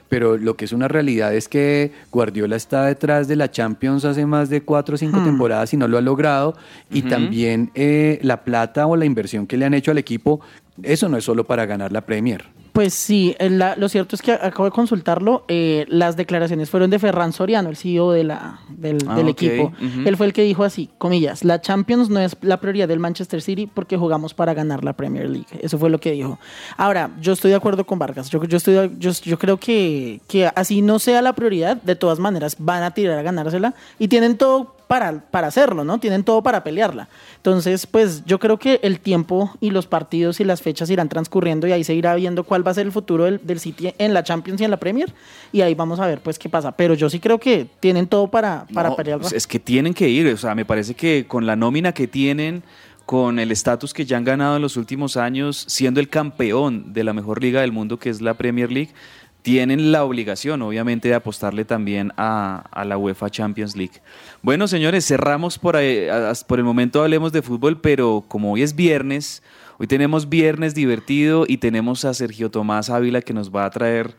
Pero 0.09 0.37
lo 0.37 0.55
que 0.55 0.65
es 0.65 0.71
una 0.71 0.87
realidad 0.87 1.33
es 1.33 1.47
que 1.47 1.91
Guardiola 2.11 2.55
está 2.55 2.85
detrás 2.85 3.27
de 3.27 3.35
la 3.35 3.51
Champions 3.51 4.05
hace 4.05 4.25
más 4.25 4.49
de 4.49 4.61
cuatro 4.61 4.95
o 4.95 4.97
cinco 4.97 5.19
Hmm. 5.19 5.25
temporadas 5.25 5.73
y 5.73 5.77
no 5.77 5.87
lo 5.87 5.97
ha 5.97 6.01
logrado. 6.01 6.55
Y 6.89 7.01
también 7.03 7.71
eh, 7.75 8.19
la 8.23 8.43
plata 8.43 8.87
o 8.87 8.95
la 8.95 9.05
inversión 9.05 9.47
que 9.47 9.57
le 9.57 9.65
han 9.65 9.73
hecho 9.73 9.91
al 9.91 9.97
equipo, 9.97 10.39
eso 10.83 11.09
no 11.09 11.17
es 11.17 11.23
solo 11.23 11.43
para 11.45 11.65
ganar 11.65 11.91
la 11.91 12.01
Premier. 12.01 12.45
Pues 12.77 12.93
sí, 12.93 13.35
eh, 13.39 13.49
la- 13.49 13.75
lo 13.75 13.89
cierto 13.89 14.15
es 14.15 14.21
que 14.21 14.33
acabo 14.33 14.65
de 14.65 14.71
consultarlo. 14.71 15.45
eh, 15.47 15.85
las 15.89 16.15
declaraciones 16.15 16.69
fueron 16.69 16.91
de 16.91 16.99
Ferran 16.99 17.33
Soriano, 17.33 17.69
el 17.69 17.75
CEO 17.75 18.11
de 18.11 18.23
la, 18.23 18.59
del, 18.69 18.99
Ah, 19.07 19.15
del 19.15 19.29
equipo. 19.29 19.71
Él 20.05 20.15
fue 20.15 20.27
el 20.27 20.33
que 20.33 20.43
dijo 20.43 20.63
así, 20.63 20.91
comillas, 20.99 21.43
la 21.43 21.59
Champions 21.59 22.07
no 22.11 22.19
es 22.19 22.37
la 22.41 22.59
prioridad 22.59 22.87
del 22.87 22.99
Manchester 22.99 23.41
City 23.41 23.65
porque 23.65 23.97
jugamos 23.97 24.35
para 24.35 24.53
ganar 24.53 24.83
la 24.83 24.93
Premier 24.93 25.27
League. 25.27 25.47
Eso 25.59 25.79
fue 25.79 25.89
lo 25.89 25.99
que 25.99 26.11
dijo. 26.11 26.37
Ahora, 26.77 27.09
yo 27.19 27.33
estoy 27.33 27.49
de 27.49 27.57
acuerdo 27.57 27.83
con 27.87 27.97
Vargas. 27.97 28.29
Yo, 28.29 28.43
yo, 28.43 28.57
estoy, 28.57 28.91
yo, 28.99 29.09
yo 29.11 29.39
creo 29.39 29.57
que, 29.57 30.21
que 30.27 30.45
así 30.53 30.83
no 30.83 30.99
sea 30.99 31.23
la 31.23 31.33
prioridad, 31.33 31.77
de 31.81 31.95
todas 31.95 32.19
maneras 32.19 32.57
van 32.59 32.83
a 32.83 32.91
tirar 32.91 33.17
a 33.17 33.23
ganársela 33.23 33.73
y 33.97 34.07
tienen 34.07 34.37
todo 34.37 34.75
para, 34.87 35.19
para 35.31 35.47
hacerlo, 35.47 35.83
¿no? 35.83 35.99
Tienen 35.99 36.23
todo 36.23 36.41
para 36.41 36.63
pelearla. 36.63 37.09
Entonces, 37.35 37.85
pues 37.85 38.23
yo 38.25 38.39
creo 38.39 38.57
que 38.57 38.79
el 38.83 38.99
tiempo 38.99 39.51
y 39.59 39.71
los 39.71 39.85
partidos 39.87 40.39
y 40.39 40.43
las 40.43 40.61
fechas 40.61 40.89
irán 40.89 41.09
transcurriendo 41.09 41.67
y 41.67 41.71
ahí 41.73 41.83
se 41.83 41.93
irá 41.93 42.15
viendo 42.15 42.43
cuál 42.43 42.65
va 42.65 42.71
a 42.71 42.73
ser 42.73 42.85
el 42.85 42.91
futuro 42.91 43.25
del, 43.25 43.39
del 43.45 43.59
City 43.59 43.93
en 43.97 44.13
la 44.13 44.23
Champions 44.23 44.61
y 44.61 44.63
en 44.63 44.71
la 44.71 44.77
Premier 44.77 45.13
y 45.51 45.61
ahí 45.61 45.75
vamos 45.75 45.99
a 45.99 46.07
ver 46.07 46.19
pues 46.21 46.39
qué 46.39 46.49
pasa. 46.49 46.71
Pero 46.71 46.93
yo 46.93 47.09
sí 47.09 47.19
creo 47.19 47.37
que 47.39 47.67
tienen 47.79 48.07
todo 48.07 48.29
para, 48.29 48.65
para 48.73 48.89
No, 48.89 48.95
pelearla. 48.95 49.21
pues 49.23 49.33
es 49.33 49.45
que 49.47 49.59
tienen 49.59 49.93
que 49.93 50.07
ir, 50.09 50.27
o 50.33 50.37
sea, 50.37 50.55
me 50.55 50.65
parece 50.65 50.93
que 50.95 51.25
con 51.27 51.45
la 51.45 51.55
nómina 51.55 51.91
que 51.93 52.07
tienen, 52.07 52.63
con 53.05 53.39
el 53.39 53.51
estatus 53.51 53.93
que 53.93 54.05
ya 54.05 54.17
han 54.17 54.23
ganado 54.25 54.57
en 54.57 54.61
los 54.61 54.75
últimos 54.77 55.15
años, 55.17 55.63
siendo 55.67 55.99
el 55.99 56.09
campeón 56.09 56.91
de 56.93 57.03
la 57.03 57.13
mejor 57.13 57.41
liga 57.41 57.61
del 57.61 57.71
mundo, 57.71 57.97
que 57.99 58.09
es 58.09 58.21
la 58.21 58.33
Premier 58.33 58.71
League, 58.71 58.91
tienen 59.47 59.93
la 59.93 60.03
obligación, 60.03 60.61
obviamente, 60.61 61.07
de 61.07 61.13
apostarle 61.15 61.63
también 61.63 62.11
a, 62.17 62.65
a 62.69 62.83
la 62.83 62.97
UEFA 62.97 63.29
Champions 63.29 63.77
League. 63.77 64.01
Bueno, 64.41 64.67
señores, 64.67 65.05
cerramos 65.07 65.57
por, 65.57 65.77
ahí, 65.77 66.09
a- 66.09 66.33
por 66.45 66.59
el 66.59 66.65
momento, 66.65 67.01
hablemos 67.01 67.31
de 67.31 67.41
fútbol, 67.41 67.79
pero 67.79 68.25
como 68.27 68.51
hoy 68.51 68.61
es 68.63 68.75
viernes, 68.75 69.41
hoy 69.79 69.87
tenemos 69.87 70.27
viernes 70.27 70.75
divertido 70.75 71.45
y 71.47 71.59
tenemos 71.59 72.03
a 72.03 72.13
Sergio 72.13 72.51
Tomás 72.51 72.89
Ávila 72.89 73.21
que 73.21 73.33
nos 73.33 73.49
va 73.49 73.63
a 73.63 73.69
traer 73.69 74.15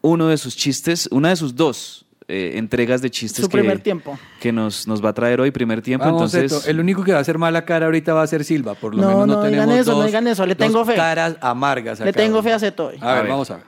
uno 0.00 0.26
de 0.26 0.36
sus 0.36 0.56
chistes, 0.56 1.08
una 1.12 1.28
de 1.28 1.36
sus 1.36 1.54
dos 1.54 2.04
eh, 2.26 2.54
entregas 2.56 3.00
de 3.02 3.10
chistes 3.10 3.44
Su 3.44 3.48
que, 3.48 3.58
primer 3.58 3.78
tiempo. 3.78 4.18
que 4.40 4.50
nos, 4.50 4.88
nos 4.88 5.00
va 5.04 5.10
a 5.10 5.12
traer 5.12 5.40
hoy, 5.40 5.52
primer 5.52 5.80
tiempo. 5.80 6.06
Vamos, 6.06 6.34
entonces, 6.34 6.66
el 6.66 6.80
único 6.80 7.04
que 7.04 7.12
va 7.12 7.18
a 7.18 7.20
hacer 7.20 7.38
mala 7.38 7.64
cara 7.64 7.86
ahorita 7.86 8.14
va 8.14 8.22
a 8.22 8.26
ser 8.26 8.42
Silva. 8.42 8.74
Por 8.74 8.96
lo 8.96 9.02
No, 9.02 9.08
menos 9.10 9.26
no, 9.28 9.34
no 9.36 9.44
digan 9.44 9.66
tenemos 9.68 9.80
eso, 9.80 9.90
no 9.92 9.96
dos- 9.98 10.06
digan 10.06 10.26
eso, 10.26 10.44
le 10.44 10.56
dos 10.56 10.66
tengo 10.66 10.84
fe. 10.84 10.96
caras 10.96 11.36
amargas. 11.40 12.00
Le 12.00 12.10
acá. 12.10 12.18
tengo 12.20 12.42
fe 12.42 12.52
a 12.52 12.58
Zeto 12.58 12.86
hoy. 12.86 12.96
A 13.00 13.14
ver, 13.14 13.28
vamos 13.28 13.48
a 13.52 13.56
ver. 13.58 13.64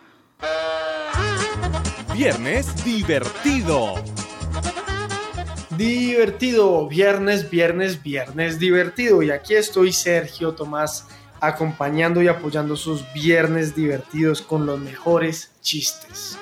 Viernes 2.15 2.85
divertido. 2.85 3.97
Divertido, 5.77 6.87
viernes, 6.87 7.51
viernes, 7.51 8.01
viernes 8.01 8.61
divertido. 8.61 9.21
Y 9.21 9.33
aquí 9.33 9.57
estoy, 9.57 9.93
Sergio 9.93 10.53
Tomás, 10.53 11.09
acompañando 11.41 12.23
y 12.23 12.29
apoyando 12.29 12.77
sus 12.77 13.13
viernes 13.13 13.75
divertidos 13.75 14.43
con 14.43 14.65
los 14.65 14.79
mejores 14.79 15.51
chistes. 15.61 16.39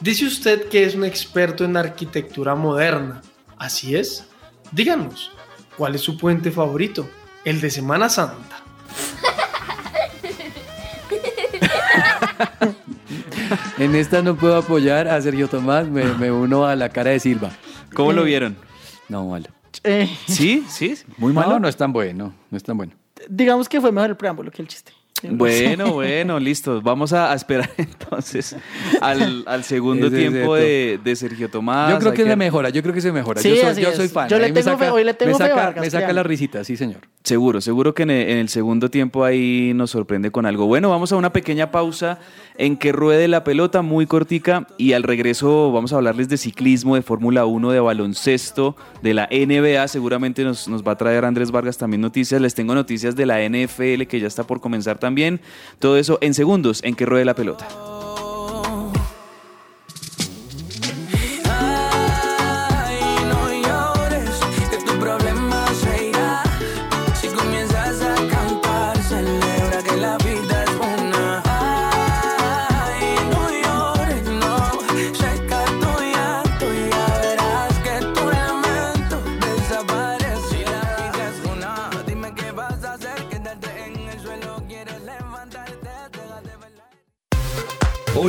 Dice 0.00 0.26
usted 0.26 0.68
que 0.68 0.82
es 0.82 0.96
un 0.96 1.04
experto 1.04 1.64
en 1.64 1.76
arquitectura 1.76 2.56
moderna. 2.56 3.22
¿Así 3.56 3.94
es? 3.94 4.26
Díganos, 4.72 5.30
¿cuál 5.76 5.94
es 5.94 6.00
su 6.00 6.18
puente 6.18 6.50
favorito? 6.50 7.08
El 7.44 7.60
de 7.60 7.70
Semana 7.70 8.08
Santa. 8.08 8.64
En 13.78 13.94
esta 13.94 14.22
no 14.22 14.36
puedo 14.36 14.56
apoyar 14.56 15.08
a 15.08 15.20
Sergio 15.20 15.48
Tomás, 15.48 15.88
me, 15.88 16.04
me 16.14 16.30
uno 16.30 16.66
a 16.66 16.76
la 16.76 16.88
cara 16.88 17.10
de 17.10 17.20
Silva. 17.20 17.50
¿Cómo 17.94 18.12
lo 18.12 18.24
vieron? 18.24 18.56
No, 19.08 19.26
malo. 19.26 19.46
Eh, 19.84 20.08
¿Sí? 20.26 20.64
¿Sí? 20.68 20.94
Muy 21.18 21.32
malo. 21.32 21.50
No, 21.52 21.60
no 21.60 21.68
es 21.68 21.76
tan 21.76 21.92
bueno, 21.92 22.32
no 22.50 22.56
es 22.56 22.62
tan 22.62 22.76
bueno. 22.76 22.92
digamos 23.28 23.68
que 23.68 23.80
fue 23.80 23.90
mejor 23.92 24.10
el 24.10 24.16
preámbulo 24.16 24.50
que 24.50 24.62
el 24.62 24.68
chiste. 24.68 24.92
Bueno, 25.30 25.92
bueno, 25.92 26.40
listo. 26.40 26.82
Vamos 26.82 27.12
a, 27.12 27.32
a 27.32 27.34
esperar 27.34 27.70
entonces 27.76 28.56
al, 29.00 29.44
al 29.46 29.64
segundo 29.64 30.08
es 30.08 30.12
tiempo 30.12 30.54
de, 30.56 30.98
de 31.02 31.16
Sergio 31.16 31.48
Tomás. 31.48 31.92
Yo 31.92 31.98
creo 31.98 32.10
Hay 32.10 32.16
que 32.16 32.24
se 32.24 32.36
mejora, 32.36 32.70
yo 32.70 32.82
creo 32.82 32.94
que 32.94 33.00
se 33.00 33.12
mejora. 33.12 33.40
Sí, 33.40 33.50
yo 33.50 33.56
soy, 33.56 33.64
así 33.66 33.82
yo 33.82 33.90
es. 33.90 33.96
soy 33.96 34.08
fan. 34.08 34.28
Yo 34.28 34.38
le 34.38 34.52
me 34.52 34.62
tengo 34.62 34.76
fe, 34.78 34.90
hoy 34.90 35.04
le 35.04 35.14
tengo 35.14 35.32
me 35.32 35.38
fe, 35.38 35.50
saca, 35.50 35.54
Vargas, 35.54 35.84
me 35.84 35.90
saca 35.90 36.12
la 36.12 36.22
risita, 36.22 36.64
sí, 36.64 36.76
señor. 36.76 37.00
Seguro, 37.22 37.60
seguro 37.60 37.94
que 37.94 38.02
en 38.02 38.10
el, 38.10 38.30
en 38.30 38.38
el 38.38 38.48
segundo 38.48 38.90
tiempo 38.90 39.24
ahí 39.24 39.72
nos 39.74 39.90
sorprende 39.90 40.32
con 40.32 40.44
algo. 40.44 40.66
Bueno, 40.66 40.90
vamos 40.90 41.12
a 41.12 41.16
una 41.16 41.32
pequeña 41.32 41.70
pausa 41.70 42.18
en 42.56 42.76
que 42.76 42.90
ruede 42.90 43.28
la 43.28 43.44
pelota 43.44 43.82
muy 43.82 44.06
cortica 44.06 44.66
y 44.76 44.92
al 44.94 45.04
regreso 45.04 45.70
vamos 45.70 45.92
a 45.92 45.96
hablarles 45.96 46.28
de 46.28 46.36
ciclismo, 46.36 46.96
de 46.96 47.02
Fórmula 47.02 47.46
1, 47.46 47.70
de 47.70 47.78
baloncesto, 47.78 48.76
de 49.02 49.14
la 49.14 49.28
NBA. 49.30 49.86
Seguramente 49.86 50.42
nos, 50.42 50.66
nos 50.66 50.82
va 50.82 50.92
a 50.92 50.96
traer 50.96 51.24
Andrés 51.24 51.52
Vargas 51.52 51.78
también 51.78 52.00
noticias. 52.00 52.40
Les 52.40 52.54
tengo 52.54 52.74
noticias 52.74 53.14
de 53.14 53.24
la 53.26 53.38
NFL 53.48 54.02
que 54.08 54.18
ya 54.18 54.26
está 54.26 54.42
por 54.42 54.60
comenzar 54.60 54.98
también. 55.02 55.42
Todo 55.78 55.98
eso 55.98 56.16
en 56.22 56.32
segundos 56.32 56.82
en 56.82 56.94
que 56.94 57.04
ruede 57.04 57.26
la 57.26 57.34
pelota. 57.34 57.68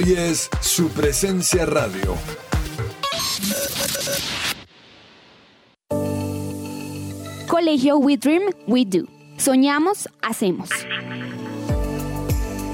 Hoy 0.05 0.15
es 0.15 0.49
su 0.59 0.89
presencia 0.89 1.65
radio. 1.65 2.17
Colegio 7.47 7.97
We 7.99 8.17
Dream, 8.17 8.43
We 8.67 8.83
Do. 8.85 9.05
Soñamos, 9.37 10.09
hacemos. 10.21 10.69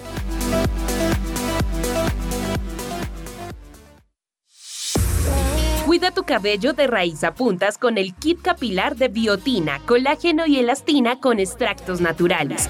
Cuida 5.85 6.11
tu 6.11 6.23
cabello 6.23 6.71
de 6.71 6.87
raíz 6.87 7.25
a 7.25 7.33
puntas 7.33 7.77
con 7.77 7.97
el 7.97 8.15
kit 8.15 8.41
capilar 8.41 8.95
de 8.95 9.09
biotina, 9.09 9.81
colágeno 9.85 10.45
y 10.45 10.59
elastina 10.59 11.19
con 11.19 11.39
extractos 11.39 11.99
naturales. 11.99 12.69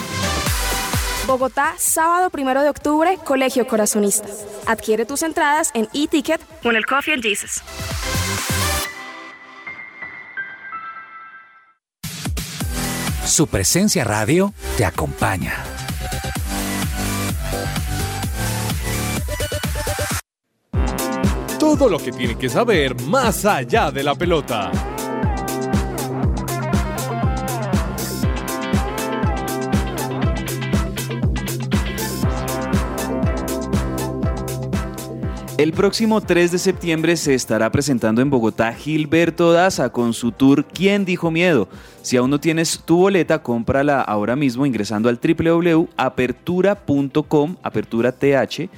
Bogotá, 1.27 1.75
sábado 1.77 2.29
primero 2.29 2.61
de 2.63 2.69
octubre, 2.69 3.17
Colegio 3.23 3.67
Corazonista. 3.67 4.27
Adquiere 4.65 5.05
tus 5.05 5.21
entradas 5.21 5.71
en 5.73 5.87
e-ticket 5.93 6.41
con 6.63 6.75
el 6.75 6.85
Coffee 6.85 7.13
and 7.13 7.23
Jesus. 7.23 7.61
Su 13.25 13.47
presencia 13.47 14.03
radio 14.03 14.53
te 14.77 14.83
acompaña. 14.83 15.63
Todo 21.59 21.87
lo 21.87 21.99
que 21.99 22.11
tiene 22.11 22.37
que 22.37 22.49
saber 22.49 22.99
más 23.03 23.45
allá 23.45 23.91
de 23.91 24.03
la 24.03 24.15
pelota. 24.15 24.90
El 35.61 35.73
próximo 35.73 36.21
3 36.21 36.53
de 36.53 36.57
septiembre 36.57 37.15
se 37.15 37.35
estará 37.35 37.71
presentando 37.71 38.23
en 38.23 38.31
Bogotá 38.31 38.73
Gilberto 38.73 39.53
Daza 39.53 39.91
con 39.91 40.15
su 40.15 40.31
tour 40.31 40.65
¿Quién 40.65 41.05
dijo 41.05 41.29
miedo? 41.29 41.69
Si 42.01 42.17
aún 42.17 42.31
no 42.31 42.39
tienes 42.39 42.81
tu 42.83 42.97
boleta, 42.97 43.43
cómprala 43.43 44.01
ahora 44.01 44.35
mismo 44.35 44.65
ingresando 44.65 45.07
al 45.07 45.19
www.apertura.com, 45.21 47.57
apertura 47.61 48.11
TH, 48.11 48.71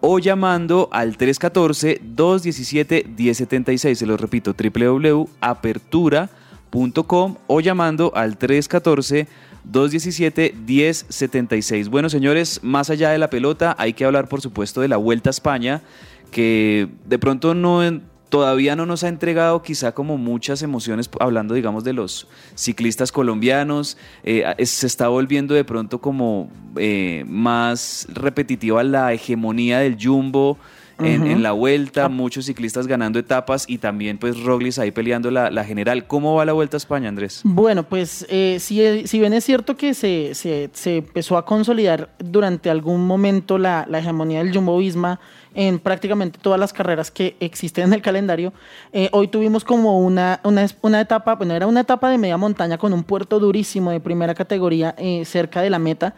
o 0.00 0.18
llamando 0.18 0.88
al 0.92 1.18
314-217-1076. 1.18 3.94
Se 3.94 4.06
lo 4.06 4.16
repito, 4.16 4.54
www.apertura.com 4.54 7.36
o 7.48 7.60
llamando 7.60 8.12
al 8.14 8.38
314 8.38 9.28
217-1076. 9.70 11.88
Bueno, 11.88 12.08
señores, 12.08 12.60
más 12.62 12.88
allá 12.90 13.10
de 13.10 13.18
la 13.18 13.30
pelota, 13.30 13.76
hay 13.78 13.92
que 13.92 14.04
hablar, 14.04 14.28
por 14.28 14.40
supuesto, 14.40 14.80
de 14.80 14.88
la 14.88 14.96
Vuelta 14.96 15.30
a 15.30 15.32
España, 15.32 15.82
que 16.30 16.88
de 17.06 17.18
pronto 17.18 17.54
no 17.54 17.82
todavía 18.30 18.76
no 18.76 18.86
nos 18.86 19.04
ha 19.04 19.08
entregado 19.08 19.60
quizá 19.60 19.92
como 19.92 20.16
muchas 20.16 20.62
emociones, 20.62 21.10
hablando 21.18 21.52
digamos 21.52 21.84
de 21.84 21.92
los 21.92 22.28
ciclistas 22.54 23.12
colombianos, 23.12 23.98
eh, 24.22 24.44
se 24.64 24.86
está 24.86 25.08
volviendo 25.08 25.52
de 25.52 25.64
pronto 25.64 26.00
como 26.00 26.48
eh, 26.76 27.24
más 27.26 28.06
repetitiva 28.12 28.82
la 28.84 29.12
hegemonía 29.12 29.80
del 29.80 29.98
jumbo. 30.00 30.58
En, 31.02 31.42
la 31.42 31.52
vuelta, 31.52 32.08
muchos 32.08 32.44
ciclistas 32.46 32.86
ganando 32.86 33.18
etapas 33.18 33.64
y 33.68 33.78
también 33.78 34.18
pues 34.18 34.40
Roglic 34.42 34.78
ahí 34.78 34.90
peleando 34.90 35.30
la, 35.30 35.50
la 35.50 35.64
general. 35.64 36.06
¿Cómo 36.06 36.34
va 36.34 36.44
la 36.44 36.52
Vuelta 36.52 36.76
a 36.76 36.78
España, 36.78 37.08
Andrés? 37.08 37.40
Bueno, 37.44 37.82
pues 37.84 38.26
eh, 38.28 38.58
si, 38.60 39.06
si 39.06 39.18
bien 39.18 39.32
es 39.32 39.44
cierto 39.44 39.76
que 39.76 39.94
se, 39.94 40.34
se- 40.34 40.70
se 40.72 40.98
empezó 40.98 41.36
a 41.36 41.44
consolidar 41.44 42.10
durante 42.18 42.70
algún 42.70 43.06
momento 43.06 43.58
la, 43.58 43.86
la 43.88 43.98
hegemonía 44.00 44.42
del 44.44 44.54
Jumbo 44.54 44.76
Visma 44.78 45.20
en 45.54 45.78
prácticamente 45.80 46.38
todas 46.40 46.60
las 46.60 46.72
carreras 46.72 47.10
que 47.10 47.36
existen 47.40 47.84
en 47.84 47.92
el 47.94 48.02
calendario, 48.02 48.52
eh, 48.92 49.08
hoy 49.10 49.26
tuvimos 49.26 49.64
como 49.64 49.98
una, 49.98 50.38
una, 50.44 50.64
una 50.82 51.00
etapa, 51.00 51.34
bueno, 51.34 51.54
era 51.54 51.66
una 51.66 51.80
etapa 51.80 52.08
de 52.08 52.18
media 52.18 52.36
montaña 52.36 52.78
con 52.78 52.92
un 52.92 53.02
puerto 53.02 53.40
durísimo 53.40 53.90
de 53.90 53.98
primera 53.98 54.32
categoría 54.34 54.94
eh, 54.96 55.24
cerca 55.24 55.60
de 55.60 55.70
la 55.70 55.80
meta. 55.80 56.14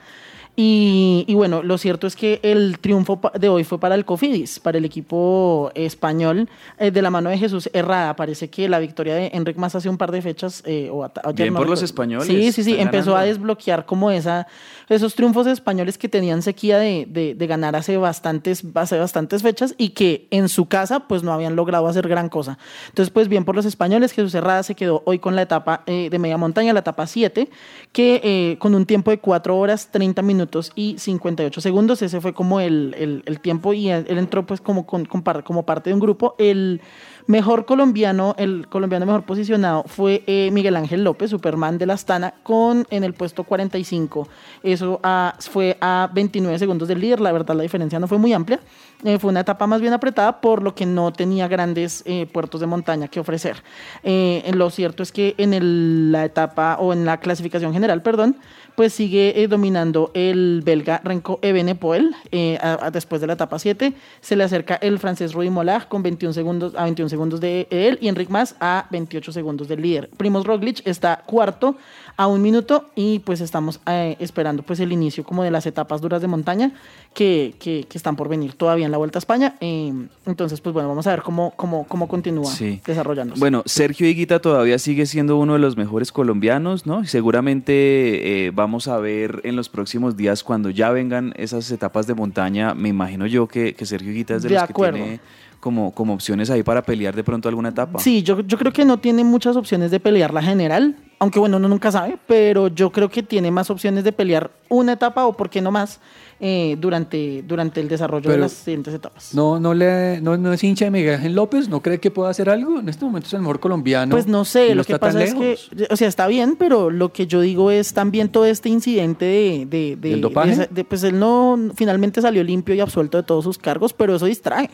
Y, 0.55 1.25
y 1.29 1.35
bueno, 1.35 1.63
lo 1.63 1.79
cierto 1.79 2.07
es 2.07 2.15
que 2.15 2.39
el 2.43 2.79
triunfo 2.79 3.19
de 3.39 3.49
hoy 3.49 3.65
fue 3.65 3.81
para 3.81 3.95
el 3.95 4.05
Cofidis, 4.05 4.61
para 4.61 4.77
el 4.77 4.85
equipo 4.85 5.71
español, 5.75 6.47
eh, 6.79 6.91
de 6.91 7.01
la 7.01 7.09
mano 7.09 7.31
de 7.31 7.39
Jesús 7.39 7.71
Herrada. 7.73 8.15
Parece 8.17 8.51
que 8.51 8.69
la 8.69 8.79
victoria 8.79 9.15
de 9.15 9.31
Enric 9.33 9.57
Mas 9.57 9.75
hace 9.75 9.89
un 9.89 9.97
par 9.97 10.13
de 10.13 10.21
fechas. 10.21 10.63
eh, 10.67 10.91
o 10.93 11.05
ayer 11.05 11.35
Bien 11.35 11.55
no 11.55 11.61
por 11.61 11.71
los 11.71 11.83
españoles, 11.83 12.27
Sí, 12.27 12.53
sí, 12.53 12.65
sí. 12.65 12.77
Empezó 12.79 13.17
a 13.17 13.23
desbloquear 13.25 13.87
como 13.87 14.11
esa, 14.11 14.47
esos 14.91 15.15
triunfos 15.15 15.47
españoles 15.47 15.97
que 15.97 16.11
tenían 16.11 16.43
sequía 16.43 16.77
de, 16.79 17.07
de- 17.09 17.35
de 17.35 17.47
ganar 17.47 17.75
hace 17.75 17.97
bastantes, 17.97 18.63
hace 18.75 18.99
bastantes 18.99 19.41
fechas 19.43 19.75
y 19.79 19.91
que 19.91 20.27
en 20.31 20.51
su 20.51 20.67
casa 20.67 21.01
pues 21.09 21.23
no 21.23 21.33
habían 21.33 21.57
logrado 21.57 21.87
hacer 21.87 22.07
gran 22.09 22.29
cosa. 22.29 22.59
Entonces, 22.91 23.11
pues 23.11 23.29
bien 23.29 23.47
por 23.47 23.57
los 23.57 23.65
españoles, 23.65 24.13
Jesús 24.13 24.35
Herrada 24.35 24.63
se 24.65 24.75
quedó 24.75 25.03
hoy 25.07 25.19
con 25.19 25.35
la 25.35 25.41
etapa 25.43 25.83
eh, 25.87 26.09
de 26.11 26.19
media 26.19 26.37
montaña, 26.37 26.75
la 26.75 26.81
etapa 26.81 27.07
7, 27.07 27.49
que 27.93 28.21
eh, 28.23 28.57
con 28.59 28.75
un 28.75 28.85
tiempo 28.85 29.11
de 29.11 29.19
4 29.19 29.57
horas, 29.57 29.89
30 29.91 30.21
minutos 30.21 30.42
y 30.75 30.97
58 30.99 31.61
segundos, 31.61 32.03
ese 32.03 32.21
fue 32.21 32.33
como 32.33 32.61
el, 32.61 32.95
el- 32.99 33.23
el 33.27 33.41
tiempo 33.41 33.73
y 33.73 33.89
él, 33.91 34.05
entró 34.09 34.45
pues 34.47 34.61
como, 34.61 34.87
con- 34.87 35.05
como 35.07 35.63
parte 35.65 35.91
de 35.91 35.95
un 35.95 36.01
grupo. 36.01 36.35
El 36.39 36.81
mejor 37.27 37.65
colombiano, 37.67 38.35
el 38.39 38.67
colombiano 38.69 39.07
mejor 39.07 39.25
posicionado 39.25 39.85
fue 39.87 40.25
eh, 40.27 40.51
Miguel 40.53 40.75
Ángel 40.77 41.05
López, 41.05 41.31
Superman 41.31 41.79
de 41.79 41.87
la 41.87 41.95
Astana, 41.95 42.35
con 42.43 42.87
en 42.91 43.05
el 43.05 43.15
puesto 43.15 43.45
45. 43.45 44.29
Eso 44.63 44.99
ah, 45.03 45.35
fue 45.39 45.77
a 45.81 46.11
29 46.13 46.59
segundos 46.59 46.89
del 46.89 47.01
líder, 47.01 47.21
la 47.21 47.31
verdad 47.33 47.55
la 47.55 47.63
diferencia 47.63 47.99
no 48.01 48.09
fue 48.09 48.19
muy 48.19 48.33
amplia. 48.33 48.61
Eh, 49.05 49.19
fue 49.19 49.31
una 49.31 49.41
etapa 49.41 49.67
más 49.67 49.81
bien 49.81 49.93
apretada 49.93 50.41
por 50.41 50.63
lo 50.63 50.75
que 50.77 50.87
no 50.87 51.13
tenía 51.13 51.49
grandes 51.49 52.03
eh, 52.07 52.27
puertos 52.33 52.61
de 52.61 52.67
montaña 52.69 53.09
que 53.09 53.19
ofrecer. 53.21 53.63
Eh, 54.05 54.49
lo 54.55 54.71
cierto 54.71 55.03
es 55.03 55.11
que 55.13 55.35
en 55.39 55.55
el- 55.55 56.13
la 56.13 56.25
etapa 56.25 56.77
o 56.81 56.93
en 56.93 57.05
la 57.05 57.19
clasificación 57.19 57.73
general, 57.73 58.03
perdón, 58.03 58.37
pues 58.75 58.93
sigue 58.93 59.43
eh, 59.43 59.49
dominando 59.49 60.11
el 60.15 60.63
belga 60.65 61.01
Renko 61.05 61.39
Evenepoel 61.43 62.15
eh, 62.31 62.59
después 62.93 63.21
de 63.21 63.27
la 63.27 63.35
etapa 63.35 63.59
7. 63.59 63.93
Se 64.21 64.37
le 64.37 64.45
acerca 64.45 64.77
el 64.77 64.99
francés 64.99 65.33
Rudy 65.33 65.51
Mollard 65.51 65.89
con 65.89 66.03
21 66.03 66.33
segundos 66.33 66.75
a 66.77 66.85
21 66.85 67.09
segundos 67.09 67.41
de 67.41 67.67
él 67.71 67.99
y 68.01 68.09
Enric 68.09 68.29
Mas 68.29 68.57
a 68.61 68.87
28 68.91 69.33
segundos 69.33 69.69
del 69.69 69.83
líder. 69.83 70.09
Primos 70.17 70.45
Roglic 70.45 70.87
está 70.87 71.23
cuarto 71.27 71.77
a 72.17 72.27
un 72.27 72.43
minuto 72.43 72.87
y 72.95 73.21
pues 73.21 73.41
estamos 73.41 73.81
eh, 73.87 74.17
esperando 74.21 74.63
pues 74.63 74.81
el 74.81 74.93
inicio 74.93 75.25
como 75.25 75.43
de 75.43 75.51
las 75.51 75.67
etapas 75.67 76.01
duras 76.01 76.21
de 76.21 76.29
montaña 76.29 76.73
que, 77.15 77.55
que- 77.59 77.85
que 77.89 77.99
están 77.99 78.17
por 78.17 78.29
venir 78.29 78.55
todavía 78.55 78.85
en 78.87 78.93
la 78.93 78.99
Vuelta 78.99 79.19
a 79.19 79.21
España. 79.21 79.57
Eh, 79.61 79.93
entonces 80.27 80.61
pues 80.61 80.73
bueno, 80.73 80.89
vamos 80.89 81.07
a 81.07 81.11
ver 81.11 81.23
cómo, 81.23 81.53
cómo, 81.57 81.85
cómo 81.89 82.09
continúa 82.09 82.51
Sí. 82.51 82.81
desarrollándose. 82.87 83.41
Bueno, 83.41 83.63
Sergio 83.67 84.07
Higuita 84.07 84.41
todavía 84.41 84.79
sigue 84.79 85.07
siendo 85.07 85.37
uno 85.39 85.55
de 85.55 85.59
los 85.59 85.77
mejores 85.77 86.13
colombianos, 86.13 86.87
¿no? 86.87 87.03
Y 87.03 87.07
Seguramente 87.07 88.47
eh, 88.47 88.51
vamos 88.53 88.89
a 88.89 88.99
ver 88.99 89.41
en 89.45 89.57
los 89.57 89.69
próximos 89.69 90.17
días 90.17 90.43
cuando 90.45 90.71
ya 90.71 90.91
vengan 90.91 91.33
esas 91.37 91.71
etapas 91.71 92.07
de 92.07 92.15
montaña, 92.15 92.75
me 92.75 92.89
imagino 92.89 93.27
yo 93.27 93.49
que, 93.49 93.75
que 93.75 93.87
Sergio 93.87 94.11
Higuita 94.13 94.37
es 94.37 94.43
de, 94.43 94.49
De 94.51 94.55
los 94.57 94.65
acuerdo. 94.65 94.97
que 94.99 95.03
tiene 95.03 95.21
como, 95.63 95.93
como 95.95 96.13
opciones 96.15 96.51
ahí 96.51 96.65
para 96.65 96.83
pelear 96.83 97.15
de 97.15 97.23
pronto 97.23 97.49
alguna 97.49 97.69
etapa. 97.69 98.01
Sí, 98.01 98.25
yo, 98.25 98.41
yo 98.41 98.59
creo 98.59 98.73
que 98.73 98.85
no 98.85 98.99
tiene 98.99 99.23
muchas 99.23 99.55
opciones 99.55 99.93
de 99.93 100.01
pelear 100.01 100.35
la 100.35 100.43
general, 100.43 100.97
aunque 101.21 101.39
bueno, 101.39 101.59
uno 101.59 101.69
nunca 101.69 101.93
sabe, 101.93 102.19
pero 102.27 102.67
yo 102.67 102.91
creo 102.91 103.09
que 103.09 103.23
tiene 103.23 103.53
más 103.53 103.71
opciones 103.71 104.03
de 104.03 104.11
pelear 104.11 104.51
una 104.69 104.95
etapa 104.95 105.25
o 105.25 105.37
por 105.37 105.49
qué 105.51 105.61
no 105.61 105.71
más 105.71 106.01
eh, 106.41 106.77
durante, 106.81 107.45
durante 107.47 107.81
el 107.81 107.87
desarrollo 107.87 108.29
de 108.29 108.39
las 108.39 108.51
siguientes 108.51 108.93
etapas. 108.93 109.33
No, 109.37 109.61
no, 109.61 109.73
le, 109.73 110.21
no, 110.21 110.37
no 110.37 110.53
es 110.53 110.65
hincha 110.65 110.87
de 110.87 110.91
Miguel 110.91 111.15
Ángel 111.15 111.35
López, 111.37 111.69
¿no 111.69 111.81
cree 111.81 112.01
que 112.01 112.11
pueda 112.11 112.31
hacer 112.31 112.51
algo? 112.51 112.81
En 112.81 112.89
este 112.89 113.05
momento 113.05 113.29
es 113.29 113.35
el 113.35 113.41
mejor 113.43 113.61
colombiano. 113.61 114.11
Pues 114.11 114.27
no 114.27 114.45
sé, 114.45 114.75
lo 114.75 114.83
que 114.83 114.99
pasa 114.99 115.23
es 115.23 115.33
lejos. 115.33 115.71
que, 115.77 115.87
o 115.93 115.97
sea, 115.97 116.09
está 116.09 116.27
bien, 116.27 116.57
pero 116.59 116.91
lo 116.91 117.13
que 117.13 117.29
yo 117.29 117.41
digo 117.41 117.71
es 117.71 117.95
también 117.95 118.29
todo 118.31 118.47
este 118.47 118.69
incidente 118.69 119.25
de... 119.27 119.67
de, 119.67 119.95
de- 119.97 120.11
¿Del 120.11 120.21
dopaje? 120.21 120.67
de- 120.69 120.83
pues 120.85 121.05
él 121.05 121.21
no, 121.21 121.57
finalmente 121.77 122.21
salió 122.21 122.43
limpio 122.43 122.75
y 122.75 122.81
absuelto 122.81 123.19
de 123.19 123.23
todos 123.23 123.45
sus 123.45 123.59
cargos, 123.59 123.93
pero 123.93 124.17
eso 124.17 124.27
distrae. 124.27 124.69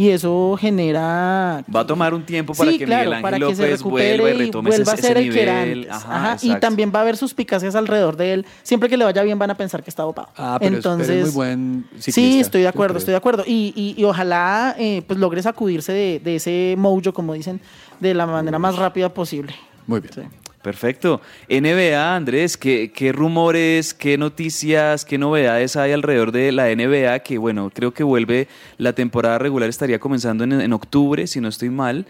Y 0.00 0.10
eso 0.10 0.56
genera... 0.60 1.64
Va 1.74 1.80
a 1.80 1.86
tomar 1.86 2.14
un 2.14 2.22
tiempo 2.24 2.54
para 2.54 2.70
Sí, 2.70 2.78
que 2.78 2.84
claro, 2.84 3.10
Miguel 3.10 3.14
Ángel 3.14 3.22
para 3.22 3.36
que 3.48 3.56
se 3.56 3.62
López 3.62 3.82
vuelva 3.82 4.28
y 4.30 4.32
recupere 4.46 4.60
vuelva 4.76 4.92
ese, 4.92 4.92
a 4.92 4.96
ser 5.08 5.16
ese 5.18 5.26
el 5.26 5.34
que 5.34 5.42
era 5.42 5.62
antes. 5.62 5.90
Ajá, 5.90 6.14
Ajá, 6.32 6.36
y 6.40 6.54
también 6.60 6.92
va 6.94 7.00
a 7.00 7.02
haber 7.02 7.16
suspicacias 7.16 7.74
alrededor 7.74 8.16
de 8.16 8.32
él. 8.32 8.46
Siempre 8.62 8.88
que 8.88 8.96
le 8.96 9.04
vaya 9.04 9.24
bien 9.24 9.40
van 9.40 9.50
a 9.50 9.56
pensar 9.56 9.82
que 9.82 9.90
está 9.90 10.04
dopado. 10.04 10.28
Ah, 10.36 10.56
pero 10.60 10.76
es- 10.78 10.82
pero 10.84 10.94
es 10.94 11.00
Entonces, 11.00 11.20
muy 11.22 11.30
buen 11.34 11.84
Sí, 11.98 12.38
estoy 12.38 12.60
de 12.62 12.68
acuerdo, 12.68 12.98
estoy 12.98 13.10
de 13.10 13.16
acuerdo. 13.16 13.42
Y, 13.44 13.72
y- 13.74 14.00
y 14.00 14.04
ojalá 14.04 14.76
eh, 14.78 15.02
pues 15.04 15.18
logre 15.18 15.42
sacudirse 15.42 15.92
de, 15.92 16.20
de 16.22 16.36
ese 16.36 16.76
mojo, 16.78 17.12
como 17.12 17.34
dicen, 17.34 17.60
de 17.98 18.14
la 18.14 18.24
manera 18.26 18.60
más 18.60 18.76
rápida 18.76 19.12
posible. 19.12 19.52
Muy 19.88 19.98
bien. 19.98 20.30
Perfecto. 20.62 21.20
NBA, 21.48 22.16
Andrés, 22.16 22.56
¿qué, 22.56 22.90
¿qué 22.92 23.12
rumores, 23.12 23.94
qué 23.94 24.18
noticias, 24.18 25.04
qué 25.04 25.16
novedades 25.16 25.76
hay 25.76 25.92
alrededor 25.92 26.32
de 26.32 26.52
la 26.52 26.66
NBA? 26.74 27.20
Que 27.20 27.38
bueno, 27.38 27.70
creo 27.72 27.94
que 27.94 28.02
vuelve, 28.02 28.48
la 28.76 28.92
temporada 28.92 29.38
regular 29.38 29.68
estaría 29.68 29.98
comenzando 29.98 30.44
en, 30.44 30.52
en 30.60 30.72
octubre, 30.72 31.26
si 31.26 31.40
no 31.40 31.48
estoy 31.48 31.70
mal. 31.70 32.06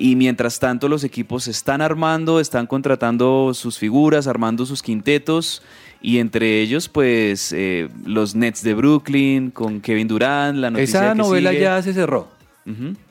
Y 0.00 0.14
mientras 0.14 0.60
tanto 0.60 0.88
los 0.88 1.02
equipos 1.02 1.44
se 1.44 1.50
están 1.50 1.80
armando, 1.80 2.38
están 2.38 2.68
contratando 2.68 3.52
sus 3.52 3.78
figuras, 3.78 4.28
armando 4.28 4.64
sus 4.64 4.80
quintetos. 4.80 5.60
Y 6.00 6.18
entre 6.18 6.60
ellos, 6.60 6.88
pues, 6.88 7.52
eh, 7.52 7.88
los 8.06 8.36
Nets 8.36 8.62
de 8.62 8.74
Brooklyn, 8.74 9.50
con 9.50 9.80
Kevin 9.80 10.06
Durant, 10.06 10.56
la 10.56 10.70
noticia 10.70 11.00
Esa 11.00 11.12
que 11.12 11.18
novela 11.18 11.50
sigue. 11.50 11.62
ya 11.62 11.82
se 11.82 11.92
cerró. 11.92 12.28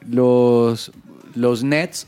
Los, 0.08 0.92
los 1.36 1.64
Nets, 1.64 2.08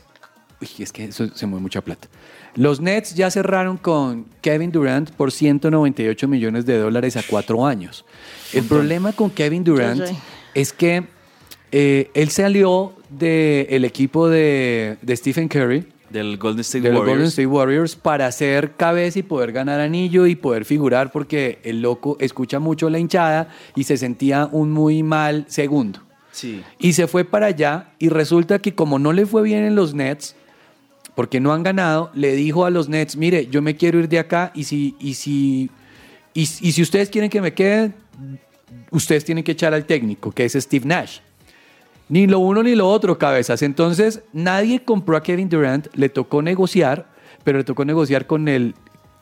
uy, 0.62 0.68
es 0.78 0.92
que 0.92 1.04
eso 1.04 1.28
se 1.34 1.46
mueve 1.46 1.62
mucha 1.62 1.82
plata. 1.82 2.08
Los 2.54 2.80
Nets 2.80 3.14
ya 3.14 3.30
cerraron 3.30 3.76
con 3.76 4.26
Kevin 4.40 4.72
Durant 4.72 5.10
por 5.10 5.32
198 5.32 6.28
millones 6.28 6.66
de 6.66 6.78
dólares 6.78 7.16
a 7.16 7.22
cuatro 7.22 7.66
años. 7.66 8.04
El 8.52 8.64
problema 8.64 9.12
con 9.12 9.30
Kevin 9.30 9.64
Durant 9.64 10.02
es 10.54 10.72
que 10.72 11.04
eh, 11.72 12.10
él 12.14 12.30
salió 12.30 12.94
del 13.08 13.84
equipo 13.84 14.28
de, 14.28 14.96
de 15.02 15.16
Stephen 15.16 15.48
Curry, 15.48 15.86
Del 16.10 16.36
Golden 16.36 16.60
State 16.60 16.88
Warriors. 16.88 17.06
Golden 17.06 17.26
State 17.26 17.46
Warriors 17.46 17.96
para 17.96 18.30
ser 18.32 18.72
cabeza 18.72 19.20
y 19.20 19.22
poder 19.22 19.52
ganar 19.52 19.80
anillo 19.80 20.26
y 20.26 20.34
poder 20.34 20.64
figurar 20.64 21.12
porque 21.12 21.60
el 21.62 21.82
loco 21.82 22.16
escucha 22.20 22.58
mucho 22.58 22.90
la 22.90 22.98
hinchada 22.98 23.48
y 23.76 23.84
se 23.84 23.96
sentía 23.96 24.48
un 24.50 24.72
muy 24.72 25.02
mal 25.02 25.44
segundo. 25.48 26.00
Sí. 26.32 26.62
Y 26.78 26.92
se 26.94 27.06
fue 27.06 27.24
para 27.24 27.46
allá 27.46 27.92
y 27.98 28.08
resulta 28.08 28.60
que 28.60 28.74
como 28.74 28.98
no 28.98 29.12
le 29.12 29.26
fue 29.26 29.42
bien 29.42 29.64
en 29.64 29.74
los 29.74 29.94
Nets, 29.94 30.34
porque 31.20 31.38
no 31.38 31.52
han 31.52 31.62
ganado, 31.62 32.10
le 32.14 32.32
dijo 32.32 32.64
a 32.64 32.70
los 32.70 32.88
Nets, 32.88 33.14
mire, 33.14 33.46
yo 33.48 33.60
me 33.60 33.76
quiero 33.76 33.98
ir 33.98 34.08
de 34.08 34.18
acá 34.18 34.52
y 34.54 34.64
si, 34.64 34.96
y 34.98 35.12
si, 35.12 35.70
y, 36.32 36.46
si 36.46 36.80
ustedes 36.80 37.10
quieren 37.10 37.28
que 37.28 37.42
me 37.42 37.52
quede, 37.52 37.92
ustedes 38.90 39.22
tienen 39.26 39.44
que 39.44 39.52
echar 39.52 39.74
al 39.74 39.84
técnico, 39.84 40.32
que 40.32 40.46
es 40.46 40.54
Steve 40.54 40.86
Nash. 40.86 41.18
Ni 42.08 42.26
lo 42.26 42.38
uno 42.38 42.62
ni 42.62 42.74
lo 42.74 42.88
otro, 42.88 43.18
cabezas. 43.18 43.60
Entonces, 43.60 44.22
nadie 44.32 44.82
compró 44.82 45.14
a 45.14 45.22
Kevin 45.22 45.50
Durant, 45.50 45.88
le 45.94 46.08
tocó 46.08 46.40
negociar, 46.40 47.10
pero 47.44 47.58
le 47.58 47.64
tocó 47.64 47.84
negociar 47.84 48.26
con 48.26 48.48
el 48.48 48.74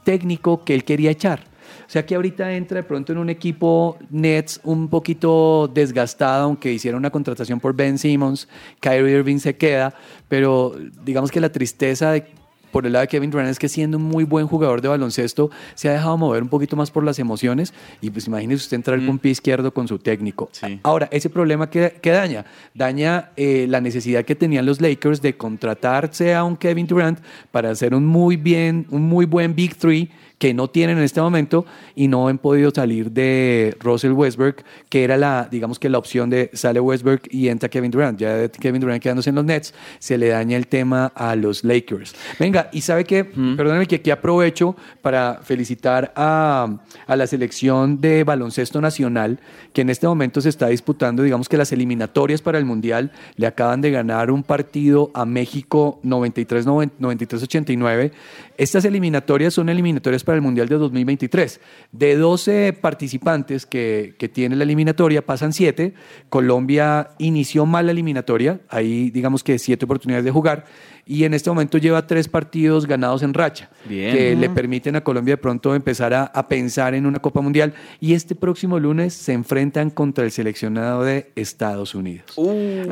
técnico 0.04 0.62
que 0.62 0.76
él 0.76 0.84
quería 0.84 1.10
echar. 1.10 1.47
O 1.88 1.90
sea 1.90 2.04
que 2.04 2.14
ahorita 2.14 2.52
entra 2.52 2.76
de 2.76 2.82
pronto 2.82 3.12
en 3.12 3.18
un 3.18 3.30
equipo 3.30 3.96
Nets 4.10 4.60
un 4.62 4.88
poquito 4.88 5.70
desgastado, 5.72 6.44
aunque 6.44 6.70
hicieron 6.70 6.98
una 6.98 7.08
contratación 7.08 7.60
por 7.60 7.74
Ben 7.74 7.96
Simmons, 7.96 8.46
Kyrie 8.78 9.10
Irving 9.16 9.38
se 9.38 9.56
queda, 9.56 9.94
pero 10.28 10.76
digamos 11.02 11.30
que 11.30 11.40
la 11.40 11.50
tristeza 11.50 12.12
de 12.12 12.26
por 12.70 12.84
el 12.84 12.92
lado 12.92 13.04
de 13.04 13.08
Kevin 13.08 13.30
Durant 13.30 13.48
es 13.48 13.58
que 13.58 13.70
siendo 13.70 13.96
un 13.96 14.04
muy 14.04 14.24
buen 14.24 14.46
jugador 14.46 14.82
de 14.82 14.88
baloncesto, 14.88 15.50
se 15.74 15.88
ha 15.88 15.92
dejado 15.92 16.18
mover 16.18 16.42
un 16.42 16.50
poquito 16.50 16.76
más 16.76 16.90
por 16.90 17.02
las 17.02 17.18
emociones 17.18 17.72
y 18.02 18.10
pues 18.10 18.26
imagínese 18.26 18.64
usted 18.64 18.76
entrar 18.76 19.04
con 19.06 19.18
pie 19.18 19.32
izquierdo 19.32 19.72
con 19.72 19.88
su 19.88 19.98
técnico. 19.98 20.50
Ahora, 20.82 21.08
ese 21.10 21.30
problema 21.30 21.70
que, 21.70 21.94
que 22.02 22.10
daña, 22.10 22.44
daña 22.74 23.30
eh, 23.36 23.66
la 23.66 23.80
necesidad 23.80 24.26
que 24.26 24.34
tenían 24.34 24.66
los 24.66 24.82
Lakers 24.82 25.22
de 25.22 25.38
contratarse 25.38 26.34
a 26.34 26.44
un 26.44 26.56
Kevin 26.56 26.86
Durant 26.86 27.20
para 27.50 27.70
hacer 27.70 27.94
un 27.94 28.04
muy 28.04 28.36
bien, 28.36 28.86
un 28.90 29.02
muy 29.02 29.24
buen 29.24 29.54
Big 29.54 29.74
Three 29.76 30.10
que 30.38 30.54
no 30.54 30.68
tienen 30.68 30.98
en 30.98 31.04
este 31.04 31.20
momento 31.20 31.66
y 31.94 32.08
no 32.08 32.28
han 32.28 32.38
podido 32.38 32.70
salir 32.70 33.10
de 33.10 33.76
Russell 33.80 34.12
Westbrook, 34.12 34.62
que 34.88 35.04
era 35.04 35.16
la, 35.16 35.48
digamos 35.50 35.78
que 35.78 35.88
la 35.88 35.98
opción 35.98 36.30
de 36.30 36.50
sale 36.52 36.80
Westbrook 36.80 37.22
y 37.30 37.48
entra 37.48 37.68
Kevin 37.68 37.90
Durant. 37.90 38.18
Ya 38.18 38.48
Kevin 38.48 38.80
Durant 38.80 39.02
quedándose 39.02 39.30
en 39.30 39.36
los 39.36 39.44
Nets, 39.44 39.74
se 39.98 40.16
le 40.16 40.28
daña 40.28 40.56
el 40.56 40.68
tema 40.68 41.12
a 41.14 41.34
los 41.34 41.64
Lakers. 41.64 42.14
Venga, 42.38 42.68
y 42.72 42.82
sabe 42.82 43.04
que, 43.04 43.24
perdóneme 43.24 43.86
que 43.86 43.96
aquí 43.96 44.10
aprovecho 44.10 44.76
para 45.02 45.40
felicitar 45.42 46.12
a, 46.14 46.78
a 47.06 47.16
la 47.16 47.26
selección 47.26 48.00
de 48.00 48.22
baloncesto 48.24 48.80
nacional, 48.80 49.40
que 49.72 49.82
en 49.82 49.90
este 49.90 50.06
momento 50.06 50.40
se 50.40 50.48
está 50.48 50.68
disputando, 50.68 51.22
digamos 51.22 51.48
que 51.48 51.56
las 51.56 51.72
eliminatorias 51.72 52.42
para 52.42 52.58
el 52.58 52.64
Mundial, 52.64 53.10
le 53.36 53.46
acaban 53.46 53.80
de 53.80 53.90
ganar 53.90 54.30
un 54.30 54.44
partido 54.44 55.10
a 55.14 55.24
México 55.24 55.98
93-89. 56.04 58.12
Estas 58.56 58.84
eliminatorias 58.84 59.54
son 59.54 59.68
eliminatorias 59.68 60.24
para 60.28 60.36
el 60.36 60.42
Mundial 60.42 60.68
de 60.68 60.76
2023. 60.76 61.58
De 61.90 62.14
12 62.14 62.74
participantes 62.74 63.64
que, 63.64 64.14
que 64.18 64.28
tiene 64.28 64.56
la 64.56 64.64
eliminatoria, 64.64 65.24
pasan 65.24 65.54
7. 65.54 65.94
Colombia 66.28 67.12
inició 67.16 67.64
mal 67.64 67.86
la 67.86 67.92
eliminatoria, 67.92 68.60
ahí 68.68 69.08
digamos 69.08 69.42
que 69.42 69.58
7 69.58 69.86
oportunidades 69.86 70.26
de 70.26 70.30
jugar 70.30 70.66
y 71.08 71.24
en 71.24 71.32
este 71.32 71.48
momento 71.48 71.78
lleva 71.78 72.06
tres 72.06 72.28
partidos 72.28 72.86
ganados 72.86 73.22
en 73.22 73.32
racha, 73.32 73.70
Bien. 73.86 74.14
que 74.14 74.36
le 74.36 74.50
permiten 74.50 74.94
a 74.94 75.00
Colombia 75.00 75.32
de 75.32 75.38
pronto 75.38 75.74
empezar 75.74 76.12
a, 76.12 76.24
a 76.24 76.46
pensar 76.48 76.94
en 76.94 77.06
una 77.06 77.18
Copa 77.18 77.40
Mundial. 77.40 77.72
Y 77.98 78.12
este 78.12 78.34
próximo 78.34 78.78
lunes 78.78 79.14
se 79.14 79.32
enfrentan 79.32 79.88
contra 79.88 80.24
el 80.24 80.30
seleccionado 80.30 81.02
de 81.04 81.32
Estados 81.34 81.94
Unidos. 81.94 82.34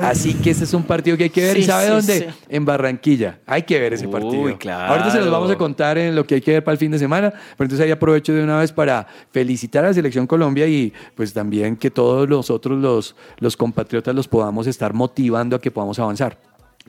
Así 0.01 0.33
que 0.33 0.51
este 0.51 0.65
es 0.65 0.73
un 0.73 0.85
partido 0.85 1.19
que 1.19 1.25
hay 1.25 1.31
que 1.31 1.43
ver. 1.43 1.59
¿Y 1.59 1.63
sabe 1.65 1.85
sí, 1.87 1.91
dónde? 1.93 2.19
sí. 2.21 2.27
En 2.49 2.65
Barranquilla. 2.65 3.41
Hay 3.47 3.65
que 3.65 3.79
ver 3.79 3.93
ese 3.93 4.07
Uy, 4.07 4.13
partido. 4.13 4.59
claro. 4.59 4.93
Ahorita 4.95 5.11
se 5.11 5.19
los 5.21 5.31
vamos 5.31 5.51
a 5.51 5.57
contar 5.57 5.99
en 5.99 6.17
lo 6.17 6.27
que 6.27 6.37
hay 6.37 6.41
que 6.41 6.53
ver 6.53 6.65
para 6.65 6.73
el 6.73 6.79
fin 6.79 6.91
de 6.91 6.99
semana. 6.99 7.31
Pero 7.31 7.67
entonces 7.67 7.81
ahí 7.81 7.91
aprovecho 7.91 8.33
de 8.33 8.43
una 8.43 8.59
vez 8.59 8.73
para 8.73 9.07
felicitar 9.31 9.85
a 9.85 9.89
la 9.89 9.95
Selección 9.95 10.27
Colombia 10.27 10.67
y 10.67 10.91
pues 11.15 11.35
también 11.35 11.77
que 11.77 11.91
todos 11.91 12.27
los 12.29 12.49
otros, 12.51 12.79
los, 12.81 13.15
los 13.41 13.57
compatriotas, 13.59 14.15
los 14.15 14.27
podamos 14.27 14.67
estar 14.67 14.95
motivando 14.95 15.55
a 15.57 15.61
que 15.61 15.71
podamos 15.71 15.99
avanzar. 15.99 16.39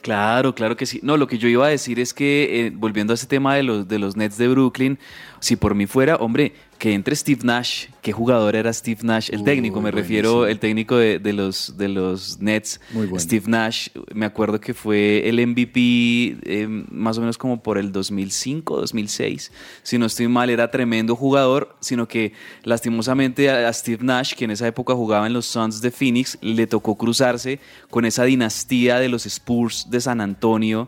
Claro, 0.02 0.54
claro 0.54 0.78
que 0.78 0.86
sí. 0.86 1.00
No, 1.04 1.18
lo 1.18 1.28
que 1.28 1.38
yo 1.38 1.48
iba 1.48 1.66
a 1.66 1.70
decir 1.70 2.00
es 2.00 2.14
que, 2.14 2.68
eh, 2.68 2.72
volviendo 2.74 3.14
a 3.14 3.16
ese 3.16 3.26
tema 3.28 3.56
de 3.56 3.64
los, 3.64 3.88
de 3.88 4.00
los 4.00 4.16
Nets 4.16 4.38
de 4.38 4.48
Brooklyn, 4.48 5.00
si 5.40 5.56
por 5.56 5.76
mí 5.76 5.88
fuera, 5.88 6.16
hombre, 6.18 6.54
que 6.78 6.94
entre 6.94 7.16
Steve 7.16 7.42
Nash, 7.44 7.88
¿qué 8.02 8.12
jugador 8.12 8.56
era 8.56 8.72
Steve 8.72 9.00
Nash? 9.04 9.30
El 9.32 9.44
técnico, 9.44 9.82
me 9.82 9.92
refiero, 9.92 10.38
buenísimo. 10.38 10.52
el 10.52 10.60
técnico 10.60 10.98
de, 10.98 11.20
de 11.20 11.34
los, 11.34 11.78
de 11.78 11.88
los 11.88 12.40
Nets, 12.40 12.80
Muy 12.92 13.08
bueno. 13.08 13.20
Steve 13.20 13.46
Nash, 13.48 13.90
me 14.14 14.26
acuerdo 14.26 14.60
que 14.60 14.74
fue 14.74 15.28
el 15.28 15.46
MVP 15.46 16.38
eh, 16.44 16.68
más 16.92 17.18
o 17.18 17.22
menos 17.22 17.38
como 17.38 17.62
por 17.62 17.78
el 17.78 17.92
2005, 17.92 18.78
2006, 18.78 19.52
si 19.84 19.98
no 19.98 20.06
estoy 20.06 20.28
mal, 20.28 20.50
era 20.50 20.70
tremendo 20.70 21.16
jugador, 21.16 21.76
sino 21.80 22.08
que 22.08 22.34
lastimosamente 22.64 23.50
a, 23.50 23.68
a 23.68 23.74
Steve 23.74 24.04
Nash, 24.04 24.34
que 24.34 24.46
en 24.46 24.52
esa 24.52 24.68
época 24.68 24.94
jugaba 24.94 25.28
en 25.28 25.34
los 25.34 25.46
Suns 25.46 25.82
de 25.82 25.92
Phoenix, 25.92 26.38
le 26.42 26.68
tocó 26.68 26.96
cruzarse 26.96 27.60
con 27.90 28.06
esa 28.06 28.24
dinastía 28.24 29.00
de 29.00 29.10
los 29.10 29.26
Spurs 29.26 29.88
de 29.90 30.02
San 30.02 30.22
Antonio 30.22 30.88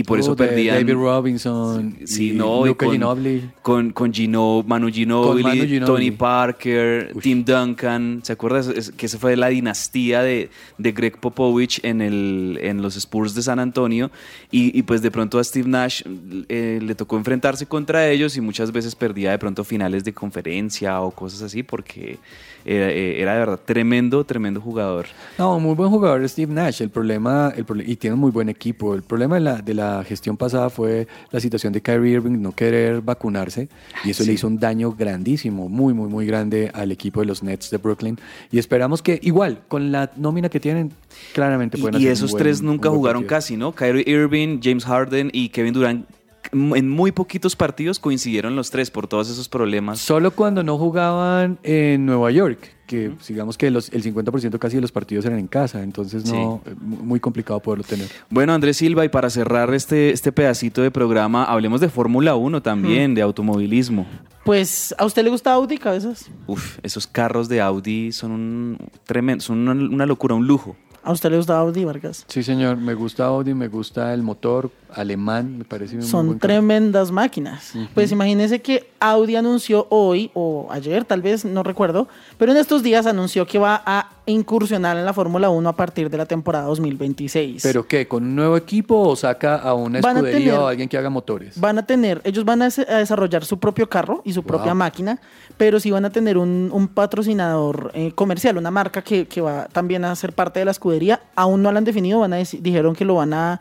y 0.00 0.02
por 0.04 0.18
eso 0.18 0.32
Oh, 0.32 0.34
de 0.34 0.46
perdían... 0.46 0.76
David 0.76 0.94
Robinson, 0.94 1.96
Sí, 2.04 2.30
y 2.30 2.32
no, 2.32 2.66
y 2.66 2.74
con, 2.74 2.90
Ginobili. 2.92 3.50
con, 3.62 3.90
con 3.92 4.12
Gino, 4.12 4.64
Manu 4.66 4.88
Ginobili, 4.90 5.42
Con 5.42 5.50
Manu 5.50 5.62
Ginobili. 5.66 5.86
Tony 5.86 6.10
Parker, 6.10 7.12
Tim 7.20 7.44
Duncan. 7.44 8.20
¿Se 8.22 8.32
acuerdas? 8.32 8.68
Es- 8.68 8.90
que 8.92 9.06
esa 9.06 9.18
fue 9.18 9.36
la 9.36 9.48
dinastía 9.48 10.22
de, 10.22 10.50
de 10.78 10.92
Greg 10.92 11.18
Popovich 11.18 11.80
en, 11.84 12.00
el, 12.00 12.58
en 12.62 12.82
los 12.82 12.96
Spurs 12.96 13.34
de 13.34 13.42
San 13.42 13.58
Antonio. 13.58 14.10
Y, 14.50 14.76
y 14.78 14.82
pues 14.82 15.02
de 15.02 15.10
pronto 15.10 15.38
a 15.38 15.44
Steve 15.44 15.68
Nash 15.68 16.02
eh, 16.48 16.78
le 16.82 16.94
tocó 16.94 17.16
enfrentarse 17.16 17.66
contra 17.66 18.08
ellos 18.08 18.36
y 18.36 18.40
muchas 18.40 18.72
veces 18.72 18.94
perdía 18.94 19.30
de 19.32 19.38
pronto 19.38 19.64
finales 19.64 20.04
de 20.04 20.12
conferencia 20.12 21.00
o 21.00 21.10
cosas 21.10 21.42
así 21.42 21.62
porque 21.62 22.18
era, 22.64 22.90
eh, 22.90 23.20
era 23.20 23.32
de 23.34 23.38
verdad 23.38 23.60
tremendo, 23.64 24.24
tremendo 24.24 24.60
jugador. 24.60 25.06
No, 25.38 25.58
muy 25.60 25.74
buen 25.74 25.90
jugador 25.90 26.28
Steve 26.28 26.52
Nash. 26.52 26.82
El 26.82 26.90
problema, 26.90 27.52
el 27.56 27.64
y 27.88 27.96
tiene 27.96 28.14
un 28.14 28.20
muy 28.20 28.30
buen 28.30 28.48
equipo. 28.48 28.94
El 28.94 29.02
problema 29.02 29.36
de 29.36 29.40
la, 29.40 29.56
de 29.62 29.74
la 29.74 30.04
gestión 30.04 30.36
pasada 30.36 30.70
fue 30.70 31.06
la 31.30 31.40
situación 31.40 31.72
de 31.72 31.80
Kyrie 31.80 32.14
Irving 32.14 32.40
no 32.40 32.52
querer 32.52 33.00
vacunarse 33.00 33.68
y 34.04 34.10
eso 34.10 34.22
Sí. 34.22 34.28
le 34.28 34.34
hizo 34.34 34.46
un 34.46 34.58
daño 34.58 34.92
grandísimo, 34.92 35.68
muy, 35.68 35.94
muy, 35.94 36.08
muy 36.08 36.26
grande 36.26 36.70
al 36.74 36.92
equipo 36.92 37.20
de 37.20 37.26
los 37.26 37.42
Nets 37.42 37.70
de 37.70 37.76
Brooklyn. 37.78 38.18
Y 38.50 38.58
esperamos 38.58 39.02
que, 39.02 39.18
igual, 39.22 39.60
con 39.68 39.92
la 39.92 40.10
nómina 40.16 40.48
que 40.48 40.60
tienen, 40.60 40.92
claramente 41.34 41.78
Y, 41.78 41.80
pueden 41.80 41.94
y 42.00 42.04
hacer 42.04 42.08
un 42.08 42.12
esos 42.12 42.30
buen- 42.32 42.42
tres 42.42 42.60
un 42.60 42.66
nunca 42.66 42.90
jugaron 42.90 43.22
partido. 43.22 43.36
casi, 43.36 43.56
¿no? 43.56 43.72
Kyrie 43.72 44.04
Irving, 44.06 44.60
James 44.62 44.84
Harden 44.84 45.30
y 45.32 45.48
Kevin 45.50 45.72
Durant. 45.74 46.06
En 46.52 46.88
muy 46.88 47.12
poquitos 47.12 47.56
partidos 47.56 47.98
coincidieron 47.98 48.56
los 48.56 48.70
tres 48.70 48.90
por 48.90 49.06
todos 49.06 49.28
esos 49.28 49.48
problemas. 49.48 49.98
Solo 49.98 50.30
cuando 50.30 50.62
no 50.62 50.78
jugaban 50.78 51.58
en 51.62 52.06
Nueva 52.06 52.30
York, 52.30 52.74
que 52.86 53.12
digamos 53.28 53.58
que 53.58 53.70
los, 53.70 53.90
el 53.92 54.02
50% 54.02 54.58
casi 54.58 54.76
de 54.76 54.80
los 54.80 54.90
partidos 54.92 55.26
eran 55.26 55.38
en 55.38 55.46
casa, 55.46 55.82
entonces 55.82 56.24
no, 56.24 56.62
eh, 56.64 56.74
mu- 56.80 56.96
muy 57.04 57.20
complicado 57.20 57.60
poderlo 57.60 57.84
tener. 57.84 58.08
Bueno, 58.30 58.54
Andrés 58.54 58.78
Silva, 58.78 59.04
y 59.04 59.10
para 59.10 59.28
cerrar 59.28 59.74
este, 59.74 60.10
este 60.10 60.32
pedacito 60.32 60.80
de 60.80 60.90
programa, 60.90 61.44
hablemos 61.44 61.82
de 61.82 61.90
Fórmula 61.90 62.34
1 62.34 62.62
también, 62.62 63.14
de 63.14 63.20
automovilismo. 63.20 64.06
Pues, 64.44 64.94
¿a 64.96 65.04
usted 65.04 65.24
le 65.24 65.30
gusta 65.30 65.52
Audi, 65.52 65.76
cabezas? 65.76 66.30
Uf, 66.46 66.78
esos 66.82 67.06
carros 67.06 67.50
de 67.50 67.60
Audi 67.60 68.12
son 68.12 68.30
un 68.30 68.78
tremendo, 69.04 69.42
son 69.44 69.68
una, 69.68 69.72
una 69.72 70.06
locura, 70.06 70.34
un 70.34 70.46
lujo. 70.46 70.76
¿A 71.08 71.12
usted 71.12 71.30
le 71.30 71.38
gusta 71.38 71.56
Audi, 71.56 71.86
Vargas? 71.86 72.26
Sí, 72.28 72.42
señor, 72.42 72.76
me 72.76 72.92
gusta 72.92 73.24
Audi, 73.24 73.54
me 73.54 73.68
gusta 73.68 74.12
el 74.12 74.22
motor 74.22 74.70
alemán, 74.92 75.56
me 75.56 75.64
parece 75.64 75.96
muy 75.96 76.04
Son 76.04 76.26
buen 76.26 76.38
tremendas 76.38 77.10
máquinas. 77.10 77.72
Pues 77.94 78.12
imagínese 78.12 78.60
que 78.60 78.90
Audi 79.00 79.34
anunció 79.34 79.86
hoy 79.88 80.30
o 80.34 80.68
ayer, 80.70 81.06
tal 81.06 81.22
vez, 81.22 81.46
no 81.46 81.62
recuerdo, 81.62 82.08
pero 82.36 82.52
en 82.52 82.58
estos 82.58 82.82
días 82.82 83.06
anunció 83.06 83.46
que 83.46 83.58
va 83.58 83.82
a 83.86 84.17
incursionar 84.30 84.96
en 84.96 85.04
la 85.04 85.12
Fórmula 85.12 85.50
1 85.50 85.68
a 85.68 85.76
partir 85.76 86.10
de 86.10 86.16
la 86.18 86.26
temporada 86.26 86.66
2026. 86.66 87.62
¿Pero 87.62 87.86
qué? 87.86 88.06
¿Con 88.06 88.24
un 88.24 88.36
nuevo 88.36 88.56
equipo 88.56 89.00
o 89.00 89.16
saca 89.16 89.56
a 89.56 89.74
una 89.74 90.00
Van 90.00 90.16
a 90.16 90.20
escudería 90.20 90.38
tener- 90.52 90.60
o 90.60 90.66
a 90.66 90.70
alguien 90.70 90.88
que 90.88 90.98
haga 90.98 91.10
motores? 91.10 91.58
Van 91.60 91.78
a 91.78 91.86
tener, 91.86 92.20
ellos 92.24 92.44
van 92.44 92.62
a, 92.62 92.68
desarrollar 92.68 93.44
su 93.44 93.58
propio 93.58 93.88
carro 93.88 94.22
y 94.24 94.32
su 94.32 94.42
propia 94.42 94.74
máquina, 94.74 95.18
pero 95.56 95.80
sí 95.80 95.90
van 95.90 96.04
a 96.04 96.10
tener 96.10 96.38
un, 96.38 96.70
un 96.72 96.88
patrocinador 96.88 97.90
eh, 97.94 98.12
comercial, 98.14 98.56
una 98.58 98.70
marca 98.70 99.02
que, 99.02 99.26
que 99.26 99.40
va 99.40 99.66
también 99.68 100.04
a 100.04 100.14
ser 100.14 100.32
parte 100.32 100.58
de 100.60 100.64
la 100.64 100.70
escudería. 100.70 101.20
Aún 101.34 101.62
no 101.62 101.72
lo 101.72 101.78
han 101.78 101.84
definido, 101.84 102.20
van 102.20 102.32
a 102.32 102.38
dijeron 102.38 102.94
que 102.94 103.04
lo 103.04 103.16
van 103.16 103.32
a 103.34 103.60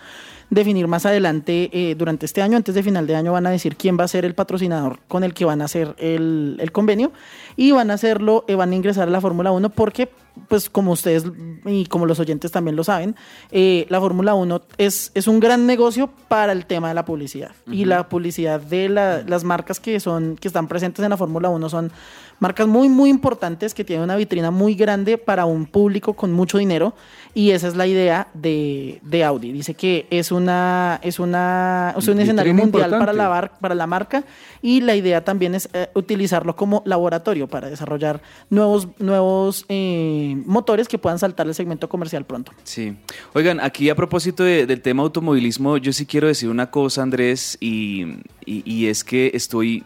definir 0.49 0.88
más 0.88 1.05
adelante 1.05 1.70
eh, 1.74 1.95
durante 1.95 2.26
este 2.26 2.41
año, 2.41 2.55
antes 2.55 2.74
de 2.74 2.82
final 2.84 3.05
de 3.05 3.15
año 3.15 3.34
van 3.34 3.45
a 3.47 3.49
decir 3.49 3.76
quién 3.76 3.97
va 3.99 4.05
a 4.05 4.07
ser 4.07 4.24
el 4.24 4.34
patrocinador 4.34 4.99
con 5.09 5.24
el 5.26 5.34
que 5.34 5.43
van 5.43 5.61
a 5.61 5.65
hacer 5.65 5.93
el, 5.97 6.55
el 6.61 6.72
convenio 6.72 7.11
y 7.57 7.72
van 7.72 7.91
a 7.91 7.95
hacerlo, 7.95 8.45
eh, 8.47 8.55
van 8.55 8.72
a 8.72 8.76
ingresar 8.76 9.07
a 9.09 9.11
la 9.11 9.20
Fórmula 9.20 9.51
1 9.51 9.70
porque, 9.72 10.09
pues 10.47 10.69
como 10.69 10.91
ustedes 10.91 11.23
y 11.65 11.85
como 11.85 12.05
los 12.05 12.19
oyentes 12.19 12.51
también 12.51 12.75
lo 12.75 12.83
saben, 12.83 13.15
eh, 13.51 13.85
la 13.89 13.99
Fórmula 13.99 14.33
1 14.33 14.61
es, 14.77 15.11
es 15.13 15.27
un 15.27 15.39
gran 15.39 15.65
negocio 15.65 16.09
para 16.27 16.51
el 16.51 16.65
tema 16.65 16.88
de 16.89 16.93
la 16.93 17.05
publicidad. 17.05 17.51
Y 17.71 17.85
la 17.85 18.09
publicidad 18.09 18.59
de 18.61 18.89
la- 18.89 19.23
las 19.23 19.43
marcas 19.43 19.79
que, 19.79 19.99
son, 19.99 20.35
que 20.38 20.47
están 20.47 20.67
presentes 20.67 21.03
en 21.03 21.09
la 21.09 21.17
Fórmula 21.17 21.49
1 21.49 21.69
son 21.69 21.91
marcas 22.39 22.67
muy, 22.67 22.88
muy 22.89 23.09
importantes 23.09 23.73
que 23.73 23.83
tienen 23.83 24.03
una 24.03 24.15
vitrina 24.15 24.51
muy 24.51 24.75
grande 24.75 25.17
para 25.17 25.45
un 25.45 25.65
público 25.65 26.13
con 26.13 26.31
mucho 26.33 26.57
dinero 26.57 26.93
y 27.33 27.51
esa 27.51 27.67
es 27.67 27.75
la 27.75 27.85
idea 27.88 28.27
de, 28.33 28.99
de 29.03 29.23
Audi. 29.23 29.51
Dice 29.51 29.73
que 29.73 30.05
es 30.09 30.31
una 30.31 30.99
es 31.03 31.19
una 31.19 31.93
es 31.97 32.07
un 32.07 32.19
escenario 32.19 32.53
mundial 32.53 32.89
para 32.91 33.13
la, 33.13 33.27
bar- 33.27 33.51
para 33.59 33.75
la 33.75 33.88
marca 33.88 34.23
y 34.61 34.81
la 34.81 34.95
idea 34.95 35.23
también 35.23 35.55
es 35.55 35.69
eh, 35.73 35.89
utilizarlo 35.95 36.55
como 36.55 36.81
laboratorio 36.85 37.47
para 37.47 37.69
desarrollar 37.69 38.21
nuevos 38.49 38.88
nuevos 38.99 39.65
eh, 39.69 40.35
motores 40.45 40.88
que 40.88 40.97
puedan 40.97 41.19
saltar 41.19 41.47
el 41.47 41.53
segmento 41.55 41.89
comercial 41.89 42.25
pronto. 42.25 42.51
Sí. 42.63 42.95
Oigan, 43.33 43.59
aquí 43.59 43.89
a 43.89 43.95
propósito 43.95 44.43
de- 44.43 44.65
del 44.65 44.81
tema 44.81 45.03
automovilismo, 45.03 45.77
yo 45.77 45.93
sí 45.93 46.05
quiero 46.05 46.27
decir 46.27 46.49
una 46.49 46.69
cosa, 46.71 47.01
Andrés, 47.03 47.57
y, 47.59 48.03
y- 48.45 48.63
y 48.65 48.88
es 48.88 49.03
que 49.03 49.31
estoy 49.33 49.83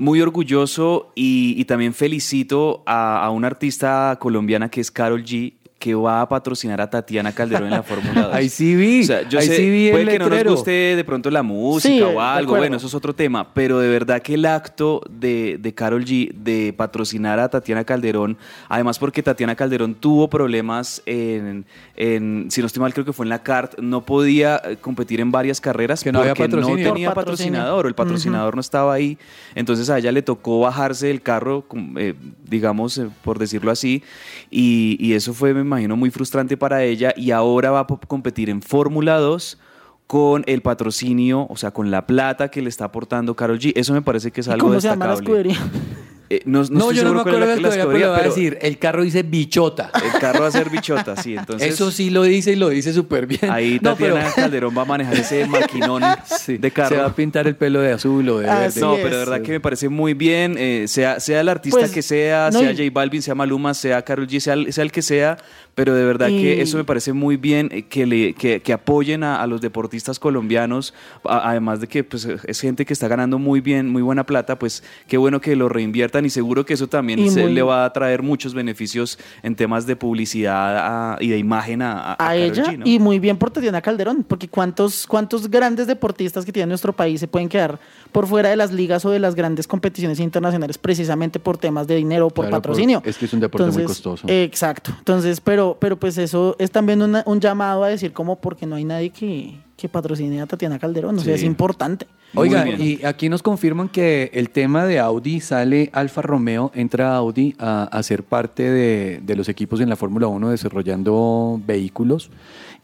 muy 0.00 0.22
orgulloso 0.22 1.12
y, 1.14 1.54
y 1.60 1.66
también 1.66 1.92
felicito 1.92 2.82
a, 2.86 3.22
a 3.22 3.28
una 3.28 3.48
artista 3.48 4.16
colombiana 4.18 4.70
que 4.70 4.80
es 4.80 4.90
Carol 4.90 5.22
G, 5.22 5.59
que 5.80 5.94
va 5.94 6.20
a 6.20 6.28
patrocinar 6.28 6.78
a 6.82 6.90
Tatiana 6.90 7.32
Calderón 7.32 7.64
en 7.64 7.70
la 7.70 7.82
Fórmula 7.82 8.22
2. 8.26 8.34
Ahí 8.34 8.48
sí 8.50 8.76
vi, 8.76 9.00
O 9.00 9.04
sea, 9.04 9.26
yo 9.28 9.38
ahí 9.40 9.46
sé, 9.46 9.56
sí 9.56 9.70
vi 9.70 9.86
el 9.86 9.92
puede 9.92 10.04
que 10.12 10.18
no 10.18 10.24
nos 10.26 10.30
letrero. 10.32 10.50
guste 10.54 10.70
de 10.70 11.04
pronto 11.04 11.30
la 11.30 11.42
música 11.42 11.88
Sí, 11.94 12.02
o 12.02 12.20
algo, 12.20 12.54
bueno, 12.56 12.76
eso 12.76 12.86
es 12.86 12.94
otro 12.94 13.14
tema, 13.14 13.52
pero 13.54 13.78
de 13.80 13.88
verdad 13.88 14.20
que 14.20 14.34
el 14.34 14.44
acto 14.44 15.00
de, 15.10 15.56
de 15.58 15.74
Carol 15.74 16.04
G 16.04 16.32
de 16.34 16.74
patrocinar 16.76 17.38
a 17.40 17.48
Tatiana 17.48 17.84
Calderón, 17.84 18.36
además 18.68 18.98
porque 18.98 19.22
Tatiana 19.22 19.56
Calderón 19.56 19.94
tuvo 19.94 20.28
problemas 20.28 21.02
en, 21.06 21.64
en 21.96 22.48
si 22.50 22.60
no 22.60 22.66
estoy 22.66 22.82
mal, 22.82 22.92
creo 22.92 23.06
que 23.06 23.14
fue 23.14 23.24
en 23.24 23.30
la 23.30 23.42
CART, 23.42 23.78
no 23.80 24.02
podía 24.04 24.60
eh, 24.62 24.76
competir 24.78 25.20
en 25.20 25.32
varias 25.32 25.62
carreras 25.62 26.04
Que 26.04 26.12
no 26.12 26.20
había 26.20 26.34
porque 26.34 26.48
no 26.50 26.58
patrocinio. 26.58 26.92
tenía 26.92 27.14
patrocinador, 27.14 27.86
o 27.86 27.88
el 27.88 27.94
patrocinador 27.94 28.54
no 28.54 28.60
estaba 28.60 28.92
ahí, 28.92 29.16
entonces 29.54 29.88
a 29.88 29.96
ella 29.98 30.12
le 30.12 30.20
tocó 30.20 30.60
bajarse 30.60 31.06
del 31.06 31.22
carro, 31.22 31.64
eh, 31.96 32.12
digamos, 32.44 32.98
eh, 32.98 33.08
por 33.24 33.38
decirlo 33.38 33.70
así, 33.70 34.02
y, 34.50 34.98
y 35.00 35.14
eso 35.14 35.32
fue, 35.32 35.54
me 35.54 35.69
imagino, 35.70 35.96
muy 35.96 36.10
frustrante 36.10 36.56
para 36.56 36.82
ella, 36.82 37.14
y 37.16 37.30
ahora 37.30 37.70
va 37.70 37.80
a 37.80 37.86
competir 37.86 38.50
en 38.50 38.60
Fórmula 38.60 39.18
2 39.18 39.58
con 40.06 40.42
el 40.46 40.60
patrocinio, 40.60 41.46
o 41.48 41.56
sea, 41.56 41.70
con 41.70 41.90
la 41.92 42.06
plata 42.06 42.50
que 42.50 42.60
le 42.62 42.68
está 42.68 42.86
aportando 42.86 43.36
Carol 43.36 43.60
G. 43.60 43.72
Eso 43.76 43.92
me 43.92 44.02
parece 44.02 44.32
que 44.32 44.40
es 44.40 44.48
¿Y 44.48 44.50
algo 44.50 44.66
¿Cómo 44.66 44.80
se 44.80 44.88
llama 44.88 45.06
la 45.06 45.12
destacable. 45.12 45.50
escudería? 45.52 45.70
Eh, 46.32 46.42
no, 46.44 46.62
no 46.62 46.68
No, 46.70 46.78
estoy 46.90 46.96
yo 46.96 47.04
no 47.04 47.14
me 47.14 47.20
acuerdo 47.22 47.40
de 47.40 47.46
la 47.46 47.52
escudería, 47.54 47.86
pero 47.86 47.98
le 47.98 48.06
voy 48.06 48.14
a 48.14 48.18
pero 48.18 48.28
decir, 48.30 48.58
el 48.62 48.78
carro 48.78 49.02
dice 49.02 49.24
bichota. 49.24 49.90
El 50.14 50.20
carro 50.20 50.42
va 50.42 50.46
a 50.46 50.50
ser 50.52 50.70
bichota, 50.70 51.16
sí. 51.16 51.34
Entonces, 51.36 51.74
Eso 51.74 51.90
sí 51.90 52.08
lo 52.10 52.22
dice 52.22 52.52
y 52.52 52.56
lo 52.56 52.68
dice 52.68 52.92
súper 52.92 53.26
bien. 53.26 53.50
ahí 53.50 53.80
No, 53.82 53.96
pero- 53.96 54.14
Tatiana 54.14 54.34
Calderón 54.36 54.78
va 54.78 54.82
a 54.82 54.84
manejar 54.84 55.14
ese 55.16 55.44
maquinón 55.48 56.04
de 56.46 56.70
carro. 56.70 56.88
Se 56.90 56.96
va 56.96 57.06
a 57.06 57.14
pintar 57.16 57.48
el 57.48 57.56
pelo 57.56 57.80
de 57.80 57.92
azul 57.92 58.28
o 58.28 58.38
de 58.38 58.46
verde. 58.46 58.66
Así 58.66 58.80
no, 58.80 58.94
es. 58.94 59.02
pero 59.02 59.18
de 59.18 59.24
verdad 59.24 59.42
que 59.42 59.50
me 59.50 59.60
parece 59.60 59.88
muy 59.88 60.14
bien, 60.14 60.54
eh, 60.56 60.84
sea, 60.86 61.18
sea 61.18 61.40
el 61.40 61.48
artista 61.48 61.80
Pues, 61.80 61.90
que 61.90 62.02
sea, 62.02 62.50
no, 62.52 62.60
sea 62.60 62.70
J 62.70 62.82
Balvin, 62.92 63.22
sea 63.22 63.34
Maluma, 63.34 63.74
sea 63.74 64.00
Karol 64.02 64.28
G, 64.28 64.38
sea 64.38 64.84
el 64.84 64.92
que 64.92 65.02
sea, 65.02 65.36
pero 65.74 65.94
de 65.94 66.04
verdad 66.04 66.28
Y- 66.28 66.40
que 66.42 66.62
eso 66.62 66.76
me 66.76 66.84
parece 66.84 67.12
muy 67.12 67.36
bien, 67.36 67.68
eh, 67.72 67.82
que, 67.82 68.06
le, 68.06 68.34
que, 68.34 68.60
que 68.60 68.72
apoyen 68.72 69.22
a, 69.24 69.40
a 69.40 69.46
los 69.46 69.60
deportistas 69.60 70.18
colombianos, 70.18 70.94
a- 71.24 71.50
además 71.50 71.80
de 71.80 71.86
que 71.86 72.04
pues, 72.04 72.26
es 72.44 72.60
gente 72.60 72.84
que 72.84 72.92
está 72.92 73.08
ganando 73.08 73.38
muy 73.38 73.60
bien, 73.60 73.88
muy 73.88 74.02
buena 74.02 74.24
plata, 74.24 74.58
pues 74.58 74.82
qué 75.08 75.16
bueno 75.16 75.40
que 75.40 75.56
lo 75.56 75.68
reinviertan 75.68 76.24
y 76.26 76.30
seguro 76.30 76.64
que 76.64 76.74
eso 76.74 76.88
también 76.88 77.30
se 77.30 77.42
muy- 77.44 77.52
le 77.52 77.62
va 77.62 77.84
a 77.84 77.92
traer 77.92 78.22
muchos 78.22 78.54
beneficios 78.54 79.18
en 79.42 79.54
temas 79.56 79.86
de 79.86 79.96
publicidad 79.96 80.76
a- 81.14 81.18
y 81.20 81.28
de 81.28 81.38
imagen 81.38 81.82
a, 81.82 81.92
a, 81.92 82.12
a 82.12 82.16
Karol 82.16 82.36
ella 82.42 82.64
G, 82.64 82.78
¿no? 82.78 82.86
y 82.86 82.98
muy 82.98 83.18
bien 83.18 83.36
por 83.36 83.50
Tatiana 83.50 83.80
Calderón, 83.80 84.24
porque 84.26 84.48
cuántos, 84.48 85.06
cuántos 85.06 85.50
grandes 85.50 85.86
deportistas 85.86 86.44
que 86.44 86.52
tiene 86.52 86.66
nuestro 86.68 86.92
país 86.92 87.20
se 87.20 87.28
pueden 87.28 87.48
quedar 87.48 87.78
por 88.12 88.26
fuera 88.26 88.48
de 88.50 88.56
las 88.56 88.72
ligas 88.72 89.04
o 89.04 89.10
de 89.10 89.18
las 89.20 89.34
grandes 89.34 89.66
competiciones 89.66 90.18
internacionales 90.20 90.78
precisamente 90.78 91.38
por 91.38 91.58
temas 91.58 91.86
de 91.86 91.96
dinero 91.96 92.26
o 92.26 92.30
por 92.30 92.46
Claro, 92.46 92.56
patrocinio. 92.60 93.00
por- 93.00 93.08
es 93.08 93.16
que 93.18 93.24
es 93.26 93.32
un 93.32 93.40
deporte 93.40 93.70
muy 93.70 93.84
costoso. 93.84 94.26
Exacto. 94.28 94.92
Entonces, 94.98 95.40
pero, 95.40 95.59
pero 95.80 95.98
pues 95.98 96.16
eso 96.18 96.56
es 96.58 96.70
también 96.70 97.02
una- 97.02 97.22
un 97.26 97.40
llamado 97.40 97.84
a 97.84 97.88
decir 97.88 98.12
como 98.12 98.36
porque 98.36 98.66
no 98.66 98.76
hay 98.76 98.84
nadie 98.84 99.10
que, 99.10 99.54
que 99.76 99.88
patrocine 99.88 100.40
a 100.40 100.46
Tatiana 100.46 100.78
Calderón, 100.78 101.16
o 101.18 101.20
sea, 101.20 101.34
Sí. 101.36 101.40
es 101.40 101.46
importante. 101.46 102.06
Oiga, 102.34 102.68
y 102.68 103.04
aquí 103.04 103.28
nos 103.28 103.42
confirman 103.42 103.88
que 103.88 104.30
el 104.34 104.50
tema 104.50 104.84
de 104.86 105.00
Audi 105.00 105.40
sale 105.40 105.90
Alfa 105.92 106.22
Romeo, 106.22 106.70
entra 106.74 107.16
Audi 107.16 107.56
a, 107.58 107.84
a 107.84 108.02
ser 108.04 108.22
parte 108.22 108.62
de, 108.70 109.20
de 109.22 109.34
los 109.36 109.48
equipos 109.48 109.80
en 109.80 109.88
la 109.88 109.96
Fórmula 109.96 110.28
1 110.28 110.48
desarrollando 110.50 111.60
vehículos. 111.66 112.30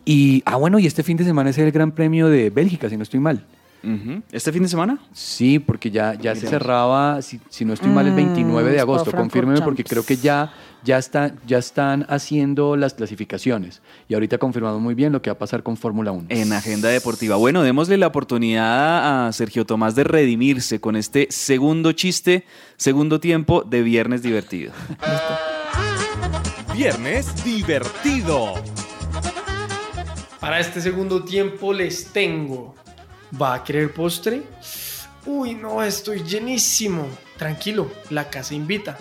Y, 0.04 0.42
ah, 0.46 0.56
bueno, 0.56 0.78
y 0.78 0.86
este 0.86 1.02
fin 1.02 1.16
de 1.16 1.24
semana 1.24 1.50
es 1.50 1.58
el 1.58 1.70
Gran 1.72 1.92
Premio 1.92 2.28
de 2.28 2.50
Bélgica, 2.50 2.88
si 2.88 2.96
no 2.96 3.02
estoy 3.02 3.20
mal. 3.20 3.44
¿Este 4.32 4.52
fin 4.52 4.62
de 4.62 4.68
semana? 4.68 4.98
Sí, 5.12 5.58
porque 5.58 5.90
ya, 5.90 6.14
ya 6.14 6.34
se 6.34 6.48
cerraba, 6.48 7.22
si, 7.22 7.40
si 7.48 7.64
no 7.64 7.72
estoy 7.72 7.90
mal, 7.90 8.06
el 8.06 8.12
Mm, 8.12 8.16
29 8.16 8.70
de 8.70 8.76
Spa 8.76 8.82
agosto. 8.82 9.12
Confírmeme 9.12 9.60
porque 9.60 9.84
creo 9.84 10.04
que 10.04 10.16
ya, 10.16 10.52
ya, 10.82 10.98
está, 10.98 11.34
ya 11.46 11.58
están 11.58 12.04
haciendo 12.08 12.76
las 12.76 12.94
clasificaciones. 12.94 13.82
Y 14.08 14.14
ahorita 14.14 14.38
confirmado 14.38 14.80
muy 14.80 14.94
bien 14.94 15.12
lo 15.12 15.22
que 15.22 15.30
va 15.30 15.34
a 15.34 15.38
pasar 15.38 15.62
con 15.62 15.76
Fórmula 15.76 16.10
1. 16.12 16.26
En 16.30 16.52
Agenda 16.52 16.88
Deportiva. 16.88 17.36
Bueno, 17.36 17.62
démosle 17.62 17.96
la 17.96 18.08
oportunidad 18.08 19.26
a 19.28 19.32
Sergio 19.32 19.64
Tomás 19.64 19.94
de 19.94 20.04
redimirse 20.04 20.80
con 20.80 20.96
este 20.96 21.28
segundo 21.30 21.92
chiste, 21.92 22.44
segundo 22.76 23.20
tiempo 23.20 23.62
de 23.62 23.82
Viernes 23.82 24.22
Divertido. 24.22 24.72
Viernes 26.74 27.44
divertido. 27.44 28.54
Para 30.40 30.60
este 30.60 30.80
segundo 30.80 31.24
tiempo 31.24 31.72
les 31.72 32.12
tengo. 32.12 32.74
¿Va 33.40 33.54
a 33.54 33.64
querer 33.64 33.92
postre? 33.92 34.42
Uy, 35.24 35.54
no, 35.54 35.82
estoy 35.82 36.22
llenísimo. 36.22 37.06
Tranquilo, 37.36 37.90
la 38.10 38.30
casa 38.30 38.54
invita. 38.54 38.96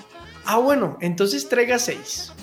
Ah, 0.45 0.57
bueno, 0.57 0.97
entonces 1.01 1.47
traiga 1.47 1.79
seis. 1.79 2.31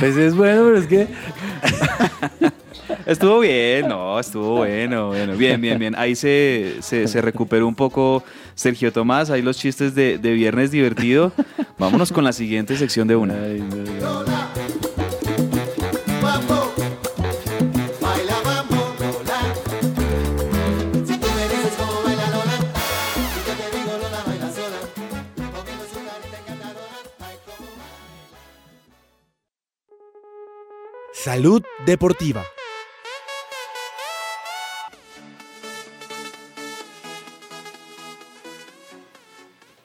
Pues 0.00 0.16
es 0.16 0.34
bueno, 0.34 0.64
pero 0.64 0.78
es 0.78 0.86
que 0.86 1.06
Estuvo 3.06 3.40
bien, 3.40 3.88
no, 3.88 4.18
estuvo 4.18 4.56
bueno, 4.56 5.08
bueno. 5.08 5.36
Bien, 5.36 5.60
bien, 5.60 5.78
bien. 5.78 5.94
Ahí 5.96 6.16
se, 6.16 6.76
se, 6.80 7.06
se 7.06 7.20
recuperó 7.20 7.66
un 7.66 7.74
poco 7.74 8.24
Sergio 8.54 8.92
Tomás, 8.92 9.30
ahí 9.30 9.42
los 9.42 9.56
chistes 9.56 9.94
de, 9.94 10.18
de 10.18 10.32
Viernes 10.32 10.70
Divertido. 10.70 11.32
Vámonos 11.78 12.12
con 12.12 12.24
la 12.24 12.32
siguiente 12.32 12.76
sección 12.76 13.08
de 13.08 13.16
una. 13.16 13.34
Mambo, 13.34 14.24
Salud 31.24 31.62
deportiva. 31.86 32.44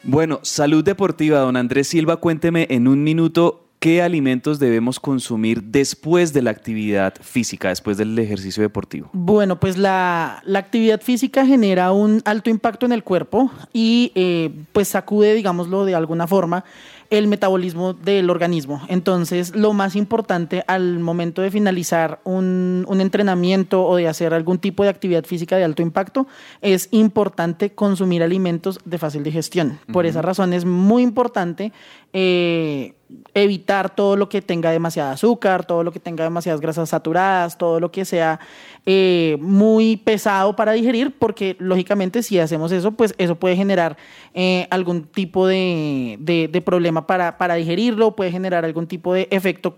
Bueno, 0.04 0.42
salud 0.44 0.84
deportiva, 0.84 1.40
don 1.40 1.56
Andrés 1.56 1.88
Silva, 1.88 2.18
cuénteme 2.18 2.68
en 2.70 2.90
un 2.90 3.06
minuto 3.06 3.70
qué 3.80 4.02
alimentos 4.02 4.60
debemos 4.60 5.00
consumir 5.00 5.64
después 5.64 6.34
de 6.34 6.42
la 6.42 6.52
actividad 6.52 7.14
física, 7.22 7.70
después 7.70 7.96
del 7.98 8.20
ejercicio 8.20 8.62
deportivo. 8.62 9.10
Bueno, 9.14 9.62
pues 9.62 9.78
la, 9.78 10.42
la 10.44 10.60
actividad 10.60 11.00
física 11.00 11.46
genera 11.46 11.94
un 11.94 12.22
alto 12.26 12.50
impacto 12.50 12.86
en 12.86 12.92
el 12.92 13.06
cuerpo 13.06 13.50
y 13.72 14.12
eh, 14.16 14.52
pues 14.74 14.90
sacude, 14.90 15.34
digámoslo 15.36 15.86
de 15.86 15.96
alguna 15.96 16.28
forma, 16.28 16.66
el 17.10 17.28
metabolismo 17.28 17.94
del 17.94 18.30
organismo. 18.30 18.82
Entonces, 18.88 19.56
lo 19.56 19.74
más 19.74 19.96
importante 19.96 20.64
al 20.68 21.00
momento 21.00 21.42
de 21.42 21.52
finalizar 21.52 22.20
un, 22.24 22.86
un 22.88 23.02
entrenamiento 23.02 23.86
o 23.86 23.96
de 23.96 24.08
hacer 24.08 24.34
algún 24.34 24.60
tipo 24.60 24.84
de 24.84 24.90
actividad 24.90 25.24
física 25.26 25.58
de 25.58 25.64
alto 25.64 25.82
impacto, 25.82 26.28
es 26.62 26.88
importante 26.92 27.72
consumir 27.72 28.22
alimentos 28.22 28.80
de 28.86 28.98
fácil 28.98 29.24
digestión. 29.24 29.80
Por 29.92 30.06
esa 30.06 30.22
razón 30.22 30.54
es 30.54 30.66
muy 30.66 31.04
importante 31.04 31.72
eh, 32.14 32.94
evitar 33.34 33.96
todo 33.96 34.16
lo 34.16 34.30
que 34.30 34.42
tenga 34.42 34.72
demasiada 34.72 35.12
azúcar, 35.14 35.66
todo 35.66 35.84
lo 35.84 35.92
que 35.92 36.00
tenga 36.00 36.24
demasiadas 36.24 36.62
grasas 36.62 36.90
saturadas, 36.90 37.58
todo 37.58 37.80
lo 37.80 37.92
que 37.92 38.06
sea 38.06 38.40
eh, 38.86 39.38
muy 39.42 39.98
pesado 39.98 40.56
para 40.56 40.74
digerir, 40.74 41.18
porque 41.18 41.56
lógicamente 41.60 42.22
si 42.22 42.40
hacemos 42.40 42.72
eso, 42.72 42.92
pues 42.92 43.16
eso 43.18 43.36
puede 43.36 43.56
generar 43.56 43.98
eh, 44.34 44.68
algún 44.70 45.04
tipo 45.04 45.48
de, 45.48 46.18
de- 46.20 46.62
problema 46.62 47.08
para, 47.08 47.38
para 47.38 47.56
digerirlo, 47.56 48.16
puede 48.16 48.32
generar 48.32 48.66
algún 48.66 48.86
tipo 48.86 49.14
de 49.14 49.28
efecto 49.32 49.78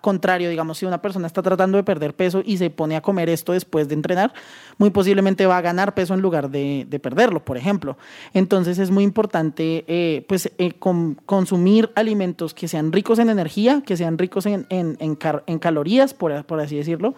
contrario, 0.00 0.50
digamos, 0.50 0.78
si 0.78 0.84
una 0.86 1.00
persona 1.00 1.26
está 1.28 1.40
tratando 1.40 1.78
de 1.78 1.84
perder 1.84 2.14
peso 2.14 2.42
y 2.44 2.58
se 2.58 2.68
pone 2.68 2.96
a 2.96 3.00
comer 3.00 3.28
esto 3.30 3.52
después 3.52 3.88
de 3.88 3.94
entrenar, 3.94 4.34
muy 4.78 4.90
posiblemente 4.90 5.46
va 5.46 5.58
a 5.58 5.60
ganar 5.62 5.94
peso 5.94 6.14
en 6.14 6.20
lugar 6.20 6.50
de, 6.50 6.86
de 6.88 6.98
perderlo, 6.98 7.44
por 7.44 7.56
ejemplo. 7.56 7.96
Entonces 8.34 8.78
es 8.78 8.90
muy 8.90 9.04
importante 9.04 9.84
eh, 9.88 10.24
pues, 10.28 10.50
eh, 10.58 10.72
consumir 10.78 11.90
alimentos 11.94 12.52
que 12.54 12.68
sean 12.68 12.92
ricos 12.92 13.18
en 13.18 13.30
energía, 13.30 13.82
que 13.86 13.96
sean 13.96 14.18
ricos 14.18 14.46
en, 14.46 14.66
en- 14.68 14.96
en 15.00 15.14
car- 15.16 15.44
en 15.46 15.58
calorías, 15.58 16.12
por, 16.14 16.44
por 16.44 16.60
así 16.60 16.76
decirlo, 16.76 17.14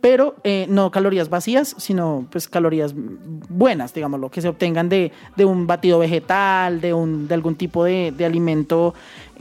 pero 0.00 0.36
eh, 0.44 0.66
no 0.68 0.90
calorías 0.90 1.28
vacías, 1.28 1.74
sino 1.78 2.26
pues 2.30 2.48
calorías 2.48 2.94
buenas, 2.94 3.92
digámoslo, 3.94 4.30
que 4.30 4.40
se 4.40 4.48
obtengan 4.48 4.88
de, 4.88 5.12
de 5.36 5.44
un 5.44 5.66
batido 5.66 5.98
vegetal, 5.98 6.80
de, 6.80 6.94
un, 6.94 7.28
de 7.28 7.34
algún 7.34 7.54
tipo 7.56 7.84
de, 7.84 8.12
de 8.16 8.24
alimento 8.24 8.94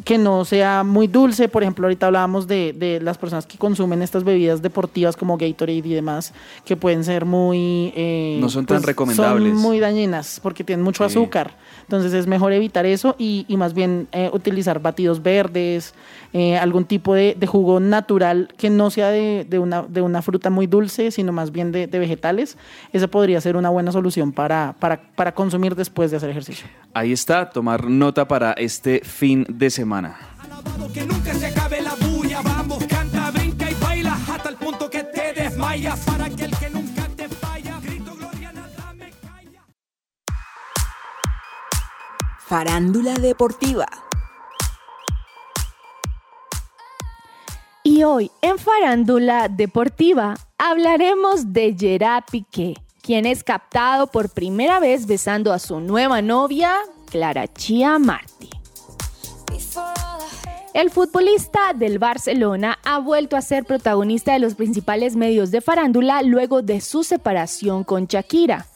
que 0.03 0.17
no 0.17 0.45
sea 0.45 0.83
muy 0.83 1.07
dulce. 1.07 1.47
Por 1.47 1.63
ejemplo, 1.63 1.85
ahorita 1.85 2.07
hablábamos 2.07 2.47
de, 2.47 2.73
de 2.73 2.99
las 3.01 3.17
personas 3.17 3.45
que 3.45 3.57
consumen 3.57 4.01
estas 4.01 4.23
bebidas 4.23 4.61
deportivas 4.61 5.15
como 5.15 5.37
Gatorade 5.37 5.77
y 5.77 5.93
demás, 5.93 6.33
que 6.65 6.75
pueden 6.75 7.03
ser 7.03 7.25
muy... 7.25 7.93
eh, 7.95 8.37
No 8.41 8.49
son 8.49 8.65
tan 8.65 8.81
recomendables. 8.83 9.53
Son 9.53 9.61
muy 9.61 9.79
dañinas 9.79 10.39
porque 10.41 10.63
tienen 10.63 10.83
mucho 10.83 11.07
Sí. 11.07 11.11
azúcar. 11.17 11.55
Entonces 11.91 12.13
es 12.13 12.25
mejor 12.25 12.53
evitar 12.53 12.85
eso 12.85 13.17
y, 13.19 13.43
y 13.49 13.57
más 13.57 13.73
bien 13.73 14.07
eh, 14.13 14.29
utilizar 14.31 14.81
batidos 14.81 15.21
verdes, 15.21 15.93
eh, 16.31 16.57
algún 16.57 16.85
tipo 16.85 17.13
de, 17.13 17.35
de 17.37 17.47
jugo 17.47 17.81
natural 17.81 18.47
que 18.55 18.69
no 18.69 18.89
sea 18.89 19.09
de, 19.09 19.45
de 19.49 19.59
una, 19.59 19.81
de 19.81 20.01
una 20.01 20.21
fruta 20.21 20.49
muy 20.49 20.67
dulce, 20.67 21.11
sino 21.11 21.33
más 21.33 21.51
bien 21.51 21.73
de, 21.73 21.87
de 21.87 21.99
vegetales. 21.99 22.57
Esa 22.93 23.07
podría 23.09 23.41
ser 23.41 23.57
una 23.57 23.69
buena 23.69 23.91
solución 23.91 24.31
para, 24.31 24.73
para, 24.79 25.01
para 25.15 25.33
consumir 25.33 25.75
después 25.75 26.11
de 26.11 26.17
hacer 26.17 26.29
ejercicio. 26.29 26.65
Ahí 26.93 27.11
está, 27.11 27.49
tomar 27.49 27.89
nota 27.89 28.25
para 28.25 28.53
este 28.53 29.01
fin 29.03 29.45
de 29.49 29.69
semana. 29.69 30.17
todo, 30.63 30.93
que 30.93 31.05
nunca 31.05 31.33
se 31.33 31.47
acabe 31.47 31.81
la 31.81 31.95
bulla. 31.95 32.39
Vamos, 32.41 32.85
canta, 32.85 33.31
brinca 33.31 33.69
y 33.69 33.73
baila 33.83 34.17
hasta 34.29 34.47
el 34.47 34.55
punto 34.55 34.89
que 34.89 35.03
te 35.03 35.33
desmayas. 35.33 36.10
Farándula 42.51 43.13
deportiva. 43.13 43.87
Y 47.81 48.03
hoy 48.03 48.29
en 48.41 48.57
Farándula 48.57 49.47
Deportiva 49.47 50.33
hablaremos 50.57 51.53
de 51.53 51.73
Gerard 51.79 52.25
Piqué, 52.29 52.73
quien 53.01 53.25
es 53.25 53.45
captado 53.45 54.07
por 54.07 54.31
primera 54.31 54.81
vez 54.81 55.07
besando 55.07 55.53
a 55.53 55.59
su 55.59 55.79
nueva 55.79 56.21
novia, 56.21 56.73
Clara 57.09 57.47
Chia 57.47 57.97
Martí. 57.99 58.49
El 60.73 60.89
futbolista 60.89 61.71
del 61.73 61.99
Barcelona 61.99 62.79
ha 62.83 62.99
vuelto 62.99 63.37
a 63.37 63.41
ser 63.41 63.63
protagonista 63.63 64.33
de 64.33 64.39
los 64.39 64.55
principales 64.55 65.15
medios 65.15 65.51
de 65.51 65.61
farándula 65.61 66.21
luego 66.21 66.61
de 66.61 66.81
su 66.81 67.05
separación 67.05 67.85
con 67.85 68.07
Shakira. 68.07 68.67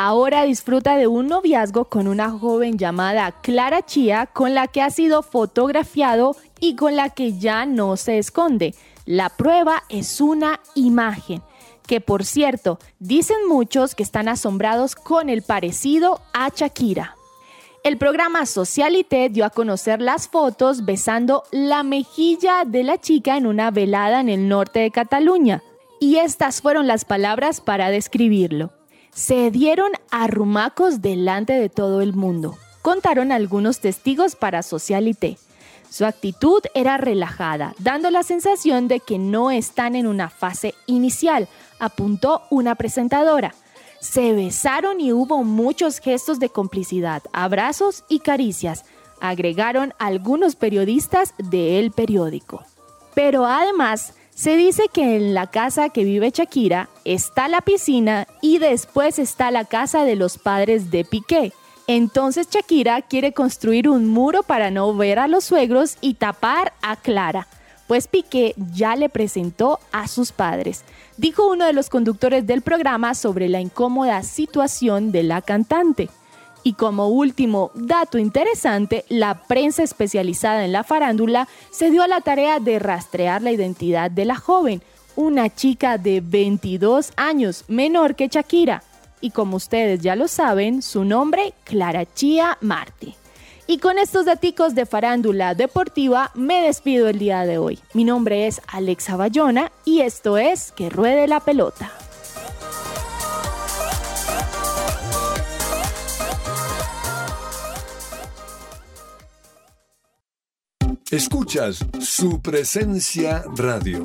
Ahora 0.00 0.44
disfruta 0.44 0.96
de 0.96 1.08
un 1.08 1.26
noviazgo 1.26 1.86
con 1.86 2.06
una 2.06 2.30
joven 2.30 2.78
llamada 2.78 3.32
Clara 3.42 3.82
Chia 3.82 4.26
con 4.26 4.54
la 4.54 4.68
que 4.68 4.80
ha 4.80 4.90
sido 4.90 5.22
fotografiado 5.22 6.36
y 6.60 6.76
con 6.76 6.94
la 6.94 7.10
que 7.10 7.36
ya 7.36 7.66
no 7.66 7.96
se 7.96 8.18
esconde. 8.18 8.76
La 9.06 9.28
prueba 9.28 9.82
es 9.88 10.20
una 10.20 10.60
imagen, 10.76 11.42
que 11.84 12.00
por 12.00 12.24
cierto, 12.24 12.78
dicen 13.00 13.38
muchos 13.48 13.96
que 13.96 14.04
están 14.04 14.28
asombrados 14.28 14.94
con 14.94 15.28
el 15.28 15.42
parecido 15.42 16.20
a 16.32 16.48
Shakira. 16.54 17.16
El 17.82 17.98
programa 17.98 18.46
Socialité 18.46 19.28
dio 19.30 19.44
a 19.44 19.50
conocer 19.50 20.00
las 20.00 20.28
fotos 20.28 20.84
besando 20.84 21.42
la 21.50 21.82
mejilla 21.82 22.62
de 22.64 22.84
la 22.84 22.98
chica 23.00 23.36
en 23.36 23.48
una 23.48 23.72
velada 23.72 24.20
en 24.20 24.28
el 24.28 24.46
norte 24.46 24.78
de 24.78 24.92
Cataluña. 24.92 25.64
Y 25.98 26.18
estas 26.18 26.62
fueron 26.62 26.86
las 26.86 27.04
palabras 27.04 27.60
para 27.60 27.90
describirlo. 27.90 28.77
Se 29.12 29.50
dieron 29.50 29.90
arrumacos 30.10 31.02
delante 31.02 31.54
de 31.54 31.68
todo 31.68 32.00
el 32.00 32.14
mundo, 32.14 32.56
contaron 32.82 33.32
algunos 33.32 33.80
testigos 33.80 34.36
para 34.36 34.62
Socialité. 34.62 35.38
Su 35.90 36.04
actitud 36.04 36.60
era 36.74 36.98
relajada, 36.98 37.74
dando 37.78 38.10
la 38.10 38.22
sensación 38.22 38.88
de 38.88 39.00
que 39.00 39.18
no 39.18 39.50
están 39.50 39.96
en 39.96 40.06
una 40.06 40.28
fase 40.28 40.74
inicial, 40.86 41.48
apuntó 41.78 42.42
una 42.50 42.74
presentadora. 42.74 43.54
Se 44.00 44.32
besaron 44.32 45.00
y 45.00 45.12
hubo 45.12 45.42
muchos 45.44 45.98
gestos 45.98 46.38
de 46.38 46.50
complicidad, 46.50 47.22
abrazos 47.32 48.04
y 48.08 48.20
caricias, 48.20 48.84
agregaron 49.20 49.94
algunos 49.98 50.56
periodistas 50.56 51.34
del 51.38 51.90
periódico. 51.90 52.62
Pero 53.14 53.46
además, 53.46 54.14
se 54.34 54.56
dice 54.56 54.84
que 54.92 55.16
en 55.16 55.34
la 55.34 55.48
casa 55.48 55.88
que 55.88 56.04
vive 56.04 56.30
Shakira 56.30 56.88
está 57.14 57.48
la 57.48 57.62
piscina 57.62 58.26
y 58.42 58.58
después 58.58 59.18
está 59.18 59.50
la 59.50 59.64
casa 59.64 60.04
de 60.04 60.14
los 60.14 60.36
padres 60.36 60.90
de 60.90 61.04
Piqué. 61.04 61.52
Entonces 61.86 62.48
Shakira 62.50 63.00
quiere 63.00 63.32
construir 63.32 63.88
un 63.88 64.06
muro 64.06 64.42
para 64.42 64.70
no 64.70 64.94
ver 64.94 65.18
a 65.18 65.26
los 65.26 65.44
suegros 65.44 65.96
y 66.02 66.14
tapar 66.14 66.74
a 66.82 66.96
Clara, 66.96 67.48
pues 67.86 68.08
Piqué 68.08 68.54
ya 68.74 68.94
le 68.94 69.08
presentó 69.08 69.80
a 69.90 70.06
sus 70.06 70.32
padres, 70.32 70.84
dijo 71.16 71.48
uno 71.48 71.64
de 71.64 71.72
los 71.72 71.88
conductores 71.88 72.46
del 72.46 72.60
programa 72.60 73.14
sobre 73.14 73.48
la 73.48 73.60
incómoda 73.60 74.22
situación 74.22 75.10
de 75.10 75.22
la 75.22 75.40
cantante. 75.40 76.10
Y 76.62 76.74
como 76.74 77.08
último 77.08 77.70
dato 77.74 78.18
interesante, 78.18 79.06
la 79.08 79.46
prensa 79.46 79.82
especializada 79.82 80.66
en 80.66 80.72
la 80.72 80.84
farándula 80.84 81.48
se 81.70 81.90
dio 81.90 82.02
a 82.02 82.08
la 82.08 82.20
tarea 82.20 82.60
de 82.60 82.78
rastrear 82.78 83.40
la 83.40 83.52
identidad 83.52 84.10
de 84.10 84.26
la 84.26 84.36
joven, 84.36 84.82
una 85.18 85.52
chica 85.52 85.98
de 85.98 86.20
22 86.20 87.12
años, 87.16 87.64
menor 87.66 88.14
que 88.14 88.28
Shakira. 88.28 88.84
Y 89.20 89.32
como 89.32 89.56
ustedes 89.56 90.00
ya 90.00 90.14
lo 90.14 90.28
saben, 90.28 90.80
su 90.80 91.04
nombre, 91.04 91.54
Clara 91.64 92.06
Chia 92.06 92.56
Martí. 92.60 93.16
Y 93.66 93.78
con 93.78 93.98
estos 93.98 94.26
daticos 94.26 94.76
de 94.76 94.86
farándula 94.86 95.56
deportiva 95.56 96.30
me 96.34 96.62
despido 96.62 97.08
el 97.08 97.18
día 97.18 97.44
de 97.44 97.58
hoy. 97.58 97.80
Mi 97.94 98.04
nombre 98.04 98.46
es 98.46 98.62
Alexa 98.68 99.16
Bayona 99.16 99.72
y 99.84 100.02
esto 100.02 100.38
es 100.38 100.70
Que 100.70 100.88
Ruede 100.88 101.26
la 101.26 101.40
Pelota. 101.40 101.90
Escuchas 111.10 111.84
su 111.98 112.40
presencia 112.40 113.42
radio. 113.56 114.04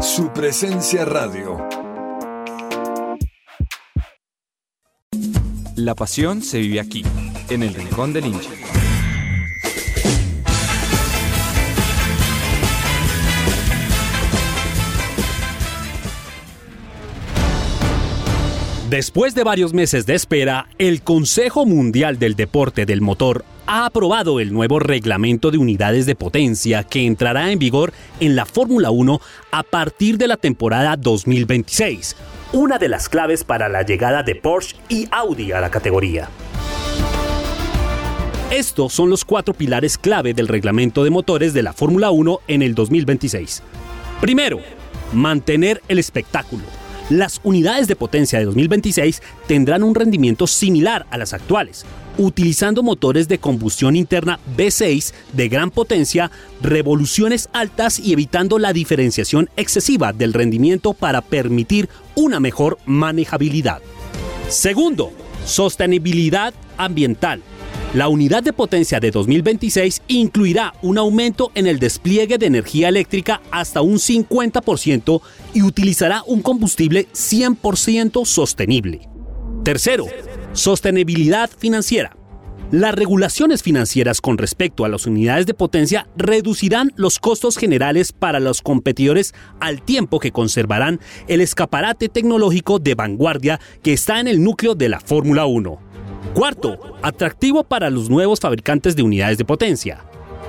Su 0.00 0.30
presencia 0.32 1.04
radio. 1.04 1.56
La 5.74 5.94
pasión 5.94 6.42
se 6.42 6.58
vive 6.58 6.80
aquí, 6.80 7.02
en 7.48 7.62
el 7.62 7.74
Rincón 7.74 8.12
del 8.12 8.26
Hincha. 8.26 8.50
Después 18.90 19.34
de 19.34 19.42
varios 19.42 19.74
meses 19.74 20.06
de 20.06 20.14
espera, 20.14 20.68
el 20.78 21.02
Consejo 21.02 21.66
Mundial 21.66 22.20
del 22.20 22.36
Deporte 22.36 22.86
del 22.86 23.00
Motor 23.00 23.44
ha 23.66 23.84
aprobado 23.84 24.38
el 24.38 24.52
nuevo 24.52 24.78
reglamento 24.78 25.50
de 25.50 25.58
unidades 25.58 26.06
de 26.06 26.14
potencia 26.14 26.84
que 26.84 27.04
entrará 27.04 27.50
en 27.50 27.58
vigor 27.58 27.92
en 28.20 28.36
la 28.36 28.46
Fórmula 28.46 28.92
1 28.92 29.20
a 29.50 29.64
partir 29.64 30.18
de 30.18 30.28
la 30.28 30.36
temporada 30.36 30.96
2026, 30.96 32.14
una 32.52 32.78
de 32.78 32.88
las 32.88 33.08
claves 33.08 33.42
para 33.42 33.68
la 33.68 33.82
llegada 33.82 34.22
de 34.22 34.36
Porsche 34.36 34.76
y 34.88 35.08
Audi 35.10 35.50
a 35.50 35.60
la 35.60 35.72
categoría. 35.72 36.28
Estos 38.52 38.92
son 38.92 39.10
los 39.10 39.24
cuatro 39.24 39.52
pilares 39.52 39.98
clave 39.98 40.32
del 40.32 40.46
reglamento 40.46 41.02
de 41.02 41.10
motores 41.10 41.52
de 41.54 41.64
la 41.64 41.72
Fórmula 41.72 42.12
1 42.12 42.38
en 42.46 42.62
el 42.62 42.76
2026. 42.76 43.64
Primero, 44.20 44.60
mantener 45.12 45.82
el 45.88 45.98
espectáculo. 45.98 46.85
Las 47.10 47.40
unidades 47.44 47.86
de 47.86 47.94
potencia 47.94 48.40
de 48.40 48.46
2026 48.46 49.22
tendrán 49.46 49.84
un 49.84 49.94
rendimiento 49.94 50.48
similar 50.48 51.06
a 51.10 51.18
las 51.18 51.34
actuales, 51.34 51.86
utilizando 52.18 52.82
motores 52.82 53.28
de 53.28 53.38
combustión 53.38 53.94
interna 53.94 54.40
V6 54.56 55.12
de 55.32 55.48
gran 55.48 55.70
potencia, 55.70 56.32
revoluciones 56.60 57.48
altas 57.52 58.00
y 58.00 58.12
evitando 58.12 58.58
la 58.58 58.72
diferenciación 58.72 59.48
excesiva 59.56 60.12
del 60.12 60.32
rendimiento 60.32 60.94
para 60.94 61.20
permitir 61.20 61.88
una 62.16 62.40
mejor 62.40 62.76
manejabilidad. 62.86 63.82
Segundo, 64.48 65.12
sostenibilidad 65.46 66.52
ambiental. 66.76 67.42
La 67.94 68.08
unidad 68.08 68.42
de 68.42 68.52
potencia 68.52 69.00
de 69.00 69.10
2026 69.10 70.02
incluirá 70.08 70.74
un 70.82 70.98
aumento 70.98 71.50
en 71.54 71.66
el 71.66 71.78
despliegue 71.78 72.36
de 72.36 72.46
energía 72.46 72.88
eléctrica 72.88 73.40
hasta 73.50 73.80
un 73.80 73.94
50% 73.94 75.22
y 75.54 75.62
utilizará 75.62 76.22
un 76.26 76.42
combustible 76.42 77.08
100% 77.12 78.26
sostenible. 78.26 79.08
Tercero, 79.64 80.06
sostenibilidad 80.52 81.48
financiera. 81.48 82.15
Las 82.72 82.96
regulaciones 82.96 83.62
financieras 83.62 84.20
con 84.20 84.38
respecto 84.38 84.84
a 84.84 84.88
las 84.88 85.06
unidades 85.06 85.46
de 85.46 85.54
potencia 85.54 86.08
reducirán 86.16 86.92
los 86.96 87.20
costos 87.20 87.58
generales 87.58 88.10
para 88.10 88.40
los 88.40 88.60
competidores 88.60 89.34
al 89.60 89.82
tiempo 89.82 90.18
que 90.18 90.32
conservarán 90.32 90.98
el 91.28 91.40
escaparate 91.40 92.08
tecnológico 92.08 92.80
de 92.80 92.96
vanguardia 92.96 93.60
que 93.84 93.92
está 93.92 94.18
en 94.18 94.26
el 94.26 94.42
núcleo 94.42 94.74
de 94.74 94.88
la 94.88 94.98
Fórmula 94.98 95.46
1. 95.46 95.78
Cuarto, 96.34 96.80
atractivo 97.02 97.62
para 97.62 97.88
los 97.88 98.10
nuevos 98.10 98.40
fabricantes 98.40 98.96
de 98.96 99.04
unidades 99.04 99.38
de 99.38 99.44
potencia. 99.44 100.04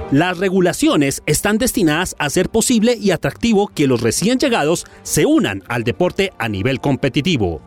Las 0.09 0.39
regulaciones 0.39 1.21
están 1.27 1.59
destinadas 1.59 2.15
a 2.17 2.25
hacer 2.25 2.49
posible 2.49 2.97
y 2.99 3.11
atractivo 3.11 3.67
que 3.67 3.85
los 3.85 4.01
recién 4.01 4.39
llegados 4.39 4.85
se 5.03 5.27
unan 5.27 5.61
al 5.67 5.83
deporte 5.83 6.33
a 6.39 6.49
nivel 6.49 6.79
competitivo. 6.79 7.61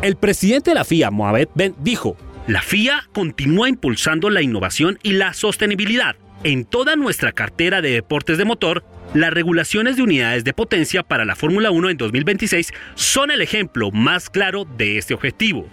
El 0.00 0.16
presidente 0.16 0.70
de 0.70 0.76
la 0.76 0.84
FIA, 0.84 1.10
Mohamed 1.10 1.48
Ben, 1.54 1.74
dijo, 1.78 2.16
la 2.46 2.60
FIA 2.60 3.08
continúa 3.12 3.68
impulsando 3.68 4.28
la 4.28 4.42
innovación 4.42 4.98
y 5.02 5.12
la 5.12 5.32
sostenibilidad. 5.32 6.16
En 6.42 6.64
toda 6.64 6.96
nuestra 6.96 7.30
cartera 7.30 7.80
de 7.80 7.90
deportes 7.90 8.36
de 8.36 8.44
motor, 8.44 8.84
las 9.14 9.32
regulaciones 9.32 9.96
de 9.96 10.02
unidades 10.02 10.42
de 10.42 10.52
potencia 10.52 11.04
para 11.04 11.24
la 11.24 11.36
Fórmula 11.36 11.70
1 11.70 11.90
en 11.90 11.96
2026 11.96 12.72
son 12.96 13.30
el 13.30 13.42
ejemplo 13.42 13.92
más 13.92 14.28
claro 14.28 14.64
de 14.64 14.98
este 14.98 15.14
objetivo. 15.14 15.68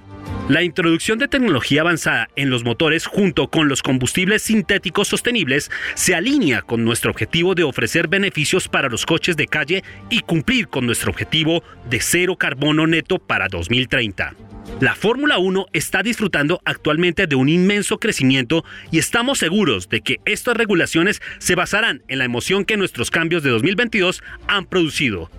La 0.47 0.61
introducción 0.61 1.17
de 1.17 1.27
tecnología 1.27 1.81
avanzada 1.81 2.29
en 2.35 2.51
los 2.51 2.63
motores 2.63 3.07
junto 3.07 3.49
con 3.49 3.67
los 3.67 3.81
combustibles 3.81 4.43
sintéticos 4.43 5.07
sostenibles 5.07 5.71
se 5.95 6.13
alinea 6.13 6.61
con 6.61 6.85
nuestro 6.85 7.09
objetivo 7.09 7.55
de 7.55 7.63
ofrecer 7.63 8.07
beneficios 8.07 8.67
para 8.67 8.89
los 8.89 9.05
coches 9.07 9.37
de 9.37 9.47
calle 9.47 9.83
y 10.09 10.21
cumplir 10.21 10.67
con 10.67 10.85
nuestro 10.85 11.09
objetivo 11.09 11.63
de 11.89 11.99
cero 11.99 12.35
carbono 12.35 12.85
neto 12.85 13.17
para 13.17 13.47
2030. 13.47 14.48
La 14.79 14.95
Fórmula 14.95 15.39
1 15.39 15.65
está 15.73 16.03
disfrutando 16.03 16.61
actualmente 16.63 17.27
de 17.27 17.35
un 17.35 17.49
inmenso 17.49 17.99
crecimiento 17.99 18.63
y 18.91 18.99
estamos 18.99 19.37
seguros 19.37 19.89
de 19.89 19.99
que 19.99 20.21
estas 20.23 20.55
regulaciones 20.55 21.21
se 21.39 21.55
basarán 21.55 22.01
en 22.07 22.19
la 22.19 22.23
emoción 22.25 22.63
que 22.63 22.77
nuestros 22.77 23.11
cambios 23.11 23.43
de 23.43 23.49
2022 23.49 24.23
han 24.47 24.65
producido. 24.65 25.29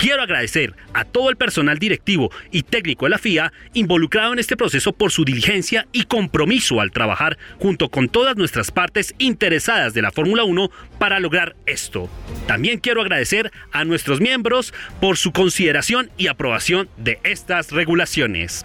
Quiero 0.00 0.22
agradecer 0.22 0.74
a 0.94 1.04
todo 1.04 1.28
el 1.30 1.36
personal 1.36 1.78
directivo 1.78 2.30
y 2.50 2.62
técnico 2.62 3.04
de 3.06 3.10
la 3.10 3.18
FIA 3.18 3.52
involucrado 3.74 4.32
en 4.32 4.38
este 4.38 4.56
proceso 4.56 4.92
por 4.92 5.12
su 5.12 5.24
diligencia 5.24 5.86
y 5.92 6.04
compromiso 6.04 6.80
al 6.80 6.90
trabajar 6.90 7.38
junto 7.58 7.90
con 7.90 8.08
todas 8.08 8.36
nuestras 8.36 8.70
partes 8.70 9.14
interesadas 9.18 9.92
de 9.92 10.02
la 10.02 10.10
Fórmula 10.10 10.44
1 10.44 10.70
para 10.98 11.20
lograr 11.20 11.54
esto. 11.66 12.08
También 12.46 12.80
quiero 12.80 13.00
agradecer 13.00 13.50
a 13.72 13.84
nuestros 13.84 14.20
miembros 14.20 14.72
por 15.00 15.16
su 15.16 15.32
consideración 15.32 16.10
y 16.16 16.28
aprobación 16.28 16.88
de 16.96 17.18
estas 17.22 17.70
regulaciones. 17.70 18.64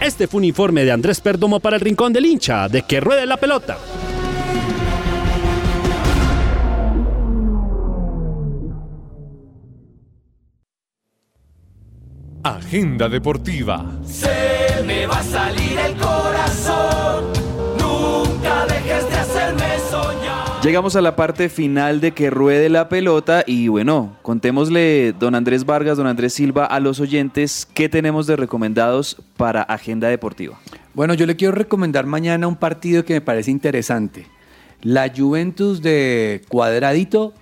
Este 0.00 0.26
fue 0.26 0.38
un 0.38 0.44
informe 0.44 0.84
de 0.84 0.92
Andrés 0.92 1.20
Perdomo 1.20 1.60
para 1.60 1.76
el 1.76 1.82
Rincón 1.82 2.12
del 2.12 2.26
Hincha, 2.26 2.68
de 2.68 2.82
que 2.82 3.00
ruede 3.00 3.26
la 3.26 3.36
pelota. 3.36 3.76
Agenda 12.42 13.08
deportiva. 13.08 13.84
Se 14.04 14.82
me 14.86 15.06
va 15.06 15.18
a 15.18 15.22
salir 15.22 15.78
el 15.78 15.96
corazón. 15.96 16.29
Llegamos 20.70 20.94
a 20.94 21.00
la 21.00 21.16
parte 21.16 21.48
final 21.48 22.00
de 22.00 22.12
que 22.12 22.30
ruede 22.30 22.68
la 22.68 22.88
pelota 22.88 23.42
y 23.44 23.66
bueno, 23.66 24.16
contémosle, 24.22 25.12
don 25.18 25.34
Andrés 25.34 25.66
Vargas, 25.66 25.96
don 25.96 26.06
Andrés 26.06 26.32
Silva, 26.32 26.64
a 26.64 26.78
los 26.78 27.00
oyentes 27.00 27.66
qué 27.74 27.88
tenemos 27.88 28.28
de 28.28 28.36
recomendados 28.36 29.16
para 29.36 29.62
Agenda 29.62 30.06
Deportiva. 30.06 30.60
Bueno, 30.94 31.14
yo 31.14 31.26
le 31.26 31.34
quiero 31.34 31.56
recomendar 31.56 32.06
mañana 32.06 32.46
un 32.46 32.54
partido 32.54 33.04
que 33.04 33.14
me 33.14 33.20
parece 33.20 33.50
interesante. 33.50 34.28
La 34.80 35.12
Juventus 35.12 35.82
de 35.82 36.42
Cuadradito 36.48 37.34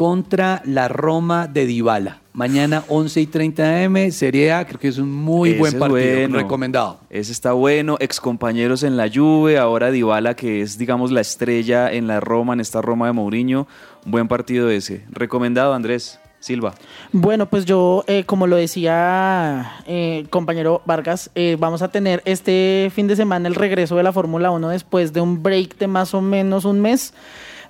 contra 0.00 0.62
la 0.64 0.88
Roma 0.88 1.46
de 1.46 1.66
Dybala. 1.66 2.20
Mañana 2.32 2.84
11 2.88 3.20
y 3.20 3.26
30 3.26 3.84
am, 3.84 4.10
Serie 4.12 4.50
A, 4.50 4.66
creo 4.66 4.80
que 4.80 4.88
es 4.88 4.96
un 4.96 5.12
muy 5.12 5.50
Ese 5.50 5.58
buen 5.58 5.74
es 5.74 5.78
partido, 5.78 6.20
bueno. 6.20 6.38
recomendado. 6.38 7.00
Ese 7.10 7.32
está 7.32 7.52
bueno, 7.52 7.98
excompañeros 8.00 8.82
en 8.82 8.96
la 8.96 9.10
Juve, 9.12 9.58
ahora 9.58 9.90
Dybala 9.90 10.36
que 10.36 10.62
es 10.62 10.78
digamos 10.78 11.10
la 11.10 11.20
estrella 11.20 11.92
en 11.92 12.06
la 12.06 12.18
Roma, 12.18 12.54
en 12.54 12.60
esta 12.60 12.80
Roma 12.80 13.08
de 13.08 13.12
Mourinho, 13.12 13.68
un 14.06 14.10
buen 14.10 14.26
partido 14.26 14.70
ese. 14.70 15.04
Recomendado 15.10 15.74
Andrés 15.74 16.18
Silva. 16.38 16.72
Bueno, 17.12 17.50
pues 17.50 17.66
yo, 17.66 18.02
eh, 18.06 18.24
como 18.24 18.46
lo 18.46 18.56
decía 18.56 19.82
eh, 19.86 20.24
compañero 20.30 20.80
Vargas, 20.86 21.30
eh, 21.34 21.58
vamos 21.60 21.82
a 21.82 21.88
tener 21.88 22.22
este 22.24 22.90
fin 22.94 23.06
de 23.06 23.16
semana 23.16 23.48
el 23.48 23.54
regreso 23.54 23.96
de 23.96 24.02
la 24.02 24.14
Fórmula 24.14 24.50
1 24.50 24.66
después 24.70 25.12
de 25.12 25.20
un 25.20 25.42
break 25.42 25.76
de 25.76 25.88
más 25.88 26.14
o 26.14 26.22
menos 26.22 26.64
un 26.64 26.80
mes. 26.80 27.12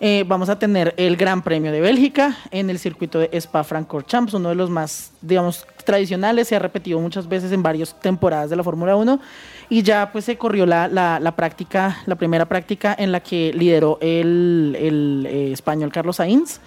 Eh, 0.02 0.24
vamos 0.26 0.48
a 0.48 0.58
tener 0.58 0.94
el 0.96 1.14
Gran 1.18 1.42
Premio 1.42 1.70
de 1.72 1.80
Bélgica 1.82 2.34
en 2.50 2.70
el 2.70 2.78
circuito 2.78 3.18
de 3.18 3.28
Spa-Francorchamps, 3.34 4.32
uno 4.32 4.48
de 4.48 4.54
los 4.54 4.70
más, 4.70 5.12
digamos, 5.20 5.66
tradicionales, 5.84 6.48
se 6.48 6.56
ha 6.56 6.58
repetido 6.58 6.98
muchas 7.00 7.28
veces 7.28 7.52
en 7.52 7.62
varias 7.62 7.94
temporadas 8.00 8.48
de 8.48 8.56
la 8.56 8.64
Fórmula 8.64 8.96
1 8.96 9.20
y 9.68 9.82
ya 9.82 10.10
pues 10.10 10.24
se 10.24 10.38
corrió 10.38 10.64
la, 10.64 10.88
la- 10.88 11.36
práctica, 11.36 11.98
la 12.06 12.14
primera 12.14 12.46
práctica 12.46 12.94
en 12.98 13.12
la 13.12 13.20
que 13.20 13.52
lideró 13.54 13.98
el, 14.00 14.74
el, 14.80 15.26
eh, 15.28 15.52
español 15.52 15.92
Carlos 15.92 16.16
Sainz 16.16 16.60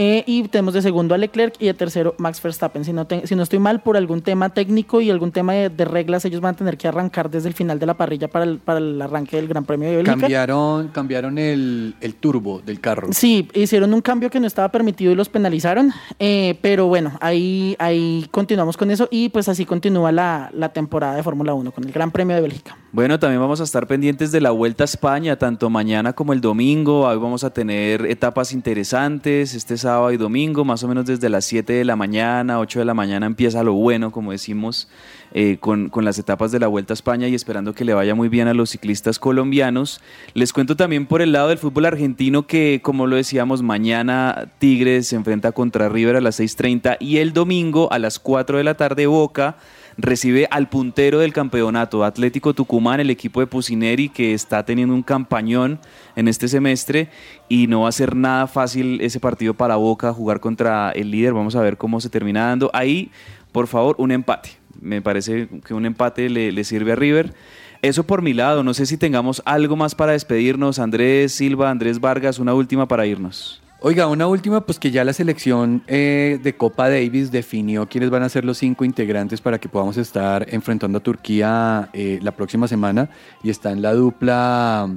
eh, 0.00 0.22
y 0.26 0.44
tenemos 0.44 0.74
de 0.74 0.80
segundo 0.82 1.12
a 1.12 1.18
Leclerc 1.18 1.56
y 1.58 1.66
de 1.66 1.74
tercero 1.74 2.14
Max 2.18 2.40
Verstappen. 2.40 2.84
Si 2.84 2.92
no, 2.92 3.04
te- 3.08 3.26
si 3.26 3.34
no 3.34 3.42
estoy 3.42 3.58
mal, 3.58 3.80
por 3.82 3.96
algún 3.96 4.22
tema 4.22 4.48
técnico 4.50 5.00
y 5.00 5.10
algún 5.10 5.32
tema 5.32 5.54
de, 5.54 5.70
de 5.70 5.84
reglas, 5.84 6.24
ellos 6.24 6.40
van 6.40 6.54
a 6.54 6.56
tener 6.56 6.78
que 6.78 6.86
arrancar 6.86 7.28
desde 7.30 7.48
el 7.48 7.54
final 7.54 7.80
de 7.80 7.86
la 7.86 7.94
parrilla 7.94 8.28
para 8.28 8.44
el, 8.44 8.58
para 8.58 8.78
el 8.78 9.02
arranque 9.02 9.34
del 9.36 9.48
Gran 9.48 9.64
Premio 9.64 9.88
de 9.88 9.96
Bélgica. 9.96 10.16
Cambiaron, 10.20 10.88
cambiaron 10.88 11.36
el, 11.36 11.96
el 12.00 12.14
turbo 12.14 12.60
del 12.64 12.78
carro. 12.80 13.08
Sí, 13.10 13.48
hicieron 13.54 13.92
un 13.92 14.00
cambio 14.00 14.30
que 14.30 14.38
no 14.38 14.46
estaba 14.46 14.68
permitido 14.70 15.10
y 15.10 15.16
los 15.16 15.28
penalizaron, 15.28 15.92
eh, 16.20 16.56
pero 16.62 16.86
bueno, 16.86 17.18
ahí, 17.20 17.74
ahí 17.80 18.28
continuamos 18.30 18.76
con 18.76 18.92
eso 18.92 19.08
y 19.10 19.30
pues 19.30 19.48
así 19.48 19.64
continúa 19.64 20.12
la, 20.12 20.48
la 20.54 20.68
temporada 20.72 21.16
de 21.16 21.24
Fórmula 21.24 21.54
1 21.54 21.72
con 21.72 21.82
el 21.84 21.90
Gran 21.92 22.12
Premio 22.12 22.36
de 22.36 22.42
Bélgica. 22.42 22.76
Bueno, 22.90 23.18
también 23.18 23.38
vamos 23.42 23.60
a 23.60 23.64
estar 23.64 23.86
pendientes 23.86 24.32
de 24.32 24.40
la 24.40 24.50
Vuelta 24.50 24.82
a 24.82 24.86
España, 24.86 25.36
tanto 25.36 25.68
mañana 25.68 26.14
como 26.14 26.32
el 26.32 26.40
domingo. 26.40 27.02
Hoy 27.02 27.18
vamos 27.18 27.44
a 27.44 27.50
tener 27.50 28.06
etapas 28.06 28.50
interesantes 28.54 29.54
este 29.54 29.76
sábado 29.76 30.10
y 30.10 30.16
domingo, 30.16 30.64
más 30.64 30.82
o 30.84 30.88
menos 30.88 31.04
desde 31.04 31.28
las 31.28 31.44
7 31.44 31.70
de 31.70 31.84
la 31.84 31.96
mañana, 31.96 32.58
8 32.58 32.78
de 32.78 32.84
la 32.86 32.94
mañana 32.94 33.26
empieza 33.26 33.62
lo 33.62 33.74
bueno, 33.74 34.10
como 34.10 34.32
decimos, 34.32 34.88
eh, 35.34 35.58
con, 35.60 35.90
con 35.90 36.06
las 36.06 36.18
etapas 36.18 36.50
de 36.50 36.60
la 36.60 36.66
Vuelta 36.66 36.94
a 36.94 36.96
España 36.96 37.28
y 37.28 37.34
esperando 37.34 37.74
que 37.74 37.84
le 37.84 37.92
vaya 37.92 38.14
muy 38.14 38.30
bien 38.30 38.48
a 38.48 38.54
los 38.54 38.70
ciclistas 38.70 39.18
colombianos. 39.18 40.00
Les 40.32 40.54
cuento 40.54 40.74
también 40.74 41.04
por 41.04 41.20
el 41.20 41.32
lado 41.32 41.48
del 41.50 41.58
fútbol 41.58 41.84
argentino 41.84 42.46
que, 42.46 42.80
como 42.82 43.06
lo 43.06 43.16
decíamos, 43.16 43.60
mañana 43.60 44.50
Tigres 44.60 45.08
se 45.08 45.16
enfrenta 45.16 45.52
contra 45.52 45.90
River 45.90 46.16
a 46.16 46.20
las 46.22 46.40
6.30 46.40 46.96
y 47.00 47.18
el 47.18 47.34
domingo 47.34 47.92
a 47.92 47.98
las 47.98 48.18
4 48.18 48.56
de 48.56 48.64
la 48.64 48.78
tarde 48.78 49.06
Boca 49.06 49.58
recibe 49.98 50.46
al 50.50 50.68
puntero 50.68 51.18
del 51.18 51.32
campeonato, 51.32 52.04
Atlético 52.04 52.54
Tucumán, 52.54 53.00
el 53.00 53.10
equipo 53.10 53.40
de 53.40 53.48
Pusineri, 53.48 54.08
que 54.08 54.32
está 54.32 54.64
teniendo 54.64 54.94
un 54.94 55.02
campañón 55.02 55.80
en 56.14 56.28
este 56.28 56.46
semestre 56.46 57.08
y 57.48 57.66
no 57.66 57.82
va 57.82 57.88
a 57.88 57.92
ser 57.92 58.14
nada 58.14 58.46
fácil 58.46 59.00
ese 59.00 59.18
partido 59.18 59.54
para 59.54 59.76
Boca 59.76 60.12
jugar 60.12 60.38
contra 60.38 60.92
el 60.92 61.10
líder. 61.10 61.34
Vamos 61.34 61.56
a 61.56 61.60
ver 61.60 61.76
cómo 61.76 62.00
se 62.00 62.08
termina 62.08 62.46
dando. 62.46 62.70
Ahí, 62.72 63.10
por 63.50 63.66
favor, 63.66 63.96
un 63.98 64.12
empate. 64.12 64.50
Me 64.80 65.02
parece 65.02 65.48
que 65.66 65.74
un 65.74 65.84
empate 65.84 66.30
le, 66.30 66.52
le 66.52 66.62
sirve 66.62 66.92
a 66.92 66.96
River. 66.96 67.34
Eso 67.82 68.04
por 68.04 68.22
mi 68.22 68.34
lado, 68.34 68.62
no 68.62 68.74
sé 68.74 68.86
si 68.86 68.96
tengamos 68.96 69.42
algo 69.44 69.74
más 69.74 69.96
para 69.96 70.12
despedirnos. 70.12 70.78
Andrés 70.78 71.32
Silva, 71.32 71.70
Andrés 71.70 72.00
Vargas, 72.00 72.38
una 72.38 72.54
última 72.54 72.86
para 72.86 73.06
irnos. 73.06 73.60
Oiga, 73.80 74.08
una 74.08 74.26
última, 74.26 74.62
pues 74.66 74.80
que 74.80 74.90
ya 74.90 75.04
la 75.04 75.12
selección 75.12 75.84
eh, 75.86 76.40
de 76.42 76.56
Copa 76.56 76.88
Davis 76.88 77.30
definió 77.30 77.88
quiénes 77.88 78.10
van 78.10 78.24
a 78.24 78.28
ser 78.28 78.44
los 78.44 78.58
cinco 78.58 78.84
integrantes 78.84 79.40
para 79.40 79.60
que 79.60 79.68
podamos 79.68 79.96
estar 79.98 80.52
enfrentando 80.52 80.98
a 80.98 81.00
Turquía 81.00 81.88
eh, 81.92 82.18
la 82.20 82.32
próxima 82.32 82.66
semana. 82.66 83.08
Y 83.40 83.50
está 83.50 83.70
en 83.70 83.80
la 83.80 83.94
dupla 83.94 84.90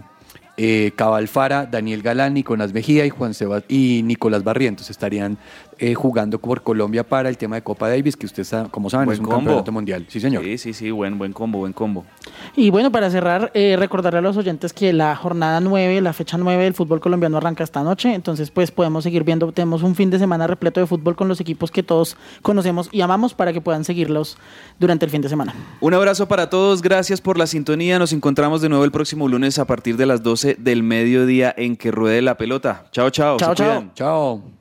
eh, 0.58 0.94
Cabal 0.96 1.28
Fara, 1.28 1.68
Daniel 1.68 2.02
Galán, 2.02 2.34
Nicolás 2.34 2.74
Mejía 2.74 3.06
y 3.06 3.12
Juan 3.12 3.36
Sebas 3.36 3.64
y 3.68 4.02
Nicolás 4.04 4.44
Barrientos. 4.44 4.90
Estarían 4.90 5.38
eh, 5.82 5.96
jugando 5.96 6.40
por 6.40 6.62
Colombia 6.62 7.04
para 7.04 7.28
el 7.28 7.38
tema 7.38 7.56
de 7.56 7.64
Copa 7.64 7.90
Davis, 7.90 8.16
que 8.16 8.28
usted 8.28 8.44
sabe, 8.44 8.70
como 8.70 8.90
saben, 8.90 9.08
Buen 9.08 9.16
es 9.16 9.20
un 9.20 9.26
combo. 9.26 9.38
campeonato 9.40 9.72
mundial. 9.72 10.06
Sí, 10.08 10.20
señor. 10.20 10.44
Sí, 10.44 10.58
sí, 10.60 10.74
sí, 10.74 10.92
buen, 10.92 11.18
buen 11.18 11.34
combo, 11.34 11.58
buen 11.60 11.74
combo. 11.74 12.06
Y 12.56 12.70
bueno, 12.70 12.92
para 12.92 13.10
cerrar, 13.10 13.52
eh, 13.56 13.76
recordarle 13.78 14.20
a 14.20 14.22
los 14.22 14.38
oyentes 14.38 14.74
que 14.74 14.94
la 14.94 15.16
jornada 15.16 15.60
9, 15.60 16.00
la 16.02 16.14
fecha 16.14 16.38
9 16.38 16.64
del 16.64 16.74
fútbol 16.76 17.00
colombiano 17.02 17.38
arranca 17.38 17.64
esta 17.64 17.82
noche, 17.84 18.14
entonces 18.14 18.52
pues 18.52 18.70
podemos 18.72 19.04
seguir 19.04 19.24
viendo, 19.24 19.52
tenemos 19.52 19.82
un 19.84 19.96
fin 19.96 20.10
de 20.12 20.20
semana 20.20 20.46
repleto 20.48 20.80
de 20.80 20.86
fútbol 20.86 21.16
con 21.16 21.28
los 21.28 21.40
equipos 21.42 21.72
que 21.72 21.82
todos 21.82 22.16
conocemos 22.44 22.88
y 22.92 23.02
amamos 23.02 23.34
para 23.34 23.52
que 23.52 23.60
puedan 23.62 23.84
seguirlos 23.84 24.38
durante 24.80 25.06
el 25.06 25.12
fin 25.12 25.22
de 25.22 25.30
semana. 25.30 25.54
Un 25.80 25.94
abrazo 25.96 26.28
para 26.28 26.50
todos, 26.50 26.82
gracias 26.82 27.22
por 27.22 27.38
la 27.40 27.48
sintonía. 27.48 27.98
Nos 27.98 28.14
encontramos 28.14 28.62
de 28.62 28.70
nuevo 28.70 28.86
el 28.86 28.92
próximo 28.92 29.28
lunes 29.28 29.58
a 29.58 29.66
partir 29.66 29.98
de 29.98 30.06
las 30.06 30.22
12 30.22 30.58
del 30.60 30.84
mediodía 30.84 31.54
en 31.58 31.76
que 31.76 31.90
ruede 31.90 32.22
la 32.22 32.38
pelota. 32.38 32.86
Chao, 32.92 33.10
chao. 33.10 33.38
Chao, 33.38 33.50
se 33.50 33.56
chao. 33.56 33.68
cuidan. 33.68 33.94
Chao. 33.96 34.61